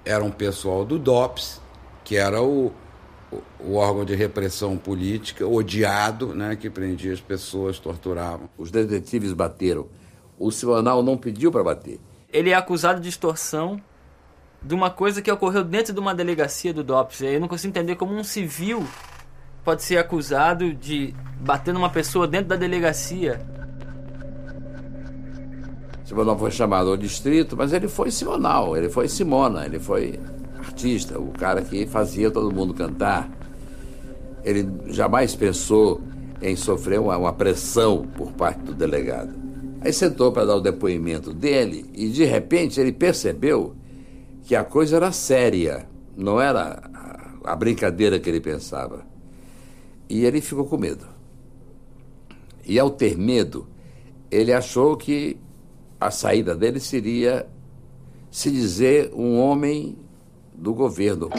Era 0.05 0.23
um 0.23 0.31
pessoal 0.31 0.86
do 0.86 0.99
DOPS, 0.99 1.61
que 2.03 2.17
era 2.17 2.41
o, 2.41 2.71
o, 3.59 3.75
órgão 3.75 4.05
de 4.05 4.15
repressão 4.15 4.77
política, 4.77 5.47
odiado, 5.47 6.34
né, 6.34 6.55
que 6.55 6.69
prendia 6.69 7.13
as 7.13 7.21
pessoas, 7.21 7.79
torturavam. 7.79 8.49
Os 8.57 8.71
detetives 8.71 9.34
bateram. 9.34 9.88
O 10.38 10.51
Simonal 10.51 11.01
não 11.03 11.17
pediu 11.17 11.51
para 11.51 11.63
bater. 11.63 11.99
Ele 12.31 12.49
é 12.49 12.55
acusado 12.55 12.99
de 12.99 13.09
extorsão 13.09 13.79
de 14.61 14.73
uma 14.73 14.89
coisa 14.89 15.21
que 15.21 15.31
ocorreu 15.31 15.63
dentro 15.63 15.93
de 15.93 15.99
uma 15.99 16.15
delegacia 16.15 16.73
do 16.73 16.84
DOPS. 16.84 17.21
Eu 17.21 17.39
não 17.39 17.47
consigo 17.47 17.69
entender 17.69 17.95
como 17.95 18.13
um 18.13 18.23
civil 18.23 18.86
pode 19.63 19.84
ser 19.84 19.97
acusado 19.97 20.73
de 20.73 21.13
bater 21.39 21.73
numa 21.73 21.89
pessoa 21.89 22.27
dentro 22.27 22.49
da 22.49 22.55
delegacia. 22.55 23.39
Simonal 26.03 26.38
foi 26.38 26.51
chamado 26.51 26.89
ao 26.89 26.97
distrito, 26.97 27.55
mas 27.55 27.71
ele 27.71 27.88
foi 27.88 28.11
Simonal, 28.11 28.75
ele 28.75 28.89
foi 28.89 29.07
Simona, 29.07 29.65
ele 29.65 29.79
foi 29.79 30.19
artista, 30.74 31.19
o 31.19 31.32
cara 31.32 31.61
que 31.61 31.86
fazia 31.86 32.32
todo 32.32 32.53
mundo 32.53 32.74
cantar. 32.74 33.30
Ele 34.43 34.67
jamais 34.88 35.36
pensou 35.36 36.01
em 36.41 36.55
sofrer 36.55 36.99
uma, 36.99 37.15
uma 37.15 37.32
pressão 37.32 38.05
por 38.17 38.32
parte 38.34 38.63
do 38.63 38.74
delegado. 38.74 39.34
Aí 39.80 39.93
sentou 39.93 40.32
para 40.32 40.45
dar 40.45 40.55
o 40.55 40.61
depoimento 40.61 41.32
dele 41.32 41.86
e, 41.93 42.09
de 42.09 42.26
repente, 42.26 42.80
ele 42.80 42.91
percebeu 42.91 43.76
que 44.43 44.55
a 44.55 44.63
coisa 44.63 44.97
era 44.97 45.11
séria, 45.11 45.88
não 46.17 46.41
era 46.41 46.82
a, 47.43 47.55
brincadeira 47.55 48.19
que 48.19 48.30
ele 48.30 48.41
pensava. 48.41 49.05
E 50.09 50.26
ele 50.26 50.41
ficou 50.41 50.65
com 50.65 50.78
medo. 50.78 51.05
E 52.65 52.80
ao 52.80 52.89
ter 52.89 53.17
medo, 53.17 53.67
ele 54.32 54.51
achou 54.51 54.97
que 54.97 55.38
a 55.99 56.11
saída 56.11 56.55
dele 56.55 56.80
seria 56.80 57.45
se 58.32 58.49
dizer 58.49 59.11
um 59.13 59.38
homem 59.39 59.97
do 60.64 60.74
governo. 60.74 61.30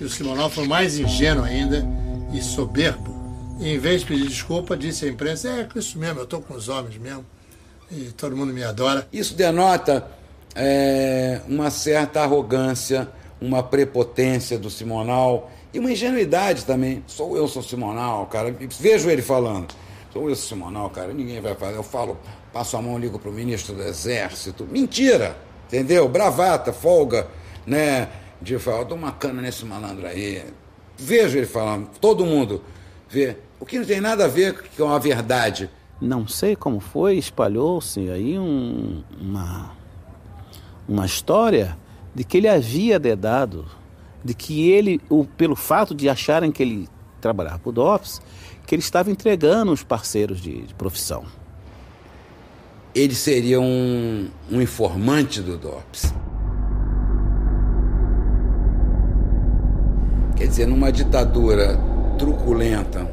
E 0.00 0.04
o 0.04 0.08
Simonal 0.08 0.48
foi 0.48 0.68
mais 0.68 0.98
ingênuo 0.98 1.44
ainda 1.44 1.84
e 2.32 2.40
soberbo. 2.40 3.16
E, 3.58 3.70
em 3.70 3.78
vez 3.78 4.02
de 4.02 4.06
pedir 4.06 4.28
desculpa, 4.28 4.76
disse 4.76 5.04
à 5.04 5.08
imprensa: 5.08 5.48
É, 5.48 5.68
isso 5.76 5.98
mesmo, 5.98 6.20
eu 6.20 6.24
estou 6.24 6.40
com 6.40 6.54
os 6.54 6.68
homens 6.68 6.96
mesmo. 6.96 7.26
e 7.90 8.12
todo 8.12 8.36
mundo 8.36 8.52
me 8.52 8.62
adora. 8.62 9.08
Isso 9.12 9.34
denota 9.34 10.06
é, 10.54 11.40
uma 11.48 11.68
certa 11.70 12.22
arrogância, 12.22 13.08
uma 13.40 13.64
prepotência 13.64 14.56
do 14.58 14.70
Simonal 14.70 15.50
e 15.74 15.80
uma 15.80 15.90
ingenuidade 15.90 16.64
também. 16.64 17.02
Sou 17.08 17.36
eu, 17.36 17.48
sou 17.48 17.64
Simonal, 17.64 18.26
cara. 18.26 18.54
Vejo 18.78 19.10
ele 19.10 19.22
falando. 19.22 19.74
Sou 20.12 20.28
eu, 20.28 20.36
sou 20.36 20.56
Simonal, 20.56 20.88
cara. 20.90 21.12
Ninguém 21.12 21.40
vai 21.40 21.54
fazer. 21.54 21.76
Eu 21.76 21.82
falo, 21.82 22.16
passo 22.56 22.78
a 22.78 22.80
mão, 22.80 22.98
ligo 22.98 23.18
pro 23.18 23.30
ministro 23.30 23.74
do 23.74 23.82
Exército. 23.82 24.64
Mentira! 24.64 25.36
Entendeu? 25.66 26.08
Bravata, 26.08 26.72
folga, 26.72 27.28
né? 27.66 28.08
De 28.40 28.58
falar, 28.58 28.84
dou 28.84 28.96
uma 28.96 29.12
cana 29.12 29.42
nesse 29.42 29.66
malandro 29.66 30.06
aí. 30.06 30.42
Vejo 30.96 31.36
ele 31.36 31.46
falando, 31.46 31.90
todo 32.00 32.24
mundo 32.24 32.62
vê. 33.10 33.36
O 33.60 33.66
que 33.66 33.78
não 33.78 33.84
tem 33.84 34.00
nada 34.00 34.24
a 34.24 34.28
ver 34.28 34.64
com 34.74 34.88
a 34.88 34.98
verdade. 34.98 35.68
Não 36.00 36.26
sei 36.26 36.56
como 36.56 36.80
foi, 36.80 37.16
espalhou-se 37.18 38.08
aí 38.08 38.38
um, 38.38 39.02
uma, 39.20 39.72
uma 40.88 41.04
história 41.04 41.76
de 42.14 42.24
que 42.24 42.38
ele 42.38 42.48
havia 42.48 42.98
dedado, 42.98 43.66
de 44.24 44.32
que 44.32 44.70
ele, 44.70 44.98
o, 45.10 45.26
pelo 45.26 45.56
fato 45.56 45.94
de 45.94 46.08
acharem 46.08 46.50
que 46.50 46.62
ele 46.62 46.88
trabalhava 47.20 47.58
para 47.58 47.68
o 47.68 47.72
DOPS, 47.72 48.22
que 48.66 48.74
ele 48.74 48.82
estava 48.82 49.10
entregando 49.10 49.72
os 49.72 49.82
parceiros 49.82 50.40
de, 50.40 50.62
de 50.62 50.74
profissão. 50.74 51.24
Ele 52.96 53.14
seria 53.14 53.60
um, 53.60 54.26
um 54.50 54.58
informante 54.58 55.42
do 55.42 55.58
DOPS. 55.58 56.14
Quer 60.34 60.46
dizer, 60.46 60.66
numa 60.66 60.90
ditadura 60.90 61.78
truculenta, 62.18 63.06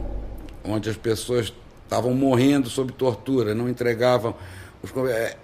onde 0.64 0.90
as 0.90 0.96
pessoas 0.96 1.52
estavam 1.84 2.14
morrendo 2.14 2.70
sob 2.70 2.94
tortura, 2.94 3.54
não 3.54 3.68
entregavam. 3.68 4.34
Os... 4.82 4.90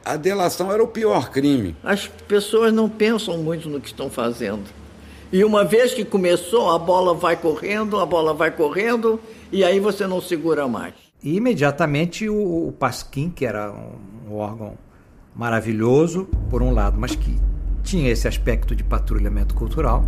A 0.05 0.15
delação 0.15 0.71
era 0.71 0.81
o 0.81 0.87
pior 0.87 1.31
crime. 1.31 1.75
As 1.83 2.07
pessoas 2.07 2.71
não 2.71 2.87
pensam 2.87 3.39
muito 3.39 3.67
no 3.67 3.81
que 3.81 3.87
estão 3.87 4.09
fazendo. 4.09 4.63
E 5.33 5.43
uma 5.43 5.65
vez 5.65 5.93
que 5.93 6.05
começou, 6.05 6.71
a 6.71 6.79
bola 6.79 7.13
vai 7.13 7.35
correndo, 7.35 7.99
a 7.99 8.05
bola 8.05 8.33
vai 8.33 8.51
correndo, 8.51 9.19
e 9.51 9.65
aí 9.65 9.81
você 9.81 10.07
não 10.07 10.21
segura 10.21 10.65
mais. 10.65 11.08
E 11.21 11.35
imediatamente 11.35 12.29
o, 12.29 12.67
o 12.67 12.71
Pasquim, 12.71 13.29
que 13.29 13.45
era 13.45 13.71
um, 13.71 14.31
um 14.31 14.35
órgão 14.35 14.77
maravilhoso, 15.35 16.29
por 16.49 16.61
um 16.61 16.71
lado, 16.71 16.97
mas 16.97 17.15
que 17.15 17.37
tinha 17.83 18.09
esse 18.09 18.27
aspecto 18.27 18.75
de 18.75 18.83
patrulhamento 18.83 19.53
cultural, 19.53 20.05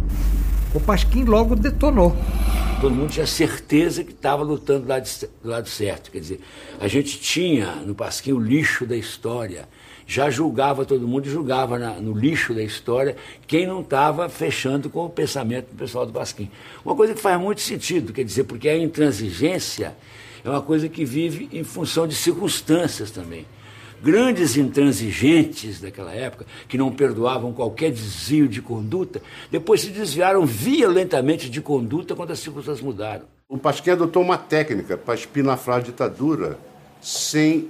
o 0.74 0.80
Pasquim 0.80 1.24
logo 1.24 1.56
detonou. 1.56 2.16
Todo 2.80 2.96
mundo 2.96 3.12
tinha 3.12 3.28
certeza 3.28 4.04
que 4.04 4.12
estava 4.12 4.42
lutando 4.42 4.86
do 4.86 4.88
lado, 4.88 5.10
do 5.44 5.50
lado 5.50 5.70
certo. 5.70 6.10
Quer 6.12 6.20
dizer, 6.20 6.40
a 6.80 6.88
gente 6.88 7.20
tinha 7.20 7.76
no 7.76 7.94
Pasquim 7.94 8.32
o 8.32 8.40
lixo 8.40 8.86
da 8.86 8.96
história. 8.96 9.68
Já 10.08 10.30
julgava 10.30 10.86
todo 10.86 11.08
mundo 11.08 11.28
e 11.28 11.30
julgava 11.30 11.78
na, 11.78 11.92
no 11.94 12.14
lixo 12.14 12.54
da 12.54 12.64
história 12.64 13.16
quem 13.46 13.68
não 13.68 13.82
estava 13.82 14.30
fechando 14.30 14.90
com 14.90 15.06
o 15.06 15.10
pensamento 15.10 15.68
do 15.72 15.78
pessoal 15.78 16.06
do 16.06 16.14
Pasquim. 16.14 16.50
Uma 16.84 16.96
coisa 16.96 17.14
que 17.14 17.22
faz 17.22 17.40
muito 17.40 17.62
sentido, 17.62 18.14
quer 18.14 18.24
dizer, 18.24 18.46
porque 18.46 18.68
a 18.68 18.78
intransigência 18.78 19.96
é 20.44 20.50
uma 20.50 20.62
coisa 20.62 20.90
que 20.90 21.06
vive 21.06 21.50
em 21.52 21.64
função 21.64 22.08
de 22.08 22.16
circunstâncias 22.16 23.12
também 23.12 23.46
grandes 24.02 24.58
intransigentes 24.58 25.80
daquela 25.80 26.12
época, 26.12 26.46
que 26.68 26.78
não 26.78 26.92
perdoavam 26.92 27.54
qualquer 27.54 27.92
desvio 27.92 28.48
de 28.48 28.62
conduta, 28.62 29.22
depois 29.52 29.82
se 29.82 29.90
desviaram 29.90 30.46
violentamente 30.46 31.50
de 31.50 31.62
conduta 31.62 32.16
quando 32.16 32.32
as 32.32 32.40
circunstâncias 32.40 32.84
mudaram. 32.84 33.26
O 33.48 33.58
Pasquim 33.58 33.92
adotou 33.92 34.24
uma 34.24 34.38
técnica 34.38 34.98
para 34.98 35.14
espinafrar 35.14 35.78
a 35.78 35.82
ditadura 35.82 36.58
sem, 37.02 37.70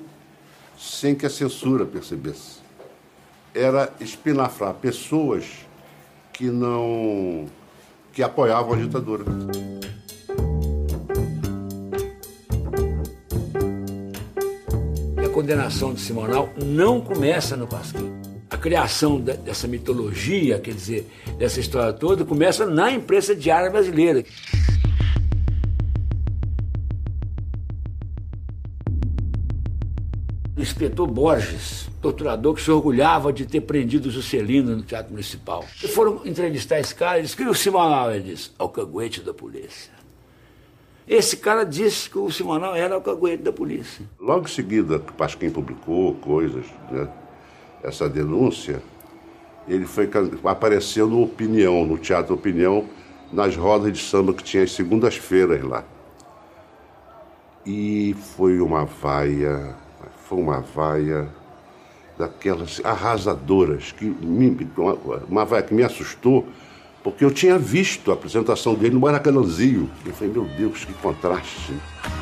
sem 0.77 1.15
que 1.15 1.25
a 1.25 1.29
censura 1.29 1.85
percebesse. 1.85 2.61
Era 3.53 3.91
espinafrar 3.99 4.73
pessoas 4.75 5.45
que 6.31 6.45
não 6.45 7.47
que 8.13 8.21
apoiavam 8.21 8.73
a 8.73 8.77
ditadura. 8.77 9.25
Condenação 15.41 15.91
de 15.91 15.99
Simonal 16.01 16.53
não 16.63 17.01
começa 17.01 17.57
no 17.57 17.65
Pasquim. 17.65 18.11
A 18.47 18.55
criação 18.55 19.19
dessa 19.19 19.67
mitologia, 19.67 20.59
quer 20.59 20.75
dizer, 20.75 21.11
dessa 21.39 21.59
história 21.59 21.91
toda, 21.91 22.23
começa 22.23 22.63
na 22.67 22.91
imprensa 22.91 23.35
diária 23.35 23.71
brasileira. 23.71 24.23
Inspetor 30.55 31.07
Borges, 31.07 31.89
torturador 31.99 32.53
que 32.53 32.61
se 32.61 32.69
orgulhava 32.69 33.33
de 33.33 33.47
ter 33.47 33.61
prendido 33.61 34.09
o 34.09 34.11
Juscelino 34.11 34.75
no 34.75 34.83
Teatro 34.83 35.11
Municipal. 35.11 35.65
E 35.83 35.87
foram 35.87 36.21
entrevistar 36.23 36.79
esse 36.79 36.93
cara, 36.93 37.17
ele 37.17 37.23
disse, 37.23 37.35
que 37.35 37.43
o 37.45 37.55
Simonal? 37.55 38.13
Ele 38.13 38.31
disse, 38.31 38.51
é 38.59 38.63
o 38.63 38.69
caguete 38.69 39.21
da 39.21 39.33
polícia. 39.33 40.00
Esse 41.11 41.35
cara 41.35 41.65
disse 41.65 42.09
que 42.09 42.17
o 42.17 42.31
Simonal 42.31 42.73
era 42.73 42.97
o 42.97 43.01
caguete 43.01 43.43
da 43.43 43.51
polícia. 43.51 44.05
Logo 44.17 44.45
em 44.45 44.49
seguida, 44.49 44.97
que 44.97 45.11
Pasquim 45.11 45.49
publicou 45.49 46.13
coisas, 46.15 46.65
né, 46.89 47.05
essa 47.83 48.07
denúncia, 48.07 48.81
ele 49.67 49.85
foi, 49.85 50.09
apareceu 50.45 51.07
no 51.07 51.21
Opinião, 51.21 51.85
no 51.85 51.97
Teatro 51.97 52.33
Opinião, 52.33 52.85
nas 53.29 53.57
rodas 53.57 53.91
de 53.91 54.01
samba 54.01 54.33
que 54.33 54.41
tinha 54.41 54.63
as 54.63 54.71
segundas-feiras 54.71 55.61
lá. 55.61 55.83
E 57.65 58.15
foi 58.37 58.61
uma 58.61 58.85
vaia, 58.85 59.75
foi 60.29 60.39
uma 60.39 60.61
vaia 60.61 61.27
daquelas 62.17 62.79
arrasadoras, 62.85 63.91
que 63.91 64.05
me, 64.05 64.65
uma, 64.77 64.93
uma 65.27 65.43
vaia 65.43 65.61
que 65.61 65.73
me 65.73 65.83
assustou, 65.83 66.47
porque 67.03 67.25
eu 67.25 67.31
tinha 67.31 67.57
visto 67.57 68.11
a 68.11 68.13
apresentação 68.13 68.73
dele 68.75 68.93
no 68.93 68.99
Maracanãzinho. 68.99 69.89
Eu 70.05 70.13
falei, 70.13 70.33
meu 70.33 70.45
Deus, 70.57 70.85
que 70.85 70.93
contraste. 70.93 71.73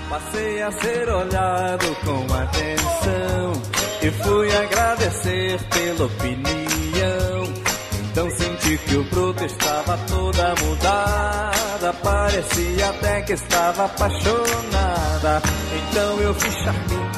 Passei 0.10 0.62
a 0.62 0.72
ser 0.72 1.10
olhado 1.10 1.96
com 2.04 2.34
atenção 2.34 3.62
e 4.02 4.10
fui 4.24 4.56
agradecer 4.56 5.60
pela 5.70 6.06
opinião. 6.06 7.54
Então 8.12 8.30
senti 8.32 8.78
que 8.80 8.96
o 8.96 9.04
broto 9.06 9.46
estava 9.46 9.98
toda 10.08 10.56
mudada, 10.64 11.94
parecia 12.04 12.90
até 12.90 13.22
que 13.22 13.34
estava 13.34 13.86
apaixonada. 13.86 15.42
Então 15.74 16.20
eu 16.20 16.34
fui 16.34 16.52
charminho 16.52 17.10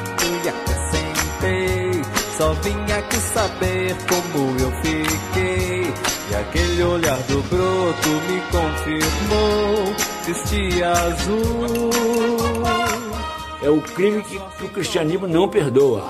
e 0.44 0.50
acrescentei, 0.50 1.91
só 2.38 2.54
vim 2.54 2.92
aqui 2.92 3.18
saber 3.18 3.96
como 4.08 4.60
eu 4.60 4.72
fiquei. 4.82 5.94
E 6.30 6.36
aquele 6.36 6.84
olhar 6.84 7.18
do 7.24 7.42
broto 7.44 8.10
me 8.28 8.42
confirmou, 8.52 9.96
vestia 10.26 10.92
azul. 10.92 11.92
É 13.62 13.70
o 13.70 13.82
crime 13.82 14.24
que, 14.24 14.40
que 14.40 14.66
o 14.66 14.70
cristianismo 14.70 15.28
não 15.28 15.48
perdoa. 15.48 16.04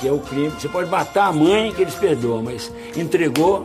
Que 0.00 0.08
é 0.08 0.12
o 0.12 0.18
crime. 0.18 0.50
Você 0.50 0.68
pode 0.68 0.90
matar 0.90 1.28
a 1.28 1.32
mãe 1.32 1.72
que 1.72 1.82
eles 1.82 1.94
perdoam, 1.94 2.42
mas 2.42 2.70
entregou 2.96 3.64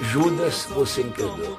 Judas, 0.00 0.66
você 0.70 1.02
entregou. 1.02 1.58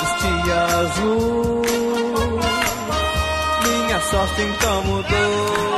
Vestia 0.00 0.64
azul. 0.80 1.62
Minha 3.64 4.00
sorte 4.00 4.42
então 4.42 4.84
mudou. 4.84 5.77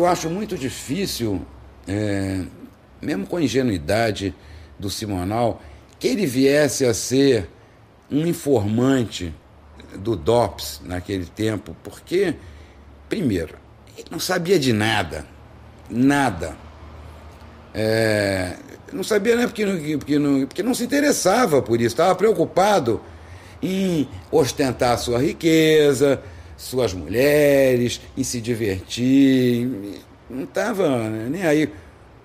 Eu 0.00 0.06
acho 0.06 0.30
muito 0.30 0.56
difícil, 0.56 1.42
é, 1.86 2.40
mesmo 3.02 3.26
com 3.26 3.36
a 3.36 3.42
ingenuidade 3.42 4.34
do 4.78 4.88
Simonal, 4.88 5.60
que 5.98 6.08
ele 6.08 6.24
viesse 6.24 6.86
a 6.86 6.94
ser 6.94 7.46
um 8.10 8.26
informante 8.26 9.30
do 9.98 10.16
DOPS 10.16 10.80
naquele 10.86 11.26
tempo, 11.26 11.76
porque, 11.84 12.34
primeiro, 13.10 13.58
ele 13.94 14.06
não 14.10 14.18
sabia 14.18 14.58
de 14.58 14.72
nada, 14.72 15.26
nada. 15.90 16.56
É, 17.74 18.56
não 18.94 19.04
sabia 19.04 19.36
né, 19.36 19.46
porque, 19.46 19.98
porque, 19.98 20.18
não, 20.18 20.46
porque 20.46 20.62
não 20.62 20.72
se 20.72 20.82
interessava 20.82 21.60
por 21.60 21.78
isso, 21.78 21.88
estava 21.88 22.14
preocupado 22.14 23.02
em 23.62 24.08
ostentar 24.32 24.92
a 24.92 24.96
sua 24.96 25.18
riqueza, 25.18 26.22
suas 26.60 26.92
mulheres, 26.92 28.00
em 28.16 28.22
se 28.22 28.40
divertir. 28.40 29.68
Não 30.28 30.44
estava 30.44 31.08
nem 31.08 31.42
aí. 31.42 31.68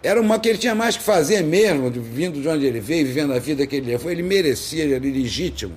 Era 0.03 0.21
uma 0.21 0.37
que 0.37 0.49
ele 0.49 0.57
tinha 0.57 0.75
mais 0.75 0.97
que 0.97 1.03
fazer 1.03 1.41
mesmo, 1.41 1.89
vindo 1.89 2.41
de 2.41 2.47
onde 2.47 2.65
ele 2.65 2.79
veio, 2.79 3.07
vivendo 3.07 3.33
a 3.33 3.39
vida 3.39 3.65
que 3.65 3.77
ele 3.77 3.87
levou. 3.87 4.11
Ele 4.11 4.21
merecia, 4.21 4.83
ele 4.83 4.93
era 4.93 5.03
legítimo. 5.03 5.75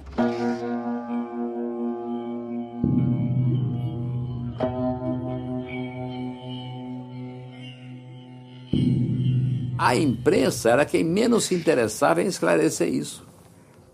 A 9.79 9.95
imprensa 9.95 10.71
era 10.71 10.85
quem 10.85 11.05
menos 11.05 11.45
se 11.45 11.55
interessava 11.55 12.21
em 12.21 12.27
esclarecer 12.27 12.89
isso. 12.89 13.28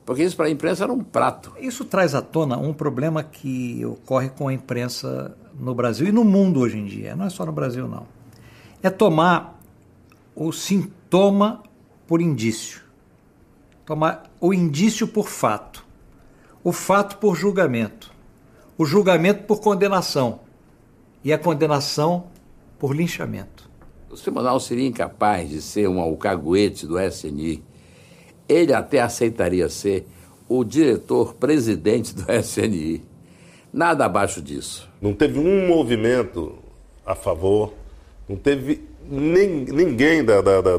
Porque 0.05 0.23
isso 0.23 0.37
para 0.37 0.47
a 0.47 0.51
imprensa 0.51 0.85
era 0.85 0.93
um 0.93 1.03
prato. 1.03 1.53
Isso 1.59 1.85
traz 1.85 2.15
à 2.15 2.21
tona 2.21 2.59
um 2.59 2.75
problema 2.75 3.23
que 3.23 3.85
ocorre 3.87 4.29
com 4.29 4.49
a 4.49 4.53
imprensa 4.53 5.37
no 5.59 5.75
Brasil 5.75 6.07
e 6.07 6.13
no 6.13 6.25
mundo 6.25 6.61
hoje 6.61 6.79
em 6.79 6.85
dia. 6.85 7.17
Não 7.17 7.27
é 7.27 7.31
só 7.31 7.47
no 7.47 7.53
Brasil, 7.53 7.89
não. 7.89 8.07
É 8.83 8.91
tomar 8.91 9.59
o 10.35 10.53
sintoma 10.53 11.63
por 12.07 12.21
indício. 12.21 12.83
Tomar 13.87 14.31
o 14.41 14.53
indício 14.53 15.09
por 15.09 15.29
fato. 15.29 15.87
O 16.63 16.71
fato 16.71 17.17
por 17.17 17.35
julgamento. 17.35 18.13
O 18.77 18.85
julgamento 18.85 19.45
por 19.45 19.61
condenação. 19.61 20.41
E 21.23 21.33
a 21.33 21.39
condenação 21.39 22.27
por 22.79 22.95
linchamento. 22.95 23.71
O 24.11 24.17
Simonal 24.17 24.61
seria 24.61 24.87
incapaz 24.87 25.49
de 25.49 25.63
ser 25.63 25.89
um 25.89 25.99
alcaguete 25.99 26.87
do 26.87 27.01
SNI. 27.01 27.65
Ele 28.49 28.73
até 28.73 29.01
aceitaria 29.01 29.69
ser 29.69 30.07
o 30.49 30.63
diretor-presidente 30.65 32.15
do 32.15 32.31
SNI. 32.33 33.03
Nada 33.73 34.05
abaixo 34.05 34.41
disso. 34.41 34.89
Não 35.01 35.13
teve 35.13 35.39
um 35.39 35.67
movimento 35.67 36.53
a 37.05 37.15
favor, 37.15 37.73
não 38.29 38.37
teve 38.37 38.83
nem, 39.11 39.49
ninguém 39.49 40.25
da, 40.25 40.41
da, 40.41 40.61
da, 40.61 40.79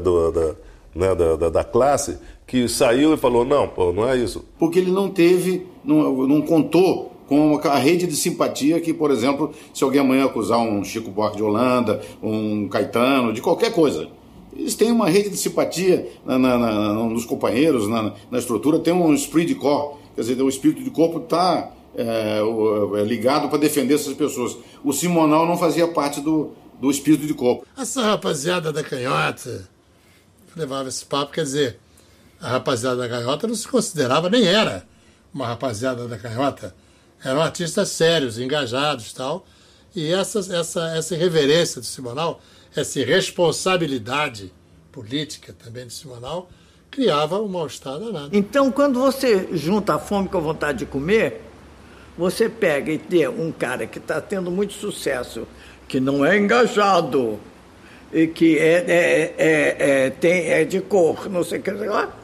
né, 0.94 1.14
da, 1.14 1.36
da- 1.36 1.48
da 1.50 1.64
classe 1.64 2.18
que 2.46 2.68
saiu 2.68 3.12
e 3.14 3.16
falou: 3.16 3.44
não, 3.44 3.68
pô, 3.68 3.92
não 3.92 4.08
é 4.08 4.16
isso. 4.16 4.44
porque 4.58 4.78
ele 4.78 4.90
não 4.90 5.10
teve, 5.10 5.66
não, 5.84 6.26
não 6.26 6.40
contou 6.42 7.12
com 7.28 7.60
a 7.64 7.76
rede 7.76 8.06
de 8.06 8.14
simpatia 8.16 8.80
que, 8.80 8.94
por 8.94 9.10
exemplo, 9.10 9.52
se 9.74 9.82
alguém 9.84 10.00
amanhã 10.00 10.24
acusar 10.26 10.58
um 10.60 10.82
Chico 10.84 11.10
Buarque 11.10 11.36
de 11.36 11.42
Holanda, 11.42 12.00
um 12.22 12.68
Caetano, 12.68 13.32
de 13.32 13.42
qualquer 13.42 13.72
coisa, 13.72 14.08
eles 14.58 14.74
têm 14.74 14.90
uma 14.92 15.08
rede 15.08 15.30
de 15.30 15.36
simpatia 15.36 16.10
na, 16.24 16.38
na- 16.38 16.58
na- 16.58 16.92
nos 16.94 17.24
companheiros, 17.24 17.88
na, 17.88 18.12
estrutura, 18.38 18.78
tem 18.78 18.92
um 18.92 19.12
esprit 19.14 19.46
de 19.46 19.54
corps, 19.54 19.98
quer 20.14 20.22
dizer, 20.22 20.40
o 20.42 20.48
espírito 20.48 20.82
de 20.82 20.90
corpo 20.90 21.18
está 21.18 21.70
ligado 23.06 23.48
para 23.48 23.58
defender 23.58 23.94
essas 23.94 24.14
pessoas. 24.14 24.56
O 24.84 24.92
Simonal 24.92 25.46
não 25.46 25.56
fazia 25.56 25.88
parte 25.88 26.20
do, 26.20 26.52
do 26.80 26.90
espírito 26.90 27.26
de 27.26 27.34
corpo. 27.34 27.66
Essa 27.76 28.02
rapaziada 28.02 28.72
da 28.72 28.82
canhota 28.82 29.68
levava 30.56 30.88
esse 30.88 31.04
papo, 31.04 31.32
quer 31.32 31.42
dizer, 31.44 31.78
a 32.40 32.48
rapaziada 32.48 32.96
da 32.96 33.08
canhota 33.08 33.46
não 33.46 33.54
se 33.54 33.66
considerava, 33.68 34.28
nem 34.30 34.44
era 34.46 34.86
uma 35.32 35.46
rapaziada 35.46 36.06
da 36.08 36.18
canhota. 36.18 36.74
Eram 37.24 37.40
artistas 37.40 37.88
sérios, 37.90 38.38
engajados 38.38 39.12
tal. 39.12 39.46
E 39.94 40.12
essa, 40.12 40.38
essa, 40.54 40.88
essa 40.96 41.14
irreverência 41.14 41.80
do 41.80 41.86
Simonal, 41.86 42.40
essa 42.80 43.00
irresponsabilidade 43.00 44.52
política 44.92 45.52
também 45.52 45.86
do 45.86 45.92
Simonal, 45.92 46.48
criava 46.90 47.40
um 47.40 47.48
mal-estar 47.48 47.98
danado. 47.98 48.30
Então, 48.32 48.70
quando 48.72 48.98
você 48.98 49.48
junta 49.52 49.94
a 49.94 49.98
fome 49.98 50.28
com 50.28 50.38
a 50.38 50.40
vontade 50.40 50.78
de 50.78 50.86
comer, 50.86 51.42
você 52.16 52.48
pega 52.48 52.90
e 52.90 52.98
tem 52.98 53.28
um 53.28 53.52
cara 53.52 53.86
que 53.86 53.98
está 53.98 54.20
tendo 54.20 54.50
muito 54.50 54.72
sucesso, 54.72 55.46
que 55.86 56.00
não 56.00 56.24
é 56.24 56.38
engajado, 56.38 57.38
e 58.12 58.26
que 58.26 58.58
é, 58.58 58.84
é, 58.88 59.34
é, 59.36 59.76
é, 59.78 60.10
tem, 60.10 60.48
é 60.48 60.64
de 60.64 60.80
cor, 60.80 61.28
não 61.28 61.44
sei 61.44 61.58
o 61.58 61.62
que 61.62 61.70
lá. 61.70 62.14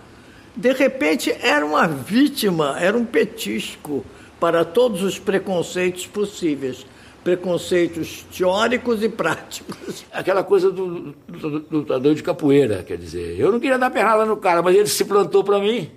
De 0.56 0.72
repente, 0.72 1.34
era 1.40 1.64
uma 1.64 1.86
vítima, 1.86 2.78
era 2.78 2.96
um 2.96 3.04
petisco 3.04 4.04
para 4.38 4.64
todos 4.64 5.02
os 5.02 5.18
preconceitos 5.18 6.06
possíveis. 6.06 6.86
Preconceitos 7.24 8.24
teóricos 8.36 9.02
e 9.02 9.08
práticos. 9.08 10.04
Aquela 10.12 10.42
coisa 10.42 10.70
do, 10.70 11.14
do- 11.28 11.60
do 11.60 11.66
lutador 11.78 12.14
de 12.14 12.22
capoeira, 12.22 12.82
quer 12.82 12.96
dizer, 12.98 13.38
eu 13.38 13.52
não 13.52 13.60
queria 13.60 13.78
dar 13.78 13.90
pernada 13.90 14.24
no 14.24 14.36
cara, 14.36 14.60
mas 14.62 14.74
ele 14.74 14.88
se 14.88 15.04
plantou 15.04 15.44
para 15.44 15.60
mim, 15.60 15.90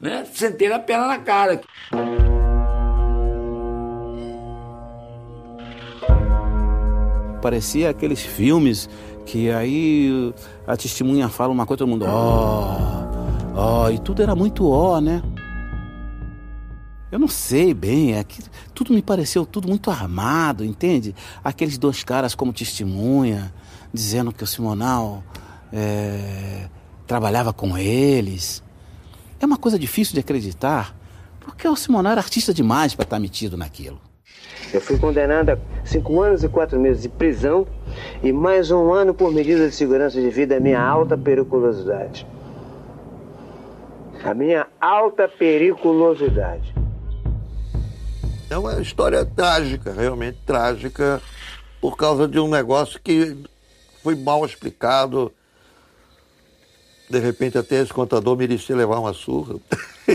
né? 0.00 0.26
Sentei 0.32 0.72
a 0.72 0.78
perna 0.78 1.06
na 1.06 1.18
cara. 1.18 1.60
Parecia 7.42 7.88
aqueles 7.90 8.20
filmes 8.20 8.88
que 9.24 9.50
aí 9.50 10.32
a 10.66 10.76
testemunha 10.76 11.28
fala 11.28 11.52
uma 11.52 11.64
coisa, 11.64 11.78
todo 11.78 11.88
mundo, 11.88 12.04
ó, 12.06 12.76
ó, 13.54 13.90
e 13.90 13.98
tudo 13.98 14.22
era 14.22 14.34
muito 14.34 14.68
ó, 14.68 15.00
né? 15.00 15.22
Eu 17.10 17.18
não 17.18 17.26
sei 17.26 17.74
bem, 17.74 18.14
é 18.14 18.22
que 18.22 18.40
tudo 18.72 18.92
me 18.94 19.02
pareceu 19.02 19.44
tudo 19.44 19.66
muito 19.66 19.90
armado, 19.90 20.64
entende? 20.64 21.14
Aqueles 21.42 21.76
dois 21.76 22.04
caras 22.04 22.36
como 22.36 22.52
testemunha, 22.52 23.52
dizendo 23.92 24.32
que 24.32 24.44
o 24.44 24.46
Simonal 24.46 25.24
é, 25.72 26.68
trabalhava 27.08 27.52
com 27.52 27.76
eles. 27.76 28.62
É 29.40 29.46
uma 29.46 29.56
coisa 29.56 29.76
difícil 29.76 30.14
de 30.14 30.20
acreditar, 30.20 30.94
porque 31.40 31.66
o 31.66 31.74
Simonal 31.74 32.12
era 32.12 32.20
artista 32.20 32.54
demais 32.54 32.94
para 32.94 33.02
estar 33.02 33.18
metido 33.18 33.56
naquilo. 33.56 34.00
Eu 34.72 34.80
fui 34.80 34.96
condenado 34.96 35.50
a 35.50 35.58
cinco 35.84 36.20
anos 36.20 36.44
e 36.44 36.48
quatro 36.48 36.78
meses 36.78 37.02
de 37.02 37.08
prisão 37.08 37.66
e 38.22 38.32
mais 38.32 38.70
um 38.70 38.92
ano 38.92 39.12
por 39.12 39.32
medida 39.32 39.68
de 39.68 39.74
segurança 39.74 40.20
devido 40.20 40.52
à 40.52 40.60
minha 40.60 40.80
alta 40.80 41.18
periculosidade. 41.18 42.24
A 44.22 44.32
minha 44.32 44.68
alta 44.80 45.26
periculosidade. 45.26 46.79
É 48.50 48.58
uma 48.58 48.80
história 48.82 49.24
trágica, 49.24 49.92
realmente 49.92 50.38
trágica, 50.44 51.22
por 51.80 51.96
causa 51.96 52.26
de 52.26 52.40
um 52.40 52.48
negócio 52.48 53.00
que 53.00 53.36
foi 54.02 54.16
mal 54.16 54.44
explicado. 54.44 55.32
De 57.08 57.20
repente 57.20 57.56
até 57.56 57.76
esse 57.80 57.92
contador 57.92 58.36
merecia 58.36 58.74
levar 58.74 58.98
uma 58.98 59.12
surra. 59.12 59.54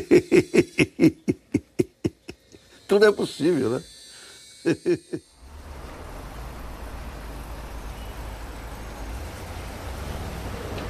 Tudo 2.86 3.06
é 3.06 3.12
possível, 3.12 3.70
né? 3.70 3.82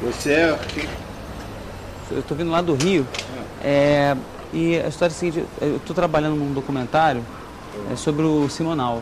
Você 0.01 0.33
é. 0.33 0.59
Eu 2.09 2.19
estou 2.19 2.35
vindo 2.35 2.49
lá 2.49 2.61
do 2.61 2.73
Rio. 2.73 3.07
é, 3.63 4.15
e 4.55 4.79
a 4.79 4.87
história 4.87 5.11
é 5.11 5.15
a 5.15 5.19
seguinte, 5.19 5.45
eu 5.61 5.75
estou 5.75 5.93
trabalhando 5.93 6.35
num 6.37 6.53
documentário 6.53 7.21
é, 7.91 7.95
sobre 7.97 8.23
o 8.23 8.47
Simonal. 8.49 9.01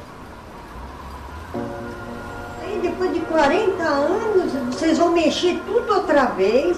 Aí 2.64 2.80
depois 2.82 3.14
de 3.14 3.20
40 3.20 3.84
anos, 3.84 4.52
vocês 4.74 4.98
vão 4.98 5.12
mexer 5.14 5.62
tudo 5.68 5.94
outra 5.94 6.26
vez. 6.26 6.76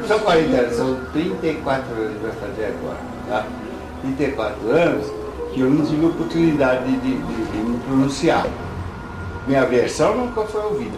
Não 0.00 0.08
são 0.08 0.18
40 0.18 0.56
anos, 0.56 0.76
são 0.76 0.96
34 1.12 1.92
anos 1.94 2.12
que 2.14 2.18
vai 2.26 2.32
fazer 2.32 2.64
agora. 2.66 2.98
Tá? 3.28 3.46
34 4.02 4.70
anos 4.70 5.06
que 5.52 5.60
eu 5.60 5.70
não 5.70 5.84
tive 5.86 6.06
oportunidade 6.06 6.84
de, 6.84 6.96
de- 7.00 7.16
de- 7.16 7.52
de 7.52 7.58
me 7.58 7.78
pronunciar. 7.80 8.46
Minha 9.46 9.64
versão 9.66 10.16
nunca 10.16 10.42
foi 10.42 10.62
ouvida. 10.62 10.96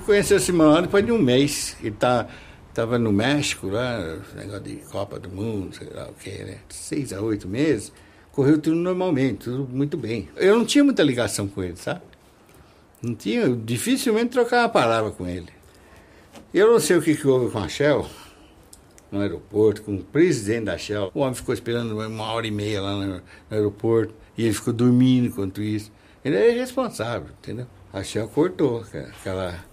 Fui 0.00 0.14
conhecer 0.14 0.34
o 0.34 0.40
Simão 0.40 0.80
depois 0.80 1.04
de 1.04 1.12
um 1.12 1.18
mês. 1.18 1.76
Ele 1.82 1.90
tá, 1.90 2.26
tava 2.72 2.98
no 2.98 3.12
México, 3.12 3.68
lá, 3.68 4.18
negócio 4.34 4.60
de 4.60 4.76
Copa 4.76 5.18
do 5.18 5.28
Mundo, 5.28 5.76
sei 5.76 5.88
lá 5.90 6.08
o 6.08 6.14
que, 6.14 6.30
né? 6.30 6.58
Seis 6.70 7.12
a 7.12 7.20
oito 7.20 7.46
meses. 7.46 7.92
Correu 8.32 8.58
tudo 8.58 8.76
normalmente, 8.76 9.44
tudo 9.44 9.68
muito 9.70 9.98
bem. 9.98 10.28
Eu 10.36 10.56
não 10.56 10.64
tinha 10.64 10.82
muita 10.82 11.02
ligação 11.02 11.46
com 11.46 11.62
ele, 11.62 11.76
sabe? 11.76 12.00
Não 13.02 13.14
tinha, 13.14 13.48
dificilmente 13.54 14.30
trocava 14.30 14.62
uma 14.62 14.68
palavra 14.70 15.10
com 15.10 15.26
ele. 15.26 15.48
Eu 16.52 16.72
não 16.72 16.80
sei 16.80 16.96
o 16.96 17.02
que, 17.02 17.14
que 17.14 17.28
houve 17.28 17.52
com 17.52 17.58
a 17.58 17.68
Shell, 17.68 18.06
no 19.12 19.20
aeroporto, 19.20 19.82
com 19.82 19.96
o 19.96 20.02
presidente 20.02 20.64
da 20.64 20.78
Shell. 20.78 21.10
O 21.14 21.20
homem 21.20 21.34
ficou 21.34 21.52
esperando 21.52 21.98
uma 21.98 22.32
hora 22.32 22.46
e 22.46 22.50
meia 22.50 22.80
lá 22.80 22.94
no, 23.04 23.22
aeroporto 23.50 24.14
e 24.36 24.44
ele 24.44 24.54
ficou 24.54 24.72
dormindo 24.72 25.26
enquanto 25.26 25.60
isso. 25.60 25.92
Ele 26.24 26.36
é 26.36 26.54
irresponsável, 26.54 27.28
entendeu? 27.38 27.66
A 27.92 28.02
Shell 28.02 28.28
cortou, 28.28 28.80
aquela 28.80 29.69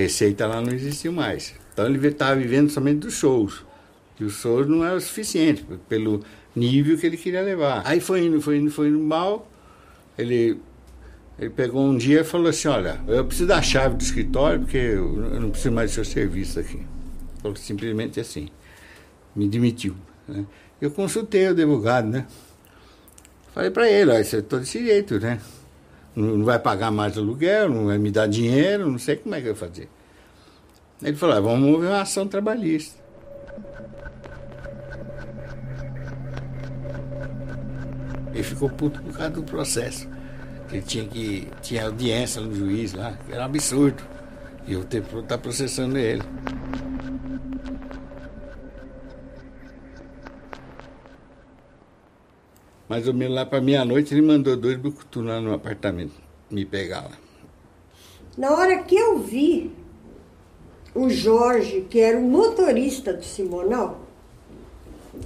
receita 0.00 0.46
lá 0.46 0.60
não 0.60 0.72
existiu 0.72 1.12
mais. 1.12 1.54
Então 1.72 1.86
ele 1.86 2.06
estava 2.08 2.34
vivendo 2.36 2.68
somente 2.70 2.98
dos 3.00 3.14
shows. 3.14 3.64
E 4.18 4.24
os 4.24 4.34
shows 4.34 4.66
não 4.66 4.84
eram 4.84 4.96
o 4.96 5.00
suficiente 5.00 5.62
p- 5.62 5.76
pelo 5.88 6.22
nível 6.54 6.96
que 6.98 7.06
ele 7.06 7.16
queria 7.16 7.42
levar. 7.42 7.82
Aí 7.84 8.00
foi 8.00 8.24
indo, 8.24 8.40
foi 8.40 8.58
indo, 8.58 8.70
foi 8.70 8.88
indo 8.88 8.98
mal. 8.98 9.50
Ele 10.18 10.60
ele 11.38 11.50
pegou 11.50 11.82
um 11.82 11.96
dia 11.96 12.20
e 12.20 12.24
falou 12.24 12.48
assim, 12.48 12.68
olha, 12.68 13.00
eu 13.08 13.24
preciso 13.24 13.48
da 13.48 13.62
chave 13.62 13.96
do 13.96 14.02
escritório 14.02 14.60
porque 14.60 14.76
eu 14.76 15.40
não 15.40 15.48
preciso 15.50 15.72
mais 15.72 15.90
do 15.90 15.94
seu 15.94 16.04
serviço 16.04 16.60
aqui. 16.60 16.82
Falou 17.40 17.56
simplesmente 17.56 18.20
assim. 18.20 18.48
Me 19.34 19.48
demitiu. 19.48 19.96
né? 20.28 20.44
Eu 20.80 20.90
consultei 20.90 21.46
o 21.46 21.50
advogado, 21.50 22.08
né? 22.08 22.26
Falei 23.54 23.70
para 23.70 23.90
ele, 23.90 24.10
olha, 24.10 24.26
eu 24.32 24.42
tô 24.42 24.58
desse 24.58 24.84
jeito, 24.84 25.18
né? 25.18 25.40
Não 26.14 26.44
vai 26.44 26.58
pagar 26.58 26.90
mais 26.90 27.16
aluguel, 27.16 27.68
não 27.68 27.86
vai 27.86 27.98
me 27.98 28.10
dar 28.10 28.26
dinheiro, 28.26 28.90
não 28.90 28.98
sei 28.98 29.16
como 29.16 29.34
é 29.34 29.40
que 29.40 29.48
eu 29.48 29.54
vou 29.54 29.68
fazer. 29.68 29.88
Ele 31.02 31.16
falou, 31.16 31.36
ah, 31.36 31.40
vamos 31.40 31.70
mover 31.70 31.88
uma 31.88 32.02
ação 32.02 32.26
trabalhista. 32.26 33.00
Ele 38.32 38.42
ficou 38.42 38.68
puto 38.68 39.00
por 39.02 39.16
causa 39.16 39.30
do 39.30 39.42
processo. 39.42 40.08
Ele 40.70 40.82
tinha 40.82 41.04
que 41.04 41.48
tinha 41.62 41.86
audiência 41.86 42.40
no 42.40 42.54
juiz 42.54 42.92
lá, 42.92 43.18
era 43.28 43.42
um 43.42 43.46
absurdo. 43.46 44.02
E 44.66 44.72
eu 44.74 44.82
estar 44.82 45.38
processando 45.38 45.96
ele. 45.96 46.22
Mais 52.90 53.06
ou 53.06 53.14
menos 53.14 53.36
lá 53.36 53.46
para 53.46 53.60
meia-noite 53.60 54.12
ele 54.12 54.20
mandou 54.20 54.56
dois 54.56 54.76
bucutu 54.76 55.20
lá 55.20 55.40
no 55.40 55.54
apartamento 55.54 56.14
me 56.50 56.64
pegar 56.64 57.02
lá. 57.02 57.16
Na 58.36 58.50
hora 58.50 58.82
que 58.82 58.96
eu 58.96 59.20
vi 59.20 59.70
o 60.92 61.08
Jorge, 61.08 61.86
que 61.88 62.00
era 62.00 62.18
o 62.18 62.22
motorista 62.22 63.12
do 63.12 63.24
Simonal, 63.24 64.00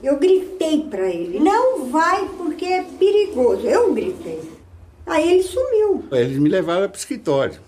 eu 0.03 0.19
gritei 0.19 0.83
para 0.83 1.09
ele: 1.09 1.41
não 1.41 1.87
vai 1.87 2.29
porque 2.37 2.67
é 2.67 2.83
perigoso. 2.83 3.67
Eu 3.67 3.95
gritei. 3.95 4.43
Aí 5.07 5.33
ele 5.33 5.43
sumiu. 5.43 6.05
Eles 6.13 6.37
me 6.37 6.51
levaram 6.51 6.87
para 6.87 6.97
o 6.97 6.99
escritório. 6.99 7.59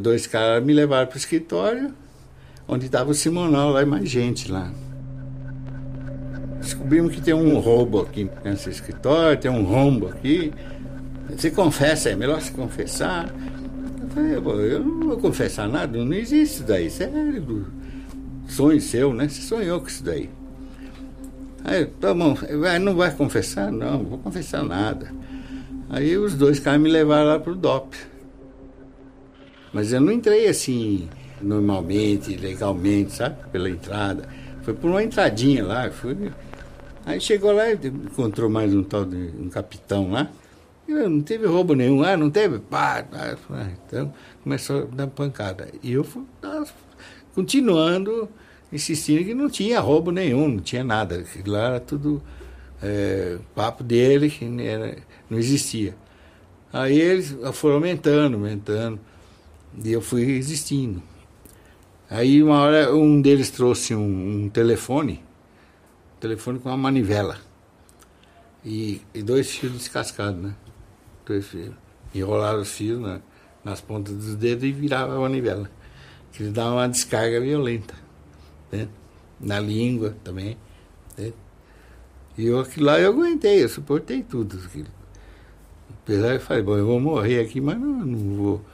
Dois 0.00 0.28
caras 0.28 0.64
me 0.64 0.72
levaram 0.72 1.08
para 1.08 1.16
o 1.16 1.18
escritório, 1.18 1.92
onde 2.68 2.86
estava 2.86 3.10
o 3.10 3.14
Simonal 3.14 3.70
lá 3.70 3.82
e 3.82 3.86
mais 3.86 4.08
gente 4.08 4.48
lá. 4.48 4.72
Descobrimos 6.60 7.14
que 7.14 7.20
tem 7.20 7.32
um 7.34 7.58
roubo 7.58 8.00
aqui 8.00 8.30
nesse 8.44 8.68
escritório, 8.70 9.40
tem 9.40 9.50
um 9.50 9.64
rombo 9.64 10.08
aqui. 10.08 10.52
Você 11.28 11.50
confessa, 11.50 12.10
é 12.10 12.14
melhor 12.14 12.40
se 12.40 12.52
confessar. 12.52 13.32
Eu 14.02 14.08
falei, 14.10 14.40
"Pô, 14.40 14.52
eu 14.60 14.80
não 14.80 15.08
vou 15.08 15.16
confessar 15.16 15.68
nada, 15.68 15.96
não 15.96 16.12
existe 16.12 16.54
isso 16.54 16.62
daí, 16.64 16.90
sério. 16.90 17.66
Sonho 18.46 18.80
seu, 18.80 19.14
né? 19.14 19.28
Você 19.28 19.42
sonhou 19.42 19.80
com 19.80 19.86
isso 19.86 20.04
daí. 20.04 20.28
Aí, 21.64 21.86
tá 21.86 22.12
bom, 22.12 22.36
não 22.80 22.96
vai 22.96 23.14
confessar? 23.14 23.70
Não, 23.70 23.98
não 23.98 24.04
vou 24.04 24.18
confessar 24.18 24.64
nada. 24.64 25.12
Aí 25.88 26.16
os 26.16 26.34
dois 26.34 26.58
caras 26.58 26.80
me 26.80 26.90
levaram 26.90 27.26
lá 27.26 27.38
pro 27.38 27.54
DOP. 27.54 27.96
Mas 29.72 29.92
eu 29.92 30.00
não 30.00 30.12
entrei 30.12 30.48
assim, 30.48 31.08
normalmente, 31.40 32.36
legalmente, 32.36 33.12
sabe? 33.12 33.36
Pela 33.52 33.70
entrada. 33.70 34.28
Foi 34.62 34.74
por 34.74 34.90
uma 34.90 35.02
entradinha 35.02 35.64
lá. 35.64 35.90
Fui... 35.90 36.16
Aí 37.10 37.20
chegou 37.20 37.52
lá 37.52 37.68
e 37.70 37.74
encontrou 37.74 38.48
mais 38.48 38.72
um 38.72 38.82
tal 38.82 39.04
de 39.04 39.16
um 39.16 39.48
capitão 39.48 40.10
lá. 40.12 40.30
Eu, 40.86 41.08
não 41.10 41.20
teve 41.22 41.46
roubo 41.46 41.74
nenhum. 41.74 42.02
Ah, 42.04 42.16
não 42.16 42.30
teve? 42.30 42.58
Pá. 42.60 43.04
Ah, 43.12 43.36
Então 43.86 44.12
começou 44.42 44.82
a 44.82 44.84
dar 44.84 45.06
pancada. 45.08 45.68
E 45.82 45.92
eu 45.92 46.04
fui 46.04 46.22
ah, 46.42 46.64
continuando, 47.34 48.28
insistindo 48.72 49.24
que 49.24 49.34
não 49.34 49.48
tinha 49.50 49.80
roubo 49.80 50.10
nenhum, 50.10 50.48
não 50.48 50.60
tinha 50.60 50.84
nada. 50.84 51.24
Lá 51.46 51.66
era 51.68 51.80
tudo 51.80 52.22
é, 52.82 53.38
papo 53.54 53.82
dele, 53.82 54.30
que 54.30 54.44
não 54.44 54.62
era- 54.64 54.96
não 55.28 55.38
existia. 55.38 55.94
Aí 56.72 56.98
eles 57.00 57.36
foram 57.54 57.76
aumentando, 57.76 58.36
aumentando. 58.36 59.00
E 59.84 59.92
eu 59.92 60.00
fui 60.00 60.24
resistindo. 60.24 61.02
Aí 62.08 62.42
uma 62.42 62.58
hora 62.60 62.94
um 62.94 63.20
deles 63.20 63.50
trouxe 63.50 63.94
um, 63.94 64.44
um 64.44 64.48
telefone, 64.48 65.22
telefone 66.20 66.58
com 66.58 66.68
uma 66.68 66.76
manivela. 66.76 67.38
E, 68.64 69.00
e 69.14 69.22
dois 69.22 69.50
fios 69.50 69.72
descascados, 69.72 70.40
né? 70.40 70.54
Dois 71.24 71.46
fios. 71.46 71.74
Enrolaram 72.14 72.60
os 72.60 72.70
fios 72.70 73.00
na- 73.00 73.20
nas 73.64 73.80
pontas 73.80 74.14
dos 74.14 74.34
dedos 74.36 74.64
e 74.64 74.72
virava 74.72 75.16
a 75.16 75.20
manivela. 75.20 75.70
Que 76.32 76.42
ele 76.42 76.52
dava 76.52 76.72
uma 76.74 76.88
descarga 76.88 77.40
violenta. 77.40 77.94
Né? 78.70 78.88
Na 79.40 79.58
língua 79.58 80.14
também. 80.22 80.56
Né? 81.16 81.32
E 82.36 82.46
eu, 82.46 82.60
aquilo 82.60 82.86
lá 82.86 83.00
eu 83.00 83.12
aguentei, 83.12 83.62
eu 83.64 83.68
suportei 83.68 84.22
tudo. 84.22 84.58
Aquilo. 84.64 84.86
Apesar 86.02 86.34
eu 86.34 86.40
falei, 86.40 86.62
bom, 86.62 86.76
eu 86.76 86.86
vou 86.86 87.00
morrer 87.00 87.40
aqui, 87.40 87.60
mas 87.60 87.78
não, 87.78 87.88
não 88.04 88.36
vou. 88.36 88.64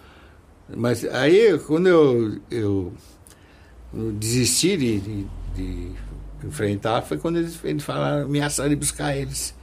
Mas 0.77 1.05
aí, 1.05 1.57
quando 1.61 1.87
eu, 1.89 2.41
eu, 2.51 2.93
desisti 4.19 4.77
de, 4.77 5.01
de- 5.01 5.27
de 5.55 5.93
enfrentar, 6.45 7.03
foi 7.03 7.19
quando 7.19 7.39
eles, 7.39 7.59
eles 7.65 7.85
falaram, 7.85 8.25
ameaçaram 8.25 8.69
de 8.71 8.77
buscar 8.77 9.17
eles. 9.17 9.55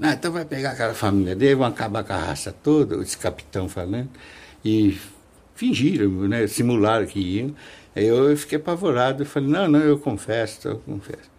Ah, 0.00 0.12
então 0.12 0.30
vai 0.30 0.44
pegar 0.44 0.72
aquela 0.72 0.94
família 0.94 1.34
dele, 1.34 1.56
vão 1.56 1.66
acabar 1.66 2.04
com 2.04 2.12
a 2.12 2.16
raça 2.16 2.52
toda, 2.52 3.02
esse 3.02 3.18
capitão 3.18 3.68
falando. 3.68 4.08
E 4.64 4.98
fingiram, 5.54 6.08
né, 6.28 6.46
simularam 6.46 7.04
que 7.04 7.18
iam. 7.18 7.54
Aí 7.96 8.06
eu 8.06 8.36
fiquei 8.36 8.58
apavorado, 8.58 9.22
eu 9.22 9.26
falei, 9.26 9.48
não, 9.48 9.66
não, 9.66 9.80
eu 9.80 9.98
confesso, 9.98 10.68
eu 10.68 10.78
confesso. 10.78 11.30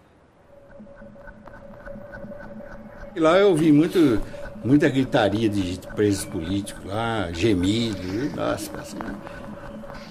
E 3.16 3.20
lá 3.20 3.38
eu 3.38 3.50
ouvi 3.50 3.72
muito, 3.72 4.22
muita 4.64 4.90
gritaria 4.90 5.48
de 5.48 5.80
presos 5.96 6.26
políticos 6.26 6.84
lá, 6.86 7.32
gemido, 7.32 8.02
e, 8.02 8.30
nossa, 8.36 8.78
assim, 8.78 8.98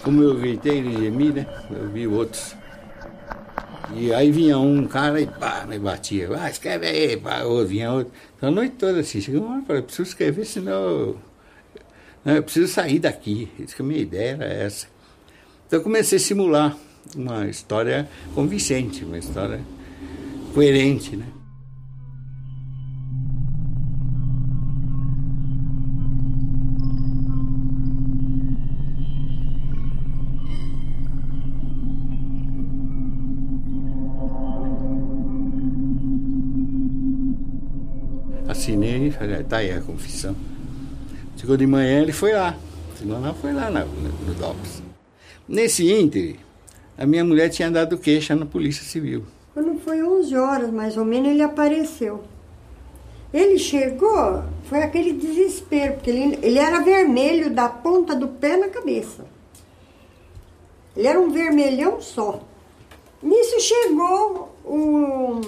como 0.03 0.23
eu 0.23 0.39
gritei 0.39 0.81
e 0.81 0.93
gemi, 0.97 1.33
né? 1.33 1.47
Eu 1.71 1.89
vi 1.91 2.07
outros. 2.07 2.57
E 3.95 4.13
aí 4.13 4.31
vinha 4.31 4.59
um 4.59 4.87
cara 4.87 5.21
e 5.21 5.27
pá, 5.27 5.65
me 5.67 5.79
batia. 5.79 6.29
Ah, 6.39 6.51
escreve 6.51 6.87
aí, 6.87 7.17
pá, 7.17 7.43
vinha 7.67 7.93
outro. 7.93 8.13
Então, 8.37 8.49
a 8.49 8.53
noite 8.53 8.75
toda 8.77 9.01
assim, 9.01 9.21
chegou 9.21 9.43
uma 9.43 9.63
hora, 9.69 9.83
preciso 9.83 10.09
escrever, 10.09 10.45
senão 10.45 10.73
eu, 10.73 11.19
né, 12.25 12.39
eu 12.39 12.43
preciso 12.43 12.73
sair 12.73 12.99
daqui. 12.99 13.49
Isso 13.59 13.75
que 13.75 13.83
a 13.83 13.85
minha 13.85 14.01
ideia 14.01 14.33
era 14.33 14.45
essa. 14.45 14.87
Então 15.67 15.79
eu 15.79 15.83
comecei 15.83 16.17
a 16.17 16.21
simular 16.21 16.77
uma 17.17 17.47
história 17.47 18.09
convincente, 18.35 19.05
uma 19.05 19.19
história 19.19 19.61
coerente, 20.55 21.17
né? 21.17 21.27
Falei, 39.11 39.43
tá 39.45 39.59
aí 39.59 39.71
a 39.73 39.81
confissão. 39.81 40.35
Chegou 41.37 41.57
de 41.57 41.67
manhã, 41.67 42.03
ele 42.03 42.13
foi 42.13 42.33
lá. 42.33 42.57
Senão 42.99 43.21
não 43.21 43.35
foi 43.35 43.53
lá 43.53 43.71
na- 43.71 43.85
no, 43.85 44.35
DOPS. 44.35 44.83
Nesse 45.49 45.91
ínter, 45.91 46.37
a 46.97 47.07
minha 47.07 47.25
mulher 47.25 47.49
tinha 47.49 47.71
dado 47.71 47.97
queixa 47.97 48.35
na 48.35 48.45
Polícia 48.45 48.83
Civil. 48.85 49.25
Quando 49.55 49.79
foi 49.81 50.03
11 50.03 50.37
horas, 50.37 50.71
mais 50.71 50.97
ou 50.97 51.05
menos, 51.05 51.29
ele 51.31 51.43
apareceu. 51.43 52.25
Ele 53.33 53.59
chegou, 53.59 54.43
foi 54.65 54.83
aquele 54.83 55.13
desespero, 55.13 55.95
porque 55.95 56.11
ele, 56.11 56.39
ele 56.43 56.59
era 56.59 56.81
vermelho 56.81 57.55
da 57.55 57.69
ponta 57.69 58.15
do 58.17 58.27
pé 58.29 58.57
na 58.57 58.69
cabeça. 58.69 59.25
Ele 60.97 61.07
era 61.07 61.21
um 61.21 61.31
vermelhão 61.31 62.01
só. 62.01 62.41
Nisso 63.23 63.61
chegou 63.61 64.57
o. 64.65 65.41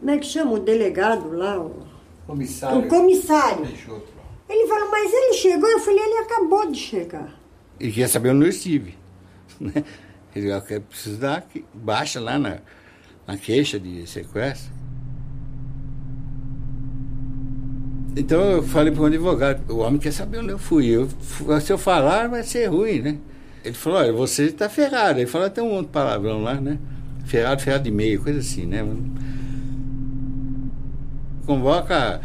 Como 0.00 0.10
é 0.10 0.18
que 0.18 0.26
chama? 0.26 0.52
O 0.52 0.58
delegado 0.60 1.30
lá? 1.32 1.58
O, 1.60 1.82
Comissário. 2.30 2.78
o 2.78 2.88
comissário. 2.88 3.66
Peixoto. 3.66 4.08
Ele 4.48 4.66
falou, 4.66 4.90
mas 4.90 5.12
ele 5.12 5.34
chegou? 5.34 5.68
Eu 5.68 5.78
falei, 5.80 6.00
ele 6.02 6.18
acabou 6.18 6.70
de 6.70 6.78
chegar. 6.78 7.38
E 7.78 7.86
queria 7.88 8.08
saber 8.08 8.30
onde 8.30 8.44
eu 8.46 8.50
estive. 8.50 8.94
né? 9.60 9.84
Ele 10.34 10.48
falou, 10.48 10.64
"Eu 10.70 10.80
preciso 10.82 11.16
dar 11.18 11.42
que- 11.42 11.64
baixa 11.74 12.20
lá 12.20 12.38
na, 12.38 12.58
na 13.26 13.36
queixa 13.36 13.78
de 13.80 14.06
sequestro. 14.08 14.72
Então 18.16 18.40
eu 18.42 18.62
falei 18.62 18.92
para 18.92 19.02
o 19.02 19.06
advogado, 19.06 19.72
o 19.72 19.78
homem 19.78 19.98
quer 20.00 20.12
saber 20.12 20.38
onde 20.38 20.50
eu 20.50 20.58
fui. 20.58 20.86
Eu, 20.86 21.08
se 21.60 21.72
eu 21.72 21.78
falar, 21.78 22.28
vai 22.28 22.42
ser 22.42 22.66
ruim, 22.66 23.00
né? 23.00 23.18
Ele 23.64 23.74
falou, 23.74 23.98
olha, 24.00 24.12
você 24.12 24.44
está 24.44 24.68
ferrado. 24.68 25.20
Ele 25.20 25.26
falou 25.28 25.46
até 25.46 25.62
um 25.62 25.70
outro 25.72 25.92
palavrão 25.92 26.42
lá, 26.42 26.54
né? 26.54 26.78
Ferrado, 27.24 27.62
ferrado 27.62 27.84
de 27.84 27.90
meio, 27.90 28.20
coisa 28.22 28.40
assim, 28.40 28.66
né? 28.66 28.84
Convoca 31.46 32.20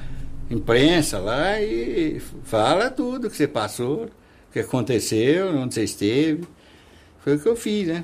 a 0.50 0.54
imprensa 0.54 1.20
lá 1.20 1.62
e 1.62 2.20
fala 2.44 2.90
tudo 2.90 3.30
que 3.30 3.36
você 3.36 3.48
passou, 3.48 4.06
o 4.06 4.52
que 4.54 4.60
aconteceu, 4.60 5.56
onde 5.56 5.74
você 5.74 5.84
esteve. 5.84 6.48
Foi 7.20 7.36
o 7.36 7.40
que 7.40 7.48
eu 7.48 7.56
fiz, 7.56 7.88
né? 7.88 8.04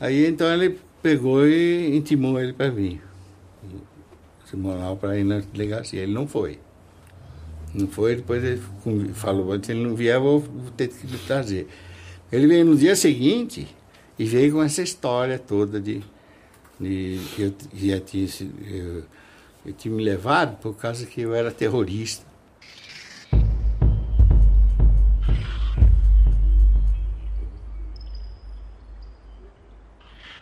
Aí 0.00 0.26
então 0.26 0.52
ele 0.52 0.78
pegou 1.02 1.46
e 1.46 1.96
intimou 1.96 2.40
ele 2.40 2.52
para 2.52 2.70
vir. 2.70 3.00
Tribunal 4.46 4.96
para 4.96 5.18
ir 5.18 5.24
na 5.24 5.40
delegacia. 5.40 6.02
Ele 6.02 6.12
não 6.12 6.26
foi. 6.26 6.58
Não 7.74 7.86
foi, 7.86 8.16
depois 8.16 8.42
ele 8.42 8.62
falou, 9.12 9.62
se 9.62 9.72
ele 9.72 9.82
não 9.82 9.94
vier, 9.94 10.16
eu 10.16 10.22
vou, 10.22 10.42
ter 10.76 10.88
que 10.88 11.06
lhe 11.06 11.18
trazer. 11.18 11.68
Ele 12.32 12.46
veio 12.46 12.64
no 12.64 12.76
dia 12.76 12.96
seguinte 12.96 13.68
e 14.18 14.24
veio 14.24 14.52
com 14.52 14.62
essa 14.62 14.82
história 14.82 15.38
toda 15.38 15.80
de, 15.80 16.02
de 16.80 17.20
que 17.34 17.42
eu 17.42 17.54
já 17.74 18.00
tinha 18.00 18.26
sido, 18.26 19.04
eu, 19.68 19.72
tinha 19.72 19.94
me 19.94 20.02
levado 20.02 20.56
por 20.58 20.74
causa 20.74 21.06
que 21.06 21.20
eu 21.20 21.34
era 21.34 21.50
terrorista. 21.50 22.26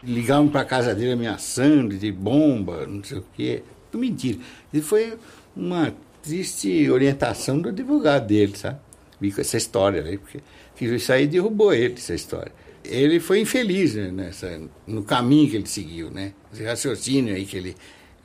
Ligavam 0.02 0.48
para 0.48 0.64
casa 0.64 0.94
dele 0.94 1.12
ameaçando 1.12 1.96
de 1.96 2.12
bomba, 2.12 2.86
não 2.86 3.02
sei 3.02 3.18
o 3.18 3.24
quê. 3.34 3.62
Tudo 3.90 4.00
mentira. 4.00 4.38
E 4.72 4.80
foi 4.80 5.18
uma 5.56 5.92
existe 6.24 6.90
orientação 6.90 7.60
do 7.60 7.68
advogado 7.68 8.26
dele, 8.26 8.56
sabe? 8.56 8.78
Vi 9.20 9.32
com 9.32 9.40
essa 9.40 9.56
história 9.56 10.02
aí, 10.02 10.18
porque 10.18 10.40
que 10.76 10.84
isso 10.84 11.12
aí 11.12 11.26
derrubou 11.26 11.72
ele, 11.72 11.94
essa 11.94 12.14
história. 12.14 12.52
Ele 12.84 13.18
foi 13.18 13.40
infeliz 13.40 13.94
né, 13.94 14.10
nessa, 14.12 14.60
no 14.86 15.02
caminho 15.02 15.50
que 15.50 15.56
ele 15.56 15.66
seguiu, 15.66 16.10
né? 16.10 16.32
Esse 16.52 16.62
raciocínio 16.62 17.34
aí 17.34 17.44
que 17.46 17.56
ele 17.56 17.76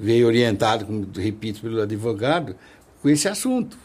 veio 0.02 0.26
orientado, 0.26 0.86
como 0.86 1.08
repito, 1.16 1.62
pelo 1.62 1.82
advogado, 1.82 2.56
com 3.02 3.10
esse 3.10 3.28
assunto. 3.28 3.78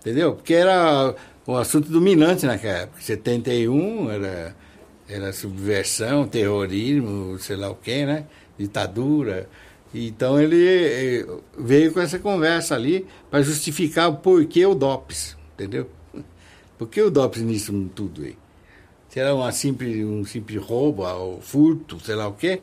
Entendeu? 0.00 0.34
Porque 0.34 0.54
era 0.54 1.14
o 1.44 1.56
assunto 1.56 1.90
dominante 1.90 2.46
naquela 2.46 2.78
época. 2.78 3.02
71 3.02 4.10
era, 4.10 4.56
era 5.08 5.32
subversão, 5.32 6.26
terrorismo, 6.26 7.36
sei 7.38 7.56
lá 7.56 7.68
o 7.68 7.74
quê, 7.74 8.06
né? 8.06 8.26
Ditadura. 8.56 9.48
Então 9.92 10.40
ele 10.40 10.66
eh, 10.66 11.26
veio 11.58 11.92
com 11.92 12.00
essa 12.00 12.18
conversa 12.18 12.74
ali 12.74 13.06
para 13.30 13.42
justificar 13.42 14.08
o 14.10 14.16
porquê 14.18 14.64
o 14.66 14.74
DOPS, 14.74 15.36
entendeu? 15.54 15.88
Por 16.76 16.88
que 16.88 17.00
o 17.02 17.10
DOPS 17.10 17.40
nisso 17.40 17.90
tudo 17.94 18.22
aí? 18.22 18.36
Será 19.08 19.34
uma 19.34 19.50
simples, 19.50 20.04
um 20.04 20.24
simples 20.24 20.62
roubo, 20.62 21.02
ou 21.02 21.40
furto, 21.40 21.98
sei 22.00 22.14
lá 22.14 22.28
o 22.28 22.34
quê? 22.34 22.60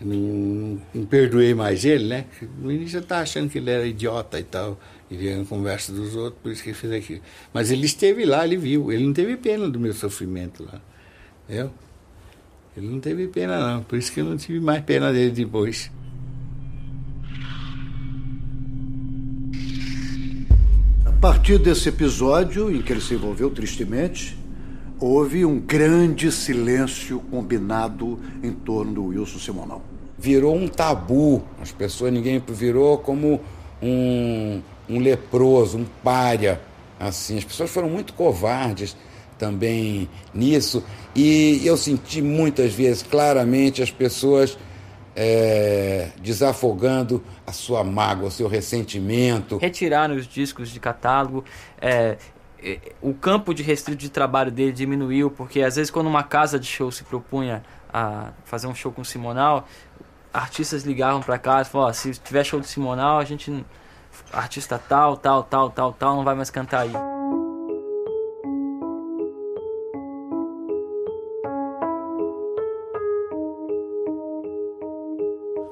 Não, 0.00 0.80
não, 0.94 1.06
perdoei 1.06 1.54
mais 1.54 1.84
ele, 1.84 2.06
né? 2.06 2.26
No 2.58 2.70
início 2.70 2.98
eu 2.98 3.02
estava 3.02 3.22
achando 3.22 3.50
que 3.50 3.58
ele 3.58 3.70
era 3.70 3.84
idiota 3.84 4.38
e 4.38 4.44
tal, 4.44 4.78
ele 5.10 5.24
ia 5.24 5.38
na 5.38 5.44
conversa 5.44 5.92
dos 5.92 6.14
outros, 6.14 6.40
por 6.40 6.52
isso 6.52 6.62
que 6.62 6.68
ele 6.68 6.76
fez 6.76 6.92
aquilo. 6.92 7.20
Mas 7.52 7.72
ele 7.72 7.84
esteve 7.84 8.24
lá, 8.24 8.44
ele 8.44 8.56
viu, 8.56 8.92
ele 8.92 9.04
não 9.04 9.12
teve 9.12 9.36
pena 9.36 9.68
do 9.68 9.80
meu 9.80 9.92
sofrimento 9.92 10.62
lá, 10.62 10.80
entendeu? 11.44 11.72
Ele 12.76 12.86
não 12.86 13.00
teve 13.00 13.26
pena 13.26 13.58
não, 13.58 13.82
por 13.82 13.98
isso 13.98 14.12
que 14.12 14.20
eu 14.20 14.24
não 14.24 14.36
tive 14.36 14.60
mais 14.60 14.84
pena 14.84 15.12
dele 15.12 15.32
depois. 15.32 15.90
A 21.04 21.12
partir 21.20 21.58
desse 21.58 21.88
episódio 21.88 22.70
em 22.70 22.80
que 22.80 22.92
ele 22.92 23.00
se 23.00 23.14
envolveu 23.14 23.50
tristemente, 23.50 24.38
houve 25.00 25.44
um 25.44 25.58
grande 25.58 26.30
silêncio 26.30 27.18
combinado 27.30 28.20
em 28.44 28.52
torno 28.52 28.94
do 28.94 29.04
Wilson 29.06 29.40
Simonal. 29.40 29.87
Virou 30.18 30.56
um 30.56 30.66
tabu, 30.66 31.42
as 31.62 31.70
pessoas, 31.70 32.12
ninguém 32.12 32.42
virou 32.48 32.98
como 32.98 33.40
um, 33.80 34.60
um 34.88 34.98
leproso, 34.98 35.78
um 35.78 35.86
pária, 36.02 36.60
assim. 36.98 37.38
As 37.38 37.44
pessoas 37.44 37.70
foram 37.70 37.88
muito 37.88 38.12
covardes 38.12 38.96
também 39.38 40.08
nisso 40.34 40.82
e 41.14 41.64
eu 41.64 41.76
senti 41.76 42.20
muitas 42.20 42.74
vezes 42.74 43.02
claramente 43.02 43.80
as 43.80 43.90
pessoas 43.90 44.58
é, 45.14 46.10
desafogando 46.20 47.22
a 47.46 47.52
sua 47.52 47.82
mágoa, 47.82 48.28
o 48.28 48.30
seu 48.30 48.48
ressentimento. 48.48 49.56
Retiraram 49.58 50.16
os 50.16 50.26
discos 50.26 50.68
de 50.70 50.78
catálogo, 50.78 51.44
é, 51.80 52.16
o 53.00 53.14
campo 53.14 53.54
de 53.54 53.62
restrito 53.62 54.00
de 54.00 54.10
trabalho 54.10 54.50
dele 54.50 54.72
diminuiu, 54.72 55.30
porque 55.30 55.62
às 55.62 55.76
vezes 55.76 55.90
quando 55.90 56.08
uma 56.08 56.22
casa 56.22 56.58
de 56.58 56.66
show 56.66 56.90
se 56.90 57.04
propunha 57.04 57.62
a 57.92 58.32
fazer 58.44 58.66
um 58.66 58.74
show 58.74 58.92
com 58.92 59.02
o 59.02 59.04
Simonal, 59.04 59.66
artistas 60.32 60.82
ligavam 60.82 61.20
para 61.20 61.38
casa 61.38 61.70
falavam, 61.70 61.94
se 61.94 62.12
tiver 62.12 62.44
show 62.44 62.60
do 62.60 62.66
Simonal, 62.66 63.18
a 63.18 63.24
gente 63.24 63.64
artista 64.32 64.78
tal, 64.78 65.16
tal, 65.16 65.42
tal, 65.42 65.70
tal, 65.70 65.92
tal, 65.92 66.16
não 66.16 66.24
vai 66.24 66.34
mais 66.34 66.50
cantar 66.50 66.80
aí. 66.80 66.92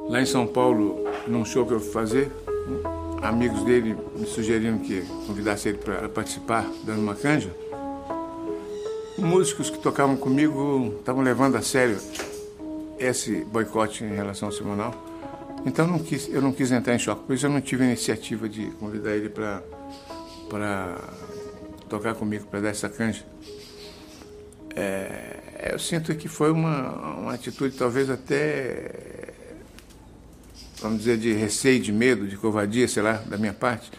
Lá 0.09 0.21
em 0.21 0.27
São 0.27 0.47
Paulo, 0.47 1.05
num 1.27 1.45
show 1.45 1.67
que 1.67 1.75
eu 1.75 1.81
fui 1.81 1.93
fazer, 1.93 2.33
amigos 3.23 3.63
dele 3.65 3.97
me 4.15 4.27
sugeriram 4.27 4.79
que 4.79 5.03
convidasse 5.27 5.69
ele 5.69 5.79
para 5.79 6.09
participar, 6.09 6.65
dando 6.85 7.01
uma 7.01 7.15
canja. 7.15 7.51
Músicos 9.19 9.69
que 9.69 9.79
tocavam 9.79 10.17
comigo 10.17 10.95
estavam 10.99 11.23
levando 11.23 11.57
a 11.57 11.63
sério 11.63 11.99
esse 12.99 13.45
boicote 13.45 14.05
em 14.05 14.15
relação 14.15 14.49
ao 14.49 14.53
Simonal. 14.53 14.95
Então 15.65 15.87
não 15.87 15.99
quis, 15.99 16.29
eu 16.29 16.41
não 16.41 16.53
quis 16.53 16.71
entrar 16.71 16.95
em 16.95 16.99
choque, 16.99 17.25
por 17.25 17.35
isso 17.35 17.47
eu 17.47 17.51
não 17.51 17.61
tive 17.61 17.83
a 17.83 17.87
iniciativa 17.87 18.49
de 18.49 18.67
convidar 18.73 19.17
ele 19.17 19.29
para 19.29 19.63
tocar 21.89 22.15
comigo, 22.15 22.47
para 22.47 22.61
dar 22.61 22.69
essa 22.69 22.89
canja. 22.89 23.25
É, 24.75 25.73
eu 25.73 25.79
sinto 25.79 26.15
que 26.15 26.29
foi 26.29 26.53
uma, 26.53 27.17
uma 27.17 27.35
atitude 27.35 27.77
talvez 27.77 28.11
até 28.11 29.27
vamos 30.81 30.99
dizer, 30.99 31.17
de 31.17 31.33
receio, 31.33 31.81
de 31.81 31.93
medo, 31.93 32.27
de 32.27 32.37
covardia, 32.37 32.87
sei 32.87 33.03
lá, 33.03 33.15
da 33.27 33.37
minha 33.37 33.53
parte, 33.53 33.91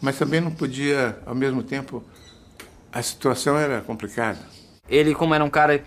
mas 0.00 0.18
também 0.18 0.40
não 0.40 0.50
podia, 0.50 1.18
ao 1.26 1.34
mesmo 1.34 1.62
tempo, 1.62 2.02
a 2.92 3.02
situação 3.02 3.56
era 3.56 3.80
complicada. 3.80 4.38
Ele, 4.88 5.14
como 5.14 5.34
era 5.34 5.44
um 5.44 5.50
cara 5.50 5.82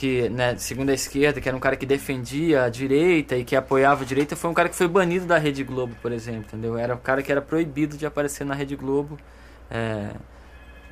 que, 0.00 0.30
né, 0.30 0.56
segundo 0.56 0.88
a 0.88 0.94
esquerda, 0.94 1.42
que 1.42 1.46
era 1.46 1.54
um 1.54 1.60
cara 1.60 1.76
que 1.76 1.84
defendia 1.84 2.64
a 2.64 2.70
direita 2.70 3.36
e 3.36 3.44
que 3.44 3.54
apoiava 3.54 4.02
a 4.02 4.06
direita, 4.06 4.34
foi 4.34 4.48
um 4.48 4.54
cara 4.54 4.66
que 4.70 4.74
foi 4.74 4.88
banido 4.88 5.26
da 5.26 5.36
Rede 5.36 5.62
Globo, 5.62 5.94
por 6.00 6.10
exemplo, 6.10 6.46
entendeu? 6.48 6.78
Era 6.78 6.94
um 6.94 6.98
cara 6.98 7.22
que 7.22 7.30
era 7.30 7.42
proibido 7.42 7.98
de 7.98 8.06
aparecer 8.06 8.46
na 8.46 8.54
Rede 8.54 8.76
Globo. 8.76 9.18
É, 9.70 10.12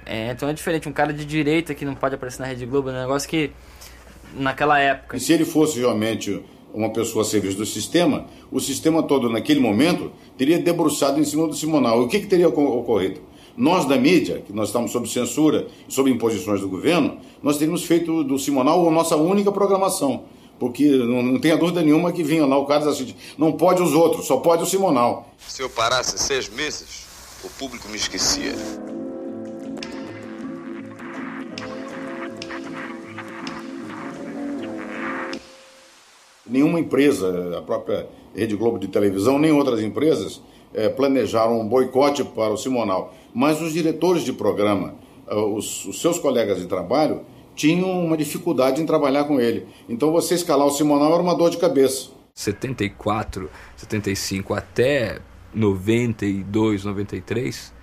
é, 0.05 0.30
então 0.30 0.47
é 0.47 0.52
diferente, 0.52 0.90
um 0.90 0.93
cara 0.93 1.10
de 1.10 1.24
direita 1.24 1.74
que 1.74 1.86
não 1.86 1.94
pode 1.94 2.16
aparecer 2.16 2.43
na 2.43 2.48
Rede 2.48 2.66
Globo, 2.66 2.90
é 2.90 2.93
um 2.93 3.01
negócio 3.01 3.26
que, 3.26 3.51
naquela 4.35 4.78
época... 4.78 5.16
E 5.16 5.20
se 5.20 5.32
ele 5.32 5.47
fosse 5.47 5.78
realmente 5.78 6.44
uma 6.74 6.93
pessoa 6.93 7.22
a 7.22 7.24
serviço 7.24 7.56
do 7.56 7.64
sistema, 7.64 8.26
o 8.52 8.60
sistema 8.60 9.02
todo 9.02 9.30
naquele 9.30 9.59
momento 9.59 10.12
teria 10.36 10.59
debruçado 10.59 11.18
em 11.18 11.24
cima 11.24 11.47
do 11.47 11.55
Simonal. 11.55 12.02
O 12.02 12.09
que, 12.09 12.20
que 12.20 12.26
teria 12.26 12.47
ocorrido? 12.47 13.22
Nós 13.59 13.86
da 13.86 13.97
mídia, 13.97 14.40
que 14.47 14.52
nós 14.52 14.68
estamos 14.68 14.93
sob 14.93 15.10
censura, 15.10 15.66
sob 15.89 16.09
imposições 16.09 16.60
do 16.60 16.68
governo, 16.68 17.18
nós 17.43 17.59
teríamos 17.59 17.82
feito 17.82 18.22
do 18.22 18.39
Simonal 18.39 18.86
a 18.86 18.90
nossa 18.93 19.16
única 19.16 19.51
programação. 19.51 20.26
Porque 20.60 20.86
não, 20.89 21.24
não 21.24 21.40
tenha 21.40 21.56
dúvida 21.56 21.82
nenhuma 21.82 22.12
que 22.12 22.22
vinha 22.22 22.47
lá 22.47 22.56
o 22.56 22.66
cara 22.66 22.89
assim, 22.89 23.12
não 23.36 23.51
pode 23.51 23.82
os 23.82 23.94
outros, 23.94 24.26
só 24.26 24.36
pode 24.36 24.62
o 24.62 24.66
Simonal. 24.66 25.28
Se 25.39 25.60
eu 25.60 25.68
parasse 25.68 26.16
seis 26.18 26.48
meses, 26.48 27.05
o 27.43 27.48
público 27.51 27.89
me 27.89 27.97
esquecia. 27.97 28.55
Nenhuma 36.47 36.78
empresa, 36.78 37.59
a 37.59 37.62
própria 37.62 38.09
Rede 38.36 38.55
Globo 38.55 38.78
de 38.78 38.86
televisão, 38.86 39.36
nem 39.36 39.51
outras 39.51 39.80
empresas 39.80 40.40
é, 40.72 40.89
planejaram 40.89 41.60
um 41.60 41.68
boicote 41.68 42.22
para 42.22 42.52
o 42.52 42.56
Simonal. 42.56 43.14
Mas 43.34 43.60
os 43.60 43.72
diretores 43.72 44.22
de 44.22 44.32
programa, 44.32 44.94
eh, 45.26 45.34
os, 45.34 45.84
os, 45.84 46.00
seus 46.00 46.18
colegas 46.18 46.59
de 46.59 46.66
trabalho, 46.66 47.24
tinham 47.55 48.05
uma 48.05 48.16
dificuldade 48.16 48.80
em 48.80 48.86
trabalhar 48.86 49.24
com 49.24 49.40
ele. 49.40 49.66
Então 49.88 50.12
você 50.12 50.34
escalar 50.34 50.66
o 50.66 50.70
Simonal 50.70 51.12
era 51.12 51.22
uma 51.22 51.34
dor 51.34 51.50
de 51.50 51.59
cabeça. 51.59 52.10
74, 52.34 53.50
75 53.76 54.55
até 54.55 55.20
92, 55.52 56.84
93, 56.84 57.74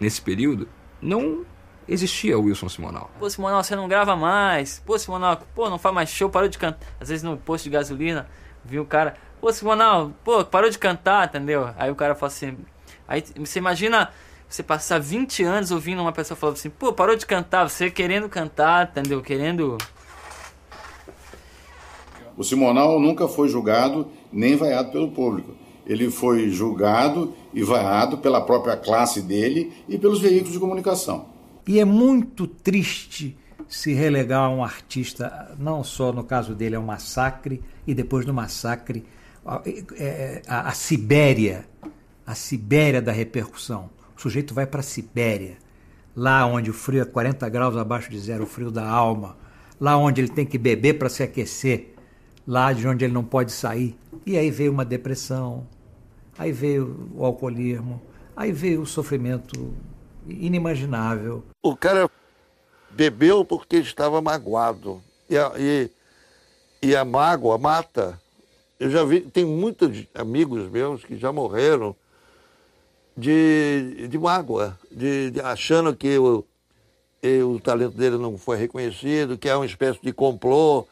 nesse 0.00 0.20
período, 0.20 0.68
não 1.00 1.44
existia 1.86 2.38
o 2.38 2.42
Wilson 2.42 2.68
Simonal. 2.68 3.10
Pô, 3.18 3.30
Simonal, 3.30 3.62
você 3.62 3.74
não 3.74 3.88
grava 3.88 4.14
mais. 4.14 4.82
Pô, 4.84 4.98
Simonal, 4.98 5.40
pô, 5.54 5.70
não 5.70 5.78
faz 5.78 5.94
mais 5.94 6.10
show, 6.10 6.28
parou 6.28 6.48
de 6.48 6.58
cantar. 6.58 6.86
Às 7.00 7.08
vezes 7.08 7.22
no 7.22 7.36
posto 7.36 7.64
de 7.64 7.70
gasolina, 7.70 8.28
viu 8.64 8.82
o 8.82 8.86
cara, 8.86 9.14
pô, 9.40 9.52
Simonal, 9.52 10.12
pô, 10.24 10.44
parou 10.44 10.68
de 10.68 10.78
cantar, 10.78 11.26
entendeu? 11.26 11.70
Aí 11.76 11.90
o 11.90 11.94
cara 11.94 12.14
fala 12.14 12.32
assim. 12.32 12.56
Aí 13.06 13.24
você 13.36 13.58
imagina 13.58 14.10
você 14.48 14.62
passar 14.62 14.98
20 14.98 15.42
anos 15.42 15.70
ouvindo 15.70 16.00
uma 16.00 16.12
pessoa 16.12 16.36
falando 16.36 16.56
assim, 16.56 16.70
pô, 16.70 16.92
parou 16.92 17.14
de 17.16 17.26
cantar, 17.26 17.68
você 17.68 17.90
querendo 17.90 18.28
cantar, 18.28 18.88
entendeu? 18.90 19.20
Querendo. 19.20 19.76
O 22.36 22.42
Simonal 22.42 22.98
nunca 22.98 23.28
foi 23.28 23.48
julgado 23.48 24.08
nem 24.32 24.56
vaiado 24.56 24.90
pelo 24.90 25.10
público. 25.10 25.54
Ele 25.86 26.10
foi 26.10 26.50
julgado 26.50 27.34
e 27.52 27.62
vaiado 27.62 28.18
pela 28.18 28.40
própria 28.40 28.76
classe 28.76 29.20
dele 29.20 29.72
e 29.88 29.98
pelos 29.98 30.20
veículos 30.20 30.52
de 30.52 30.58
comunicação. 30.58 31.26
E 31.66 31.80
é 31.80 31.84
muito 31.84 32.46
triste 32.46 33.36
se 33.68 33.92
relegar 33.92 34.50
um 34.50 34.64
artista, 34.64 35.54
não 35.58 35.84
só 35.84 36.12
no 36.12 36.24
caso 36.24 36.54
dele 36.54 36.74
é 36.74 36.78
um 36.78 36.84
massacre, 36.84 37.62
e 37.86 37.94
depois 37.94 38.24
do 38.24 38.32
massacre, 38.32 39.04
a, 39.44 39.60
é, 39.66 39.84
é, 39.98 40.42
a, 40.46 40.68
a 40.68 40.72
Sibéria, 40.72 41.66
a 42.26 42.34
Sibéria 42.34 43.02
da 43.02 43.12
repercussão. 43.12 43.90
O 44.18 44.20
sujeito 44.20 44.52
vai 44.52 44.66
para 44.66 44.80
a 44.80 44.82
Sibéria, 44.82 45.58
lá 46.16 46.44
onde 46.44 46.72
o 46.72 46.74
frio 46.74 47.02
é 47.02 47.04
40 47.04 47.48
graus 47.48 47.76
abaixo 47.76 48.10
de 48.10 48.18
zero, 48.18 48.42
o 48.42 48.46
frio 48.48 48.68
da 48.68 48.84
alma, 48.84 49.36
lá 49.80 49.96
onde 49.96 50.20
ele 50.20 50.28
tem 50.28 50.44
que 50.44 50.58
beber 50.58 50.98
para 50.98 51.08
se 51.08 51.22
aquecer, 51.22 51.94
lá 52.44 52.72
de 52.72 52.88
onde 52.88 53.04
ele 53.04 53.14
não 53.14 53.22
pode 53.22 53.52
sair. 53.52 53.96
E 54.26 54.36
aí 54.36 54.50
veio 54.50 54.72
uma 54.72 54.84
depressão, 54.84 55.64
aí 56.36 56.50
veio 56.50 57.08
o 57.14 57.24
alcoolismo, 57.24 58.02
aí 58.34 58.50
veio 58.50 58.82
o 58.82 58.86
sofrimento 58.86 59.72
inimaginável. 60.26 61.44
O 61.62 61.76
cara 61.76 62.10
bebeu 62.90 63.44
porque 63.44 63.76
estava 63.76 64.20
magoado. 64.20 65.00
E 65.30 65.38
a, 65.38 65.52
e, 65.56 65.88
e 66.82 66.96
a 66.96 67.04
mágoa 67.04 67.56
mata. 67.56 68.20
Eu 68.80 68.90
já 68.90 69.04
vi, 69.04 69.20
tem 69.20 69.44
muitos 69.44 70.08
amigos 70.12 70.68
meus 70.68 71.04
que 71.04 71.16
já 71.16 71.32
morreram 71.32 71.94
de, 73.18 74.06
de 74.08 74.16
mágoa, 74.16 74.78
de, 74.92 75.32
de 75.32 75.40
achando 75.40 75.94
que 75.94 76.16
o, 76.18 76.44
o 77.44 77.60
talento 77.60 77.96
dele 77.96 78.16
não 78.16 78.38
foi 78.38 78.56
reconhecido, 78.56 79.36
que 79.36 79.48
é 79.48 79.56
uma 79.56 79.66
espécie 79.66 79.98
de 80.00 80.12
complô. 80.12 80.86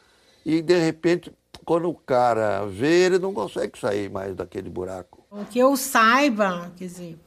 E, 0.45 0.61
de 0.61 0.77
repente, 0.77 1.31
quando 1.63 1.89
o 1.89 1.93
cara 1.93 2.65
vê, 2.65 3.05
ele 3.05 3.17
não 3.17 3.33
consegue 3.33 3.79
sair 3.79 4.09
mais 4.09 4.35
daquele 4.35 4.69
buraco. 4.69 5.23
Que 5.49 5.59
eu 5.59 5.77
saiba, 5.77 6.71
quer 6.75 6.85
dizer, 6.85 7.17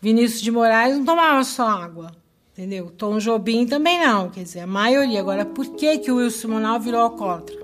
Vinícius 0.00 0.42
de 0.42 0.50
Moraes 0.50 0.96
não 0.98 1.06
tomava 1.06 1.42
só 1.42 1.66
água, 1.66 2.12
entendeu? 2.52 2.90
Tom 2.90 3.18
Jobim 3.18 3.66
também 3.66 3.98
não, 3.98 4.28
quer 4.28 4.42
dizer, 4.42 4.60
a 4.60 4.66
maioria. 4.66 5.20
Agora, 5.20 5.46
por 5.46 5.74
que, 5.74 5.98
que 5.98 6.12
o 6.12 6.16
Wilson 6.16 6.40
Simonal 6.40 6.78
virou 6.78 7.00
alcoólatra? 7.00 7.63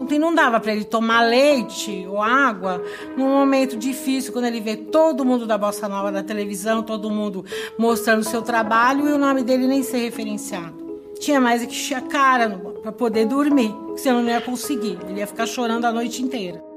Ontem 0.00 0.18
não 0.18 0.34
dava 0.34 0.60
para 0.60 0.72
ele 0.72 0.84
tomar 0.84 1.22
leite 1.22 2.06
ou 2.08 2.22
água 2.22 2.82
num 3.16 3.28
momento 3.28 3.76
difícil, 3.76 4.32
quando 4.32 4.44
ele 4.44 4.60
vê 4.60 4.76
todo 4.76 5.24
mundo 5.24 5.46
da 5.46 5.58
Bossa 5.58 5.88
Nova 5.88 6.10
na 6.10 6.22
televisão, 6.22 6.82
todo 6.82 7.10
mundo 7.10 7.44
mostrando 7.76 8.22
seu 8.22 8.42
trabalho 8.42 9.08
e 9.08 9.12
o 9.12 9.18
nome 9.18 9.42
dele 9.42 9.66
nem 9.66 9.82
ser 9.82 9.98
referenciado. 9.98 10.88
Tinha 11.18 11.40
mais 11.40 11.62
é 11.62 11.66
que 11.66 11.72
encher 11.72 11.96
a 11.96 12.00
cara 12.00 12.50
para 12.80 12.92
poder 12.92 13.26
dormir, 13.26 13.74
senão 13.96 14.22
não 14.22 14.30
ia 14.30 14.40
conseguir. 14.40 14.98
Ele 15.08 15.18
ia 15.18 15.26
ficar 15.26 15.46
chorando 15.46 15.84
a 15.84 15.92
noite 15.92 16.22
inteira. 16.22 16.67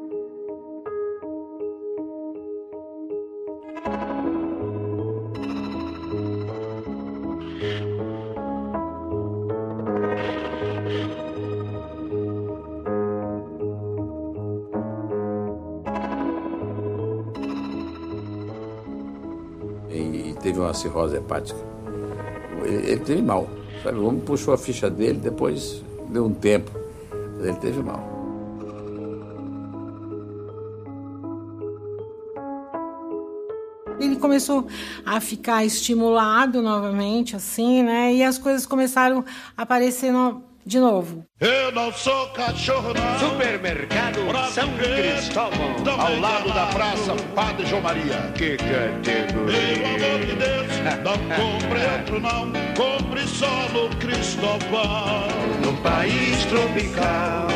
Uma 20.71 20.73
cirrose 20.73 21.17
hepática. 21.17 21.59
Ele, 22.63 22.91
ele 22.91 22.99
teve 23.01 23.21
mal. 23.21 23.47
Sabe? 23.83 23.99
O 23.99 24.07
homem 24.07 24.21
puxou 24.21 24.53
a 24.53 24.57
ficha 24.57 24.89
dele, 24.89 25.19
depois 25.19 25.83
deu 26.09 26.25
um 26.25 26.33
tempo. 26.33 26.71
Mas 27.37 27.47
ele 27.47 27.57
teve 27.57 27.83
mal. 27.83 28.09
Ele 33.99 34.15
começou 34.15 34.65
a 35.05 35.19
ficar 35.19 35.63
estimulado 35.63 36.61
novamente, 36.61 37.35
assim, 37.35 37.83
né? 37.83 38.13
E 38.13 38.23
as 38.23 38.37
coisas 38.37 38.65
começaram 38.65 39.23
a 39.55 39.61
aparecer 39.61 40.11
no, 40.11 40.41
de 40.65 40.79
novo. 40.79 41.25
Eu 41.39 41.71
não 41.71 41.91
sou 41.91 42.27
cachorro, 42.29 42.93
não. 42.93 43.19
Supermercado 43.19 44.19
São 44.51 44.69
Cristóvão, 44.77 45.75
ao 45.99 46.19
lado 46.19 46.53
da 46.53 46.67
Praça 46.67 47.15
Padre 47.35 47.65
João 47.65 47.81
Maria. 47.81 48.31
Que 48.35 48.57
categoria. 48.57 49.57
Pelo 49.57 50.05
amor 50.05 50.25
de 50.25 50.35
Deus, 50.35 50.67
não 51.03 51.17
compre 51.35 51.79
outro, 51.97 52.19
não. 52.19 52.51
Compre 52.75 53.27
só 53.27 53.69
no 53.73 53.89
Cristóvão. 53.97 55.27
Num 55.63 55.75
país 55.77 56.45
tropical, 56.45 57.47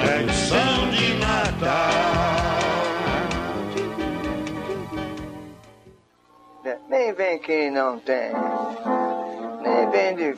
tradição 0.00 0.90
de 0.90 1.14
Natal. 1.14 2.42
Nem 6.88 7.14
vem 7.14 7.38
quem 7.38 7.70
não 7.70 7.98
tem, 7.98 8.32
nem 9.62 9.90
vem 9.90 10.14
de 10.14 10.34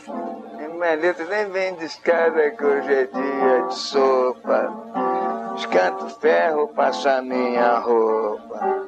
nem 1.31 1.51
vem 1.51 1.75
de 1.77 1.87
escada 1.87 2.51
que 2.51 2.63
hoje 2.63 2.93
é 2.93 3.07
dia 3.07 3.63
de 3.69 3.75
sopa. 3.75 4.71
Escanto 5.57 6.11
ferro, 6.21 6.69
passa 6.69 7.23
minha 7.23 7.79
roupa. 7.79 8.85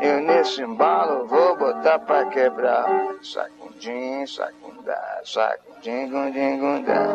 Eu 0.00 0.20
nesse 0.20 0.62
embalo 0.62 1.26
vou 1.26 1.56
botar 1.56 1.98
pra 1.98 2.26
quebrar. 2.26 2.86
Sacundim, 3.22 4.24
sacundá, 4.26 5.20
sacundim, 5.24 6.08
gundim, 6.10 6.58
gundá. 6.60 7.06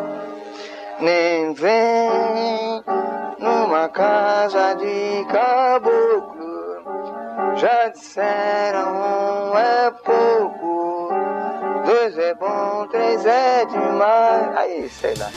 Nem 1.00 1.54
vem 1.54 2.84
numa 3.38 3.88
casa 3.88 4.74
de 4.74 5.24
caboclo. 5.32 6.42
Já 7.56 7.88
disseram 7.88 9.56
é 9.56 9.90
pouco. 9.90 10.71
Dois 12.12 12.26
é 12.26 12.34
bom, 12.34 12.86
três 12.88 13.24
é 13.24 13.64
demais. 13.64 14.56
Aí, 14.56 14.90
sei 14.90 15.14
lá. 15.14 15.30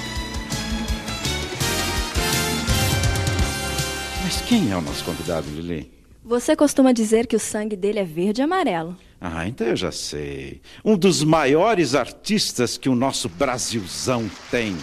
Mas 4.22 4.42
quem 4.42 4.72
é 4.72 4.76
o 4.76 4.82
nosso 4.82 5.06
convidado, 5.06 5.48
Lili? 5.50 5.90
Você 6.24 6.54
costuma 6.54 6.92
dizer 6.92 7.28
que 7.28 7.36
o 7.36 7.40
sangue 7.40 7.78
dele 7.78 8.00
é 8.00 8.04
verde 8.04 8.42
e 8.42 8.44
amarelo. 8.44 8.98
Ah, 9.22 9.48
então 9.48 9.66
eu 9.68 9.76
já 9.78 9.92
sei. 9.92 10.60
Um 10.84 10.98
dos 10.98 11.24
maiores 11.24 11.96
artistas 11.96 12.78
que 12.78 12.90
o 12.90 12.96
nosso 12.96 13.30
Brasilzão 13.30 14.30
tem. 14.52 14.76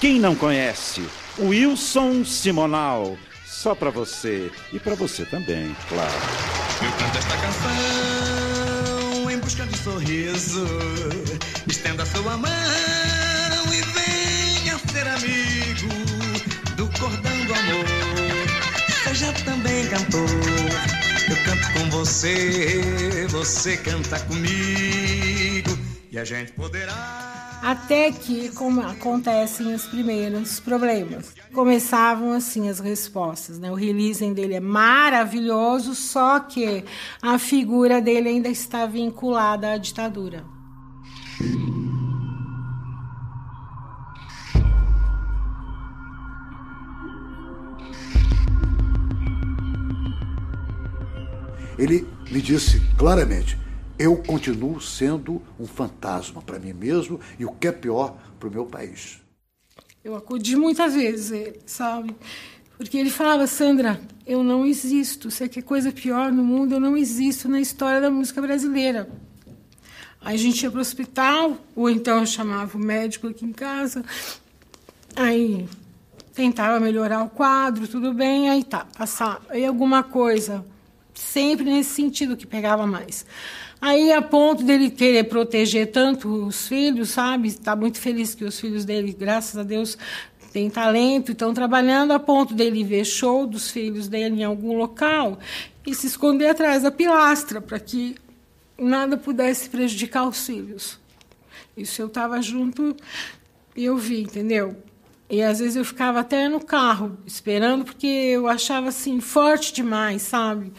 Quem 0.00 0.20
não 0.20 0.36
conhece? 0.36 1.02
Wilson 1.36 2.24
Simonal. 2.24 3.16
Só 3.44 3.74
para 3.74 3.90
você 3.90 4.52
e 4.72 4.78
para 4.78 4.94
você 4.94 5.24
também, 5.24 5.74
claro. 5.88 6.12
Eu 6.80 6.92
canto 6.92 7.18
esta 7.18 7.36
canção 7.38 8.13
em 9.44 9.46
busca 9.46 9.66
de 9.66 9.76
sorriso. 9.78 10.66
Estenda 11.68 12.06
sua 12.06 12.36
mão 12.36 12.50
e 13.72 13.82
venha 13.82 14.78
ser 14.90 15.06
amigo 15.06 15.88
do 16.76 16.86
cordão 16.98 17.44
do 17.44 17.54
amor. 17.54 17.84
Seja 19.04 19.32
também 19.44 19.86
cantor. 19.88 20.28
Eu 21.28 21.36
canto 21.44 21.72
com 21.74 21.90
você, 21.90 23.26
você 23.28 23.76
canta 23.76 24.18
comigo 24.20 25.78
e 26.10 26.18
a 26.18 26.24
gente 26.24 26.52
poderá. 26.52 27.33
Até 27.64 28.12
que 28.12 28.50
como 28.50 28.82
acontecem 28.82 29.72
os 29.74 29.86
primeiros 29.86 30.60
problemas. 30.60 31.34
Começavam 31.54 32.34
assim 32.34 32.68
as 32.68 32.78
respostas. 32.78 33.58
Né? 33.58 33.72
O 33.72 33.74
releasing 33.74 34.34
dele 34.34 34.52
é 34.52 34.60
maravilhoso, 34.60 35.94
só 35.94 36.40
que 36.40 36.84
a 37.22 37.38
figura 37.38 38.02
dele 38.02 38.28
ainda 38.28 38.50
está 38.50 38.84
vinculada 38.84 39.72
à 39.72 39.78
ditadura. 39.78 40.44
Ele 51.78 52.06
me 52.30 52.42
disse 52.42 52.78
claramente: 52.98 53.63
eu 53.98 54.16
continuo 54.16 54.80
sendo 54.80 55.40
um 55.58 55.66
fantasma 55.66 56.42
para 56.42 56.58
mim 56.58 56.72
mesmo 56.72 57.20
e 57.38 57.44
o 57.44 57.52
que 57.52 57.68
é 57.68 57.72
pior 57.72 58.16
para 58.38 58.48
o 58.48 58.52
meu 58.52 58.66
país. 58.66 59.20
Eu 60.02 60.14
acudi 60.14 60.56
muitas 60.56 60.94
vezes 60.94 61.30
ele, 61.30 61.60
sabe? 61.64 62.14
Porque 62.76 62.98
ele 62.98 63.08
falava, 63.08 63.46
Sandra, 63.46 64.00
eu 64.26 64.42
não 64.42 64.66
existo. 64.66 65.30
Você 65.30 65.48
quer 65.48 65.62
coisa 65.62 65.92
pior 65.92 66.32
no 66.32 66.44
mundo? 66.44 66.74
Eu 66.74 66.80
não 66.80 66.96
existo 66.96 67.48
na 67.48 67.60
história 67.60 68.00
da 68.00 68.10
música 68.10 68.42
brasileira. 68.42 69.08
Aí 70.20 70.34
a 70.34 70.38
gente 70.38 70.62
ia 70.62 70.70
para 70.70 70.78
o 70.78 70.80
hospital, 70.80 71.56
ou 71.76 71.88
então 71.88 72.18
eu 72.18 72.26
chamava 72.26 72.76
o 72.76 72.80
médico 72.80 73.28
aqui 73.28 73.44
em 73.44 73.52
casa. 73.52 74.04
Aí 75.14 75.68
tentava 76.34 76.80
melhorar 76.80 77.22
o 77.22 77.30
quadro, 77.30 77.86
tudo 77.86 78.12
bem, 78.12 78.50
aí 78.50 78.64
tá, 78.64 78.86
passava. 78.98 79.42
Aí 79.50 79.64
alguma 79.64 80.02
coisa, 80.02 80.64
sempre 81.14 81.64
nesse 81.64 81.90
sentido 81.90 82.36
que 82.36 82.46
pegava 82.46 82.86
mais. 82.86 83.24
Aí, 83.86 84.14
a 84.14 84.22
ponto 84.22 84.64
dele 84.64 84.88
querer 84.88 85.24
proteger 85.24 85.92
tanto 85.92 86.46
os 86.46 86.66
filhos, 86.66 87.10
sabe? 87.10 87.48
Está 87.48 87.76
muito 87.76 87.98
feliz 87.98 88.34
que 88.34 88.42
os 88.42 88.58
filhos 88.58 88.82
dele, 88.82 89.12
graças 89.12 89.58
a 89.58 89.62
Deus, 89.62 89.98
têm 90.54 90.70
talento, 90.70 91.32
estão 91.32 91.52
trabalhando, 91.52 92.12
a 92.12 92.18
ponto 92.18 92.54
dele 92.54 92.82
ver 92.82 93.04
show 93.04 93.46
dos 93.46 93.70
filhos 93.70 94.08
dele 94.08 94.40
em 94.40 94.42
algum 94.44 94.74
local 94.74 95.38
e 95.86 95.94
se 95.94 96.06
esconder 96.06 96.46
atrás 96.46 96.82
da 96.82 96.90
pilastra 96.90 97.60
para 97.60 97.78
que 97.78 98.14
nada 98.78 99.18
pudesse 99.18 99.68
prejudicar 99.68 100.26
os 100.26 100.46
filhos. 100.46 100.98
Isso 101.76 102.00
eu 102.00 102.06
estava 102.06 102.40
junto 102.40 102.96
e 103.76 103.84
eu 103.84 103.98
vi, 103.98 104.22
entendeu? 104.22 104.82
E 105.28 105.42
às 105.42 105.58
vezes 105.58 105.76
eu 105.76 105.84
ficava 105.84 106.20
até 106.20 106.48
no 106.48 106.64
carro 106.64 107.18
esperando 107.26 107.84
porque 107.84 108.06
eu 108.06 108.48
achava 108.48 108.88
assim 108.88 109.20
forte 109.20 109.74
demais, 109.74 110.22
sabe? 110.22 110.72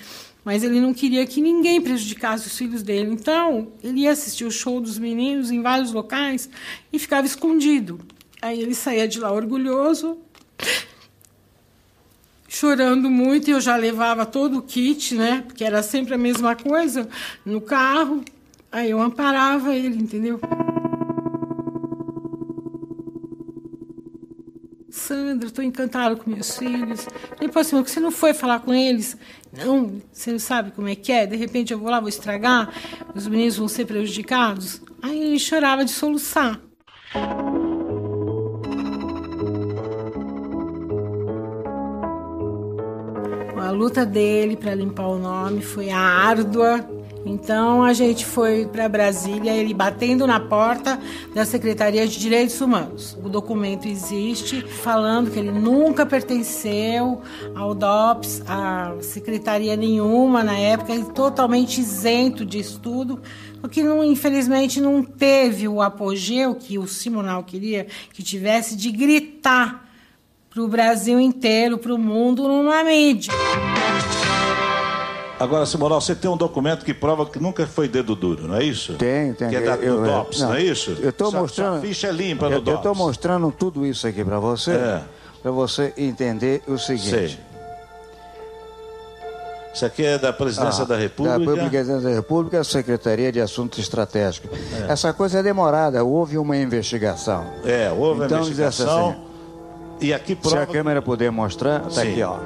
Mas 0.46 0.64
ele 0.64 0.80
não 0.80 0.94
queria 0.94 1.26
que 1.26 1.42
ninguém 1.42 1.82
prejudicasse 1.82 2.46
os 2.46 2.56
filhos 2.56 2.84
dele. 2.84 3.10
Então, 3.12 3.70
ele 3.84 4.02
ia 4.02 4.12
assistir 4.12 4.46
o 4.46 4.52
show 4.52 4.80
dos 4.80 5.00
meninos 5.00 5.50
em 5.50 5.64
vários 5.64 5.92
locais 5.92 6.48
e 6.94 7.00
ficava 7.00 7.26
escondido. 7.26 8.00
Aí 8.40 8.62
ele 8.62 8.76
saía 8.76 9.08
de 9.08 9.20
lá 9.20 9.32
orgulhoso, 9.32 10.20
chorando 12.48 13.10
muito, 13.10 13.50
e 13.50 13.52
eu 13.52 13.60
já 13.60 13.76
levava 13.76 14.24
todo 14.24 14.60
o 14.60 14.62
kit, 14.62 15.16
né? 15.16 15.44
Porque 15.48 15.64
era 15.64 15.82
sempre 15.82 16.14
a 16.14 16.18
mesma 16.18 16.56
coisa, 16.56 17.10
no 17.44 17.60
carro. 17.60 18.24
Aí 18.72 18.92
eu 18.92 19.02
amparava 19.02 19.76
ele, 19.76 19.98
entendeu? 19.98 20.40
Sandra, 24.96 25.48
estou 25.48 25.64
encantado 25.64 26.16
com 26.16 26.30
meus 26.30 26.58
filhos. 26.58 27.06
Falou 27.52 27.62
assim, 27.62 27.84
você 27.84 28.00
não 28.00 28.12
foi 28.12 28.34
falar 28.34 28.62
com 28.62 28.74
eles? 28.74 29.18
Não, 29.52 30.02
você 30.12 30.32
não 30.32 30.40
sabe 30.40 30.72
como 30.72 30.88
é 30.88 30.96
que 30.96 31.12
é? 31.12 31.28
De 31.28 31.36
repente 31.36 31.74
eu 31.74 31.78
vou 31.78 31.90
lá, 31.90 32.00
vou 32.00 32.08
estragar, 32.08 32.74
os 33.14 33.28
meninos 33.28 33.58
vão 33.58 33.68
ser 33.68 33.86
prejudicados. 33.86 34.82
Aí 35.02 35.22
ele 35.22 35.38
chorava 35.38 35.84
de 35.84 35.92
soluçar. 35.92 36.62
A 43.58 43.72
luta 43.72 44.06
dele 44.06 44.56
para 44.56 44.74
limpar 44.74 45.08
o 45.08 45.20
nome 45.20 45.62
foi 45.62 45.90
árdua. 45.90 46.95
Então 47.26 47.84
a 47.84 47.92
gente 47.92 48.24
foi 48.24 48.68
para 48.68 48.88
Brasília, 48.88 49.52
ele 49.52 49.74
batendo 49.74 50.28
na 50.28 50.40
porta 50.40 51.00
da 51.34 51.44
Secretaria 51.44 52.08
de 52.08 52.20
Direitos 52.20 52.62
Humanos. 52.62 53.18
O 53.24 53.28
documento 53.28 53.88
existe 53.88 54.62
falando 54.62 55.32
que 55.32 55.40
ele 55.40 55.52
nunca 55.52 56.06
pertenceu 56.06 57.24
ao 57.56 57.74
DOPS, 57.74 58.44
a 58.48 58.94
secretaria 59.02 59.76
nenhuma 59.76 60.44
na 60.44 60.56
época, 60.56 60.94
ele 60.94 61.06
totalmente 61.06 61.82
isento 61.82 62.46
de 62.46 62.60
estudo, 62.60 63.20
que 63.72 63.82
não, 63.82 64.04
infelizmente 64.04 64.80
não 64.80 65.04
teve 65.04 65.68
o 65.68 65.82
apogeu 65.82 66.54
que 66.54 66.78
o 66.78 66.88
Simonal 66.88 67.44
queria 67.44 67.88
que 68.14 68.22
tivesse 68.22 68.76
de 68.76 68.92
gritar 68.92 69.90
para 70.52 70.62
o 70.62 70.68
Brasil 70.68 71.20
inteiro, 71.20 71.80
para 71.80 71.94
o 71.94 71.98
mundo, 71.98 72.48
numa 72.48 72.84
mídia. 72.84 73.34
Agora, 75.40 75.66
Simoral, 75.66 76.00
você 76.00 76.16
tem 76.16 76.32
um 76.32 76.38
documento 76.38 76.86
que 76.86 76.94
prova 76.94 77.26
que 77.26 77.40
nunca 77.40 77.68
foi 77.68 77.90
dedo 77.90 78.16
duro, 78.16 78.48
não 78.48 78.56
é 78.56 78.64
isso? 78.64 78.94
Tem, 78.94 79.34
tem. 79.34 79.50
Que 79.50 79.58
é 79.58 79.62
da, 79.62 79.76
eu, 79.76 79.98
do 79.98 80.06
DOPS, 80.06 80.40
não, 80.40 80.48
não, 80.50 80.56
é 80.56 80.64
isso? 80.64 80.98
Eu 81.02 81.10
estou 81.10 81.32
mostrando. 81.32 81.82
Ficha 81.82 82.08
é 82.08 82.12
limpa 82.12 82.48
no 82.48 82.56
eu, 82.56 82.62
DOPS. 82.62 82.72
Eu 82.72 82.92
estou 82.92 82.96
mostrando 82.96 83.52
tudo 83.52 83.86
isso 83.86 84.08
aqui 84.08 84.24
para 84.24 84.40
você, 84.40 84.72
é. 84.72 85.02
para 85.42 85.52
você 85.52 85.94
entender 85.98 86.64
o 86.68 86.78
seguinte. 86.78 87.10
Sei. 87.10 87.38
Isso 89.74 89.86
aqui 89.86 90.06
é 90.06 90.18
da 90.18 90.32
Presidência 90.32 90.84
ah, 90.84 90.88
da 90.88 90.96
República? 90.96 91.38
Da 91.38 91.70
Presidência 91.70 92.00
da 92.00 92.16
República, 92.16 92.64
Secretaria 92.64 93.30
de 93.30 93.42
Assuntos 93.42 93.78
Estratégicos. 93.78 94.58
É. 94.74 94.90
Essa 94.90 95.12
coisa 95.12 95.40
é 95.40 95.44
demorada, 95.44 96.02
houve 96.02 96.38
uma 96.38 96.56
investigação. 96.56 97.46
É, 97.66 97.92
houve 97.92 98.22
uma 98.22 98.26
então, 98.26 98.40
investigação. 98.40 99.10
Assim, 99.10 99.20
e 100.00 100.14
aqui 100.14 100.34
prova... 100.34 100.56
Se 100.56 100.64
a 100.64 100.66
câmera 100.66 101.02
puder 101.02 101.30
mostrar, 101.30 101.86
está 101.90 102.04
aqui, 102.04 102.24
ó. 102.24 102.38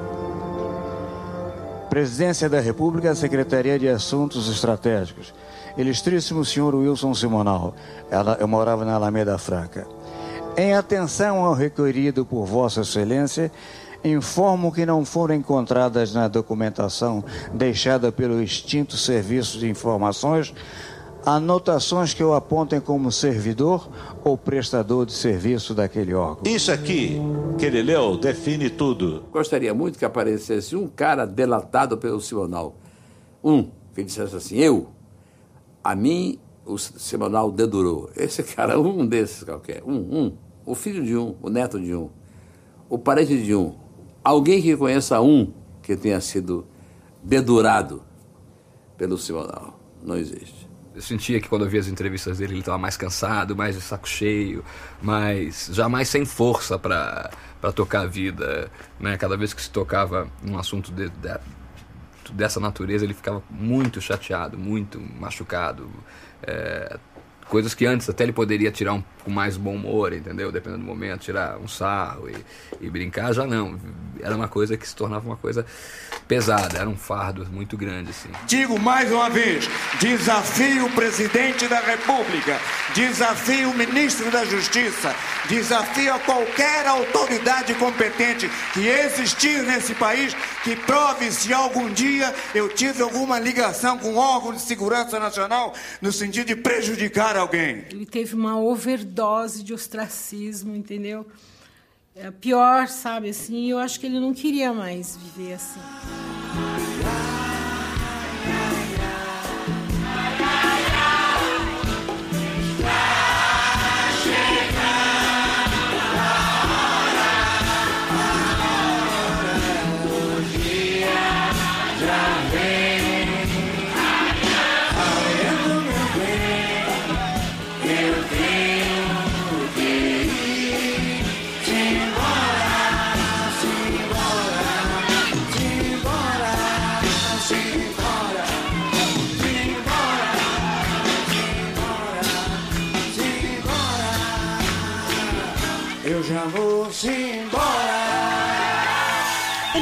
Presidência 1.90 2.48
da 2.48 2.60
República, 2.60 3.16
Secretaria 3.16 3.76
de 3.76 3.88
Assuntos 3.88 4.48
Estratégicos. 4.48 5.34
Ilustríssimo 5.76 6.44
senhor 6.44 6.72
Wilson 6.72 7.12
Simonal. 7.14 7.74
Ela, 8.08 8.36
eu 8.38 8.46
morava 8.46 8.84
na 8.84 8.94
Alameda 8.94 9.36
Franca. 9.36 9.88
Em 10.56 10.72
atenção 10.72 11.44
ao 11.44 11.52
requerido 11.52 12.24
por 12.24 12.46
Vossa 12.46 12.82
Excelência, 12.82 13.50
informo 14.04 14.70
que 14.70 14.86
não 14.86 15.04
foram 15.04 15.34
encontradas 15.34 16.14
na 16.14 16.28
documentação 16.28 17.24
deixada 17.52 18.12
pelo 18.12 18.40
extinto 18.40 18.96
Serviço 18.96 19.58
de 19.58 19.68
Informações 19.68 20.54
anotações 21.24 22.14
que 22.14 22.22
o 22.22 22.34
apontem 22.34 22.80
como 22.80 23.12
servidor 23.12 23.88
ou 24.24 24.36
prestador 24.36 25.04
de 25.04 25.12
serviço 25.12 25.74
daquele 25.74 26.14
órgão. 26.14 26.42
Isso 26.44 26.72
aqui 26.72 27.20
que 27.58 27.66
ele 27.66 27.82
leu 27.82 28.16
define 28.16 28.70
tudo. 28.70 29.24
Gostaria 29.30 29.74
muito 29.74 29.98
que 29.98 30.04
aparecesse 30.04 30.74
um 30.76 30.88
cara 30.88 31.26
delatado 31.26 31.98
pelo 31.98 32.20
Simonal. 32.20 32.76
Um 33.42 33.68
que 33.94 34.02
dissesse 34.02 34.36
assim: 34.36 34.56
eu, 34.56 34.88
a 35.82 35.94
mim, 35.94 36.38
o 36.64 36.78
Simonal 36.78 37.50
dedurou. 37.50 38.10
Esse 38.16 38.42
cara, 38.42 38.78
um 38.80 39.06
desses 39.06 39.44
qualquer. 39.44 39.82
Um, 39.84 39.94
um. 39.94 40.32
O 40.64 40.74
filho 40.74 41.04
de 41.04 41.16
um, 41.16 41.34
o 41.42 41.50
neto 41.50 41.80
de 41.80 41.94
um, 41.94 42.10
o 42.88 42.98
parente 42.98 43.42
de 43.42 43.54
um. 43.54 43.74
Alguém 44.22 44.60
que 44.60 44.76
conheça 44.76 45.20
um 45.20 45.52
que 45.82 45.96
tenha 45.96 46.20
sido 46.20 46.66
dedurado 47.22 48.02
pelo 48.96 49.16
Simonal. 49.16 49.80
Não 50.02 50.16
existe 50.16 50.59
eu 51.00 51.02
sentia 51.02 51.40
que 51.40 51.48
quando 51.48 51.64
eu 51.64 51.70
via 51.70 51.80
as 51.80 51.88
entrevistas 51.88 52.38
dele 52.38 52.52
ele 52.52 52.60
estava 52.60 52.76
mais 52.76 52.96
cansado, 52.96 53.56
mais 53.56 53.74
de 53.74 53.80
saco 53.80 54.06
cheio, 54.06 54.62
mais 55.00 55.70
já 55.72 55.88
mais 55.88 56.08
sem 56.08 56.24
força 56.24 56.78
para 56.78 57.30
para 57.60 57.72
tocar 57.72 58.02
a 58.02 58.06
vida, 58.06 58.70
né? 58.98 59.18
Cada 59.18 59.36
vez 59.36 59.52
que 59.52 59.60
se 59.60 59.70
tocava 59.70 60.28
um 60.42 60.58
assunto 60.58 60.90
de, 60.92 61.10
de, 61.10 61.38
dessa 62.32 62.58
natureza 62.58 63.04
ele 63.04 63.12
ficava 63.12 63.42
muito 63.50 64.00
chateado, 64.00 64.56
muito 64.58 65.00
machucado. 65.00 65.90
É, 66.42 66.98
coisas 67.50 67.74
que 67.74 67.84
antes 67.84 68.08
até 68.08 68.22
ele 68.22 68.32
poderia 68.32 68.70
tirar 68.70 68.94
um, 68.94 69.02
com 69.24 69.30
mais 69.30 69.56
bom 69.56 69.74
humor, 69.74 70.12
entendeu? 70.12 70.52
Dependendo 70.52 70.82
do 70.82 70.86
momento, 70.86 71.20
tirar 71.20 71.58
um 71.58 71.66
sarro 71.66 72.30
e, 72.30 72.36
e 72.80 72.88
brincar, 72.88 73.34
já 73.34 73.44
não. 73.44 73.78
Era 74.22 74.36
uma 74.36 74.48
coisa 74.48 74.76
que 74.76 74.86
se 74.86 74.94
tornava 74.94 75.26
uma 75.26 75.36
coisa 75.36 75.66
pesada, 76.28 76.78
era 76.78 76.88
um 76.88 76.96
fardo 76.96 77.44
muito 77.50 77.76
grande, 77.76 78.10
assim. 78.10 78.28
Digo 78.46 78.78
mais 78.78 79.10
uma 79.10 79.28
vez: 79.28 79.68
desafio 79.98 80.86
o 80.86 80.90
presidente 80.92 81.66
da 81.66 81.80
República, 81.80 82.58
desafio 82.94 83.70
o 83.70 83.76
ministro 83.76 84.30
da 84.30 84.44
Justiça, 84.44 85.14
desafio 85.48 86.14
a 86.14 86.20
qualquer 86.20 86.86
autoridade 86.86 87.74
competente 87.74 88.48
que 88.72 88.86
existir 88.86 89.62
nesse 89.64 89.94
país 89.94 90.36
que 90.62 90.76
prove 90.76 91.30
se 91.32 91.52
algum 91.52 91.92
dia 91.92 92.34
eu 92.54 92.68
tive 92.68 93.02
alguma 93.02 93.38
ligação 93.38 93.98
com 93.98 94.16
órgão 94.16 94.52
de 94.52 94.60
segurança 94.60 95.18
nacional 95.18 95.74
no 96.00 96.12
sentido 96.12 96.46
de 96.48 96.56
prejudicar 96.56 97.36
alguém. 97.36 97.84
Ele 97.90 98.06
teve 98.06 98.34
uma 98.34 98.58
overdose 98.58 99.62
de 99.62 99.72
ostracismo, 99.72 100.74
entendeu? 100.74 101.26
É 102.14 102.30
pior, 102.30 102.88
sabe, 102.88 103.30
assim, 103.30 103.70
eu 103.70 103.78
acho 103.78 103.98
que 103.98 104.06
ele 104.06 104.20
não 104.20 104.34
queria 104.34 104.72
mais 104.72 105.16
viver 105.16 105.54
assim. 105.54 105.80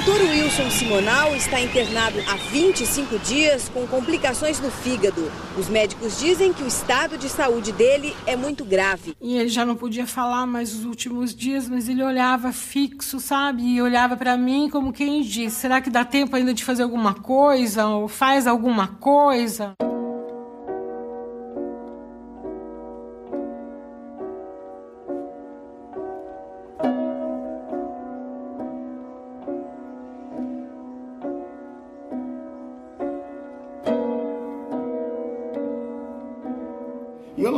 Cantor 0.08 0.20
Wilson 0.22 0.70
Simonal 0.70 1.36
está 1.36 1.60
internado 1.60 2.18
há 2.28 2.36
25 2.50 3.18
dias 3.18 3.68
com 3.68 3.86
complicações 3.86 4.58
no 4.58 4.70
fígado. 4.70 5.30
Os 5.58 5.68
médicos 5.68 6.18
dizem 6.18 6.52
que 6.52 6.62
o 6.62 6.66
estado 6.66 7.18
de 7.18 7.28
saúde 7.28 7.72
dele 7.72 8.16
é 8.26 8.34
muito 8.34 8.64
grave. 8.64 9.14
E 9.20 9.36
ele 9.36 9.48
já 9.48 9.66
não 9.66 9.76
podia 9.76 10.06
falar 10.06 10.46
mais 10.46 10.74
os 10.74 10.84
últimos 10.84 11.34
dias, 11.34 11.68
mas 11.68 11.88
ele 11.88 12.02
olhava 12.02 12.52
fixo, 12.52 13.20
sabe? 13.20 13.62
E 13.62 13.82
olhava 13.82 14.16
para 14.16 14.36
mim 14.36 14.70
como 14.70 14.92
quem 14.92 15.22
diz: 15.22 15.52
será 15.52 15.80
que 15.80 15.90
dá 15.90 16.04
tempo 16.04 16.34
ainda 16.34 16.54
de 16.54 16.64
fazer 16.64 16.84
alguma 16.84 17.14
coisa? 17.14 17.86
Ou 17.86 18.08
faz 18.08 18.46
alguma 18.46 18.86
coisa? 18.86 19.74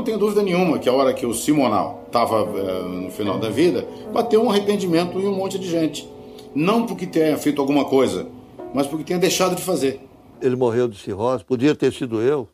Não 0.00 0.04
tenho 0.04 0.18
dúvida 0.18 0.42
nenhuma 0.42 0.78
que 0.78 0.88
a 0.88 0.92
hora 0.94 1.12
que 1.12 1.26
o 1.26 1.34
Simonal 1.34 2.04
estava 2.06 2.38
é, 2.58 2.82
no 2.82 3.10
final 3.10 3.38
da 3.38 3.50
vida, 3.50 3.86
bateu 4.12 4.42
um 4.42 4.50
arrependimento 4.50 5.18
em 5.18 5.26
um 5.26 5.34
monte 5.34 5.58
de 5.58 5.68
gente. 5.68 6.08
Não 6.54 6.86
porque 6.86 7.06
tenha 7.06 7.36
feito 7.36 7.60
alguma 7.60 7.84
coisa, 7.84 8.26
mas 8.74 8.86
porque 8.86 9.04
tenha 9.04 9.18
deixado 9.18 9.54
de 9.54 9.62
fazer. 9.62 10.00
Ele 10.40 10.56
morreu 10.56 10.88
de 10.88 10.96
cirrose, 10.96 11.44
podia 11.44 11.74
ter 11.74 11.92
sido 11.92 12.22
eu. 12.22 12.48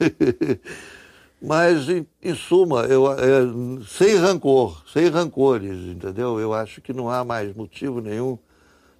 mas, 1.40 1.86
em, 1.90 2.06
em 2.22 2.34
suma, 2.34 2.84
eu, 2.84 3.12
é, 3.12 3.16
sem 3.86 4.16
rancor, 4.16 4.82
sem 4.90 5.08
rancores, 5.08 5.78
entendeu? 5.86 6.40
Eu 6.40 6.54
acho 6.54 6.80
que 6.80 6.94
não 6.94 7.10
há 7.10 7.22
mais 7.22 7.54
motivo 7.54 8.00
nenhum 8.00 8.38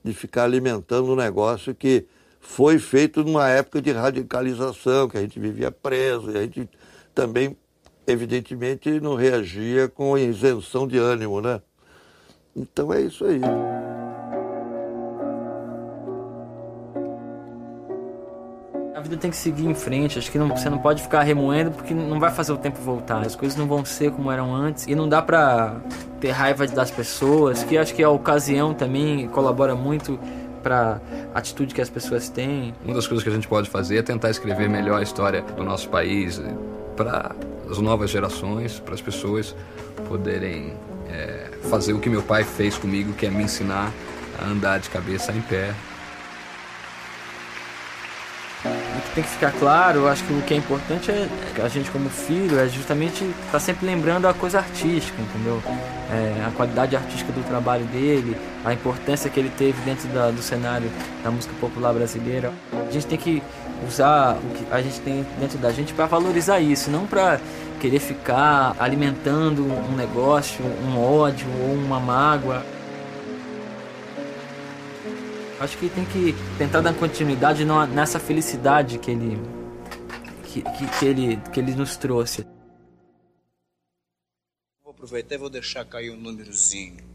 de 0.05 0.13
ficar 0.13 0.45
alimentando 0.45 1.11
um 1.11 1.17
negócio 1.17 1.75
que 1.75 2.05
foi 2.39 2.79
feito 2.79 3.25
numa 3.25 3.49
época 3.49 3.81
de 3.81 3.91
radicalização, 3.91 5.09
que 5.09 5.17
a 5.17 5.23
gente 5.23 5.41
vivia 5.41 5.71
preso, 5.71 6.29
a 6.29 6.43
gente 6.43 6.69
também, 7.15 7.57
evidentemente, 8.07 9.01
não 9.01 9.15
reagia 9.15 9.89
com 9.89 10.19
isenção 10.19 10.87
de 10.87 10.99
ânimo, 10.99 11.41
né? 11.41 11.61
Então 12.57 12.93
é 12.93 13.01
isso 13.01 13.25
aí. 13.25 13.41
A 18.95 19.01
vida 19.01 19.17
tem 19.17 19.31
que 19.31 19.37
seguir 19.37 19.67
em 19.67 19.75
frente. 19.75 20.19
Acho 20.19 20.31
que 20.31 20.39
não, 20.39 20.49
você 20.49 20.71
não 20.71 20.79
pode 20.79 21.03
ficar 21.03 21.23
remoendo 21.23 21.73
porque 21.73 21.93
não 21.93 22.21
vai 22.21 22.31
fazer 22.31 22.53
o 22.53 22.57
tempo 22.57 22.79
voltar. 22.81 23.27
As 23.27 23.35
coisas 23.35 23.59
não 23.59 23.67
vão 23.67 23.85
ser 23.85 24.13
como 24.13 24.31
eram 24.31 24.55
antes. 24.55 24.87
E 24.87 24.95
não 24.95 25.09
dá 25.09 25.21
pra 25.21 25.81
ter 26.21 26.31
raiva 26.31 26.67
das 26.67 26.91
pessoas, 26.91 27.65
que 27.65 27.77
acho 27.77 27.95
que 27.95 28.03
a 28.03 28.11
ocasião 28.11 28.73
também 28.73 29.29
colabora 29.29 29.75
muito 29.75 30.19
para 30.63 31.01
atitude 31.35 31.75
que 31.75 31.81
as 31.81 31.91
pessoas 31.91 32.29
têm. 32.31 32.75
Uma 32.85 32.95
das 32.95 33.07
coisas 33.07 33.23
que 33.23 33.29
a 33.29 33.33
gente 33.33 33.47
pode 33.47 33.69
fazer 33.69 33.99
é 33.99 34.03
tentar 34.03 34.31
escrever 34.31 34.69
melhor 34.69 35.01
a 35.01 35.03
história 35.03 35.43
do 35.43 35.63
nosso 35.63 35.89
país 35.91 36.41
para 36.97 37.35
as 37.71 37.79
novas 37.79 38.11
gerações, 38.11 38.79
para 38.81 38.95
as 38.95 39.01
pessoas 39.01 39.55
poderem 40.09 40.75
é, 41.09 41.51
fazer 41.71 41.93
o 41.93 42.01
que 42.01 42.09
meu 42.09 42.23
pai 42.23 42.45
fez 42.45 42.77
comigo, 42.77 43.13
que 43.13 43.27
é 43.27 43.31
me 43.31 43.43
ensinar 43.43 43.93
a 44.39 44.47
andar 44.47 44.79
de 44.79 44.91
cabeça 44.91 45.33
em 45.33 45.41
pé. 45.43 45.75
Tem 49.15 49.23
que 49.23 49.31
ficar 49.31 49.53
claro, 49.53 50.01
eu 50.01 50.09
acho 50.09 50.25
que 50.25 50.33
o 50.33 50.43
que 50.43 50.55
é 50.55 50.57
importante 50.57 51.11
é 51.11 51.29
a 51.63 51.69
gente 51.69 51.91
como 51.91 52.09
filho 52.11 52.59
é 52.59 52.69
justamente 52.69 53.25
estar 53.25 53.53
tá 53.53 53.61
sempre 53.61 53.87
lembrando 53.87 54.27
a 54.27 54.35
coisa 54.35 54.59
artística, 54.59 55.21
entendeu? 55.23 55.63
É, 56.11 56.45
a 56.47 56.51
qualidade 56.51 56.97
artística 56.97 57.33
do 57.33 57.43
trabalho 57.47 57.85
dele, 57.87 58.37
a 58.65 58.73
importância 58.73 59.31
que 59.31 59.39
ele 59.39 59.51
teve 59.57 59.81
dentro 59.83 60.09
da, 60.09 60.31
do 60.31 60.43
cenário 60.43 60.91
da 61.23 61.31
música 61.31 61.55
popular 61.61 61.93
brasileira. 61.93 62.53
A 62.73 62.91
gente 62.91 63.07
tem 63.07 63.17
que 63.17 63.43
usar 63.89 64.37
o 64.37 64.55
que 64.55 64.67
a 64.71 64.83
gente 64.83 65.01
tem 65.01 65.25
dentro 65.39 65.59
da 65.59 65.71
gente 65.71 65.95
para 65.95 66.07
valorizar 66.07 66.59
isso, 66.59 66.91
não 66.91 67.07
para 67.07 67.41
querer 67.81 68.01
ficar 68.01 68.75
alimentando 68.79 69.63
um 69.63 69.95
negócio, 69.95 70.65
um 70.87 70.99
ódio 70.99 71.47
ou 71.63 71.75
uma 71.75 72.01
mágoa. 72.01 72.65
Acho 75.65 75.79
que 75.79 75.89
tem 75.89 76.05
que 76.05 76.35
tentar 76.59 76.83
dar 76.83 76.93
continuidade 76.93 77.65
nessa 77.65 78.21
felicidade 78.21 78.99
que 78.99 79.11
ele 79.11 79.39
que, 80.45 80.61
que, 80.61 80.99
que 80.99 81.07
ele 81.07 81.37
que 81.51 81.59
ele 81.59 81.75
nos 81.75 81.97
trouxe. 81.97 82.47
Vou 84.83 84.93
aproveitar 84.93 85.37
e 85.37 85.39
vou 85.39 85.49
deixar 85.49 85.87
cair 85.87 86.11
um 86.11 86.21
númerozinho. 86.21 87.14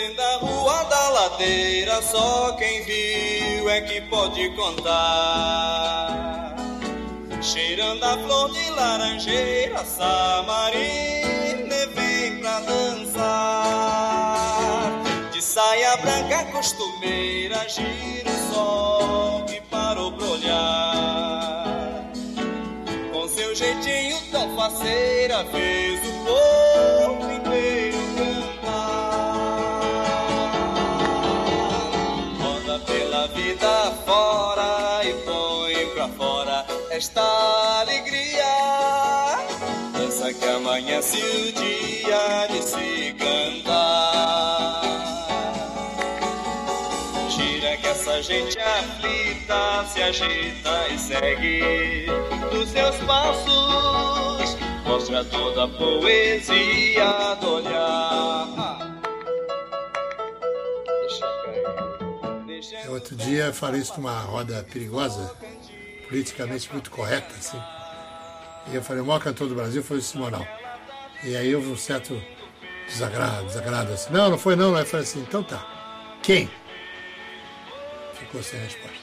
Descendo 0.00 0.22
a 0.22 0.36
rua 0.36 0.84
da 0.84 1.08
ladeira, 1.10 2.00
só 2.00 2.52
quem 2.52 2.82
viu 2.84 3.68
é 3.68 3.82
que 3.82 4.00
pode 4.02 4.48
contar. 4.56 6.56
Cheirando 7.42 8.02
a 8.02 8.16
flor 8.16 8.50
de 8.50 8.70
laranjeira, 8.70 9.84
Samarina 9.84 11.76
vem 11.94 12.40
pra 12.40 12.60
dançar. 12.60 13.20
De 15.32 15.42
saia 15.42 15.98
branca 15.98 16.46
costumeira, 16.46 17.68
gira 17.68 18.30
o 18.30 18.54
sol 18.54 19.44
que 19.44 19.60
parou 19.62 20.12
pra 20.12 20.26
olhar. 20.28 22.10
Com 23.12 23.28
seu 23.28 23.54
jeitinho 23.54 24.18
tão 24.30 24.56
faceira, 24.56 25.44
fez 25.52 26.00
o 26.00 26.24
povo 26.24 26.69
esta 37.00 37.80
alegria. 37.80 38.44
Dança 39.96 40.34
que 40.34 40.44
amanhece 40.44 41.16
o 41.16 41.52
dia 41.52 42.46
de 42.50 42.62
se 42.62 43.14
cantar. 43.14 44.82
Gira 47.30 47.78
que 47.78 47.86
essa 47.86 48.22
gente 48.22 48.58
aflita 48.58 49.86
se 49.90 50.02
agita 50.02 50.88
e 50.90 50.98
segue 50.98 52.06
dos 52.50 52.68
seus 52.68 52.96
passos. 53.06 54.58
Mostra 54.84 55.24
toda 55.24 55.64
a 55.64 55.68
poesia 55.68 57.34
do 57.40 57.54
olhar. 57.54 58.90
Outro 62.90 63.16
dia 63.16 63.52
falei 63.54 63.80
isso 63.80 63.94
numa 63.96 64.20
roda 64.20 64.66
perigosa, 64.70 65.34
politicamente 66.10 66.70
muito 66.70 66.90
correta, 66.90 67.32
assim. 67.38 67.58
E 68.70 68.74
eu 68.74 68.82
falei, 68.82 69.02
o 69.02 69.06
maior 69.06 69.20
cantor 69.20 69.48
do 69.48 69.54
Brasil 69.54 69.82
foi 69.82 69.96
o 69.96 70.02
Simonal. 70.02 70.46
E 71.24 71.34
aí 71.34 71.54
houve 71.54 71.68
um 71.68 71.76
certo 71.76 72.20
desagrado, 72.86 73.46
desagrado 73.46 73.92
assim. 73.92 74.12
Não, 74.12 74.28
não 74.28 74.36
foi 74.36 74.56
não. 74.56 74.76
Aí 74.76 74.84
falei 74.84 75.06
assim, 75.06 75.20
então 75.20 75.42
tá. 75.42 75.64
Quem? 76.22 76.50
Ficou 78.14 78.42
sem 78.42 78.60
resposta. 78.60 78.98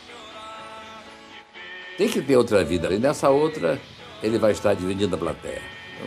Tem 1.98 2.08
que 2.08 2.22
ter 2.22 2.38
outra 2.38 2.64
vida. 2.64 2.94
E 2.94 3.00
nessa 3.00 3.30
outra, 3.30 3.82
ele 4.22 4.38
vai 4.38 4.52
estar 4.52 4.76
dividindo 4.76 5.16
a 5.16 5.18
plateia. 5.18 5.62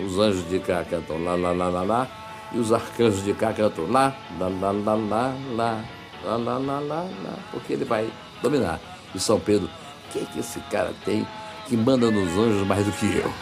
Os 0.05 0.18
anjos 0.18 0.48
de 0.48 0.60
cá 0.60 0.85
cantam 0.85 1.24
lá, 1.24 1.35
lá, 1.35 1.51
lá, 1.51 1.68
lá, 1.68 1.82
lá. 1.82 2.51
E 2.52 2.59
os 2.59 2.72
arcanjos 2.72 3.24
de 3.24 3.32
cá 3.35 3.52
cantam 3.52 3.90
lá, 3.90 4.16
lá, 4.39 4.48
lá, 4.48 4.70
lá, 4.70 4.94
lá, 4.94 5.35
lá 5.56 5.85
lá, 6.24 6.36
lá, 6.36 6.59
lá, 6.59 6.81
lá, 6.81 7.02
lá, 7.02 7.39
porque 7.51 7.72
ele 7.72 7.85
vai 7.85 8.10
dominar. 8.43 8.81
E 9.14 9.20
São 9.20 9.40
Pedro, 9.40 9.68
que, 10.11 10.24
que 10.27 10.41
esse 10.41 10.61
cara 10.70 10.93
tem 11.05 11.27
que 11.66 11.77
manda 11.77 12.11
nos 12.11 12.37
anjos 12.37 12.66
mais 12.66 12.85
do 12.85 12.93
que 12.93 13.07
eu? 13.16 13.32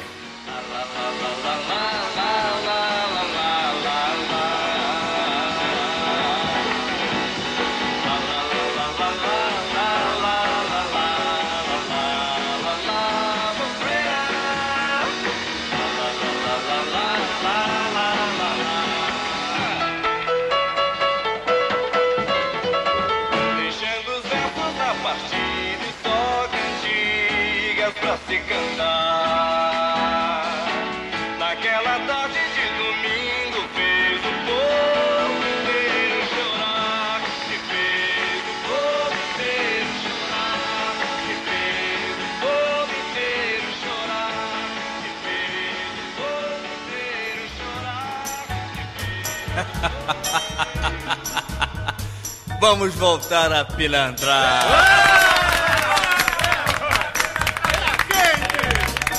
Vamos 52.70 52.94
voltar 52.96 53.50
a 53.50 53.64
pilantrar. 53.64 54.62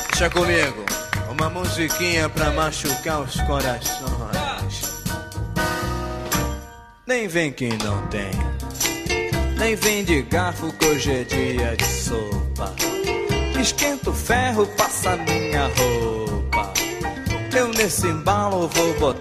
Deixa 0.09 0.29
comigo, 0.29 0.85
uma 1.31 1.49
musiquinha 1.49 2.29
pra 2.29 2.51
machucar 2.51 3.21
os 3.21 3.41
corações. 3.41 5.03
Nem 7.07 7.27
vem 7.27 7.51
que 7.51 7.69
não 7.83 8.05
tem, 8.09 8.29
nem 9.57 9.75
vem 9.75 10.03
de 10.05 10.21
garfo 10.21 10.71
que 10.73 10.85
hoje 10.85 11.11
é 11.11 11.23
dia 11.23 11.75
de 11.75 11.85
sopa. 11.85 12.71
Esquenta 13.59 14.11
o 14.11 14.13
ferro, 14.13 14.67
passa 14.77 15.17
minha 15.17 15.71
roupa. 15.75 16.71
Eu 17.51 17.69
nesse 17.69 18.05
embalo 18.05 18.67
vou 18.67 18.93
botar 18.99 19.18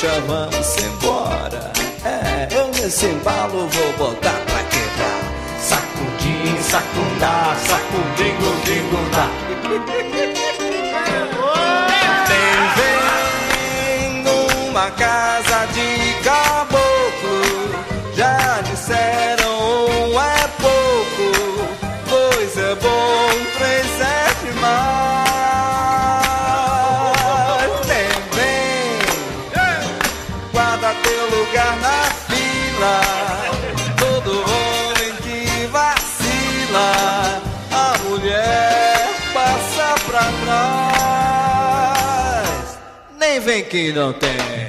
Chamando 0.00 0.52
vamos 0.52 0.76
embora. 0.76 1.72
É, 2.04 2.54
eu 2.56 2.68
nesse 2.68 3.06
embalo 3.06 3.66
vou 3.66 3.92
botar. 3.94 4.27
Tranquilo, 43.58 44.14
te. 44.14 44.67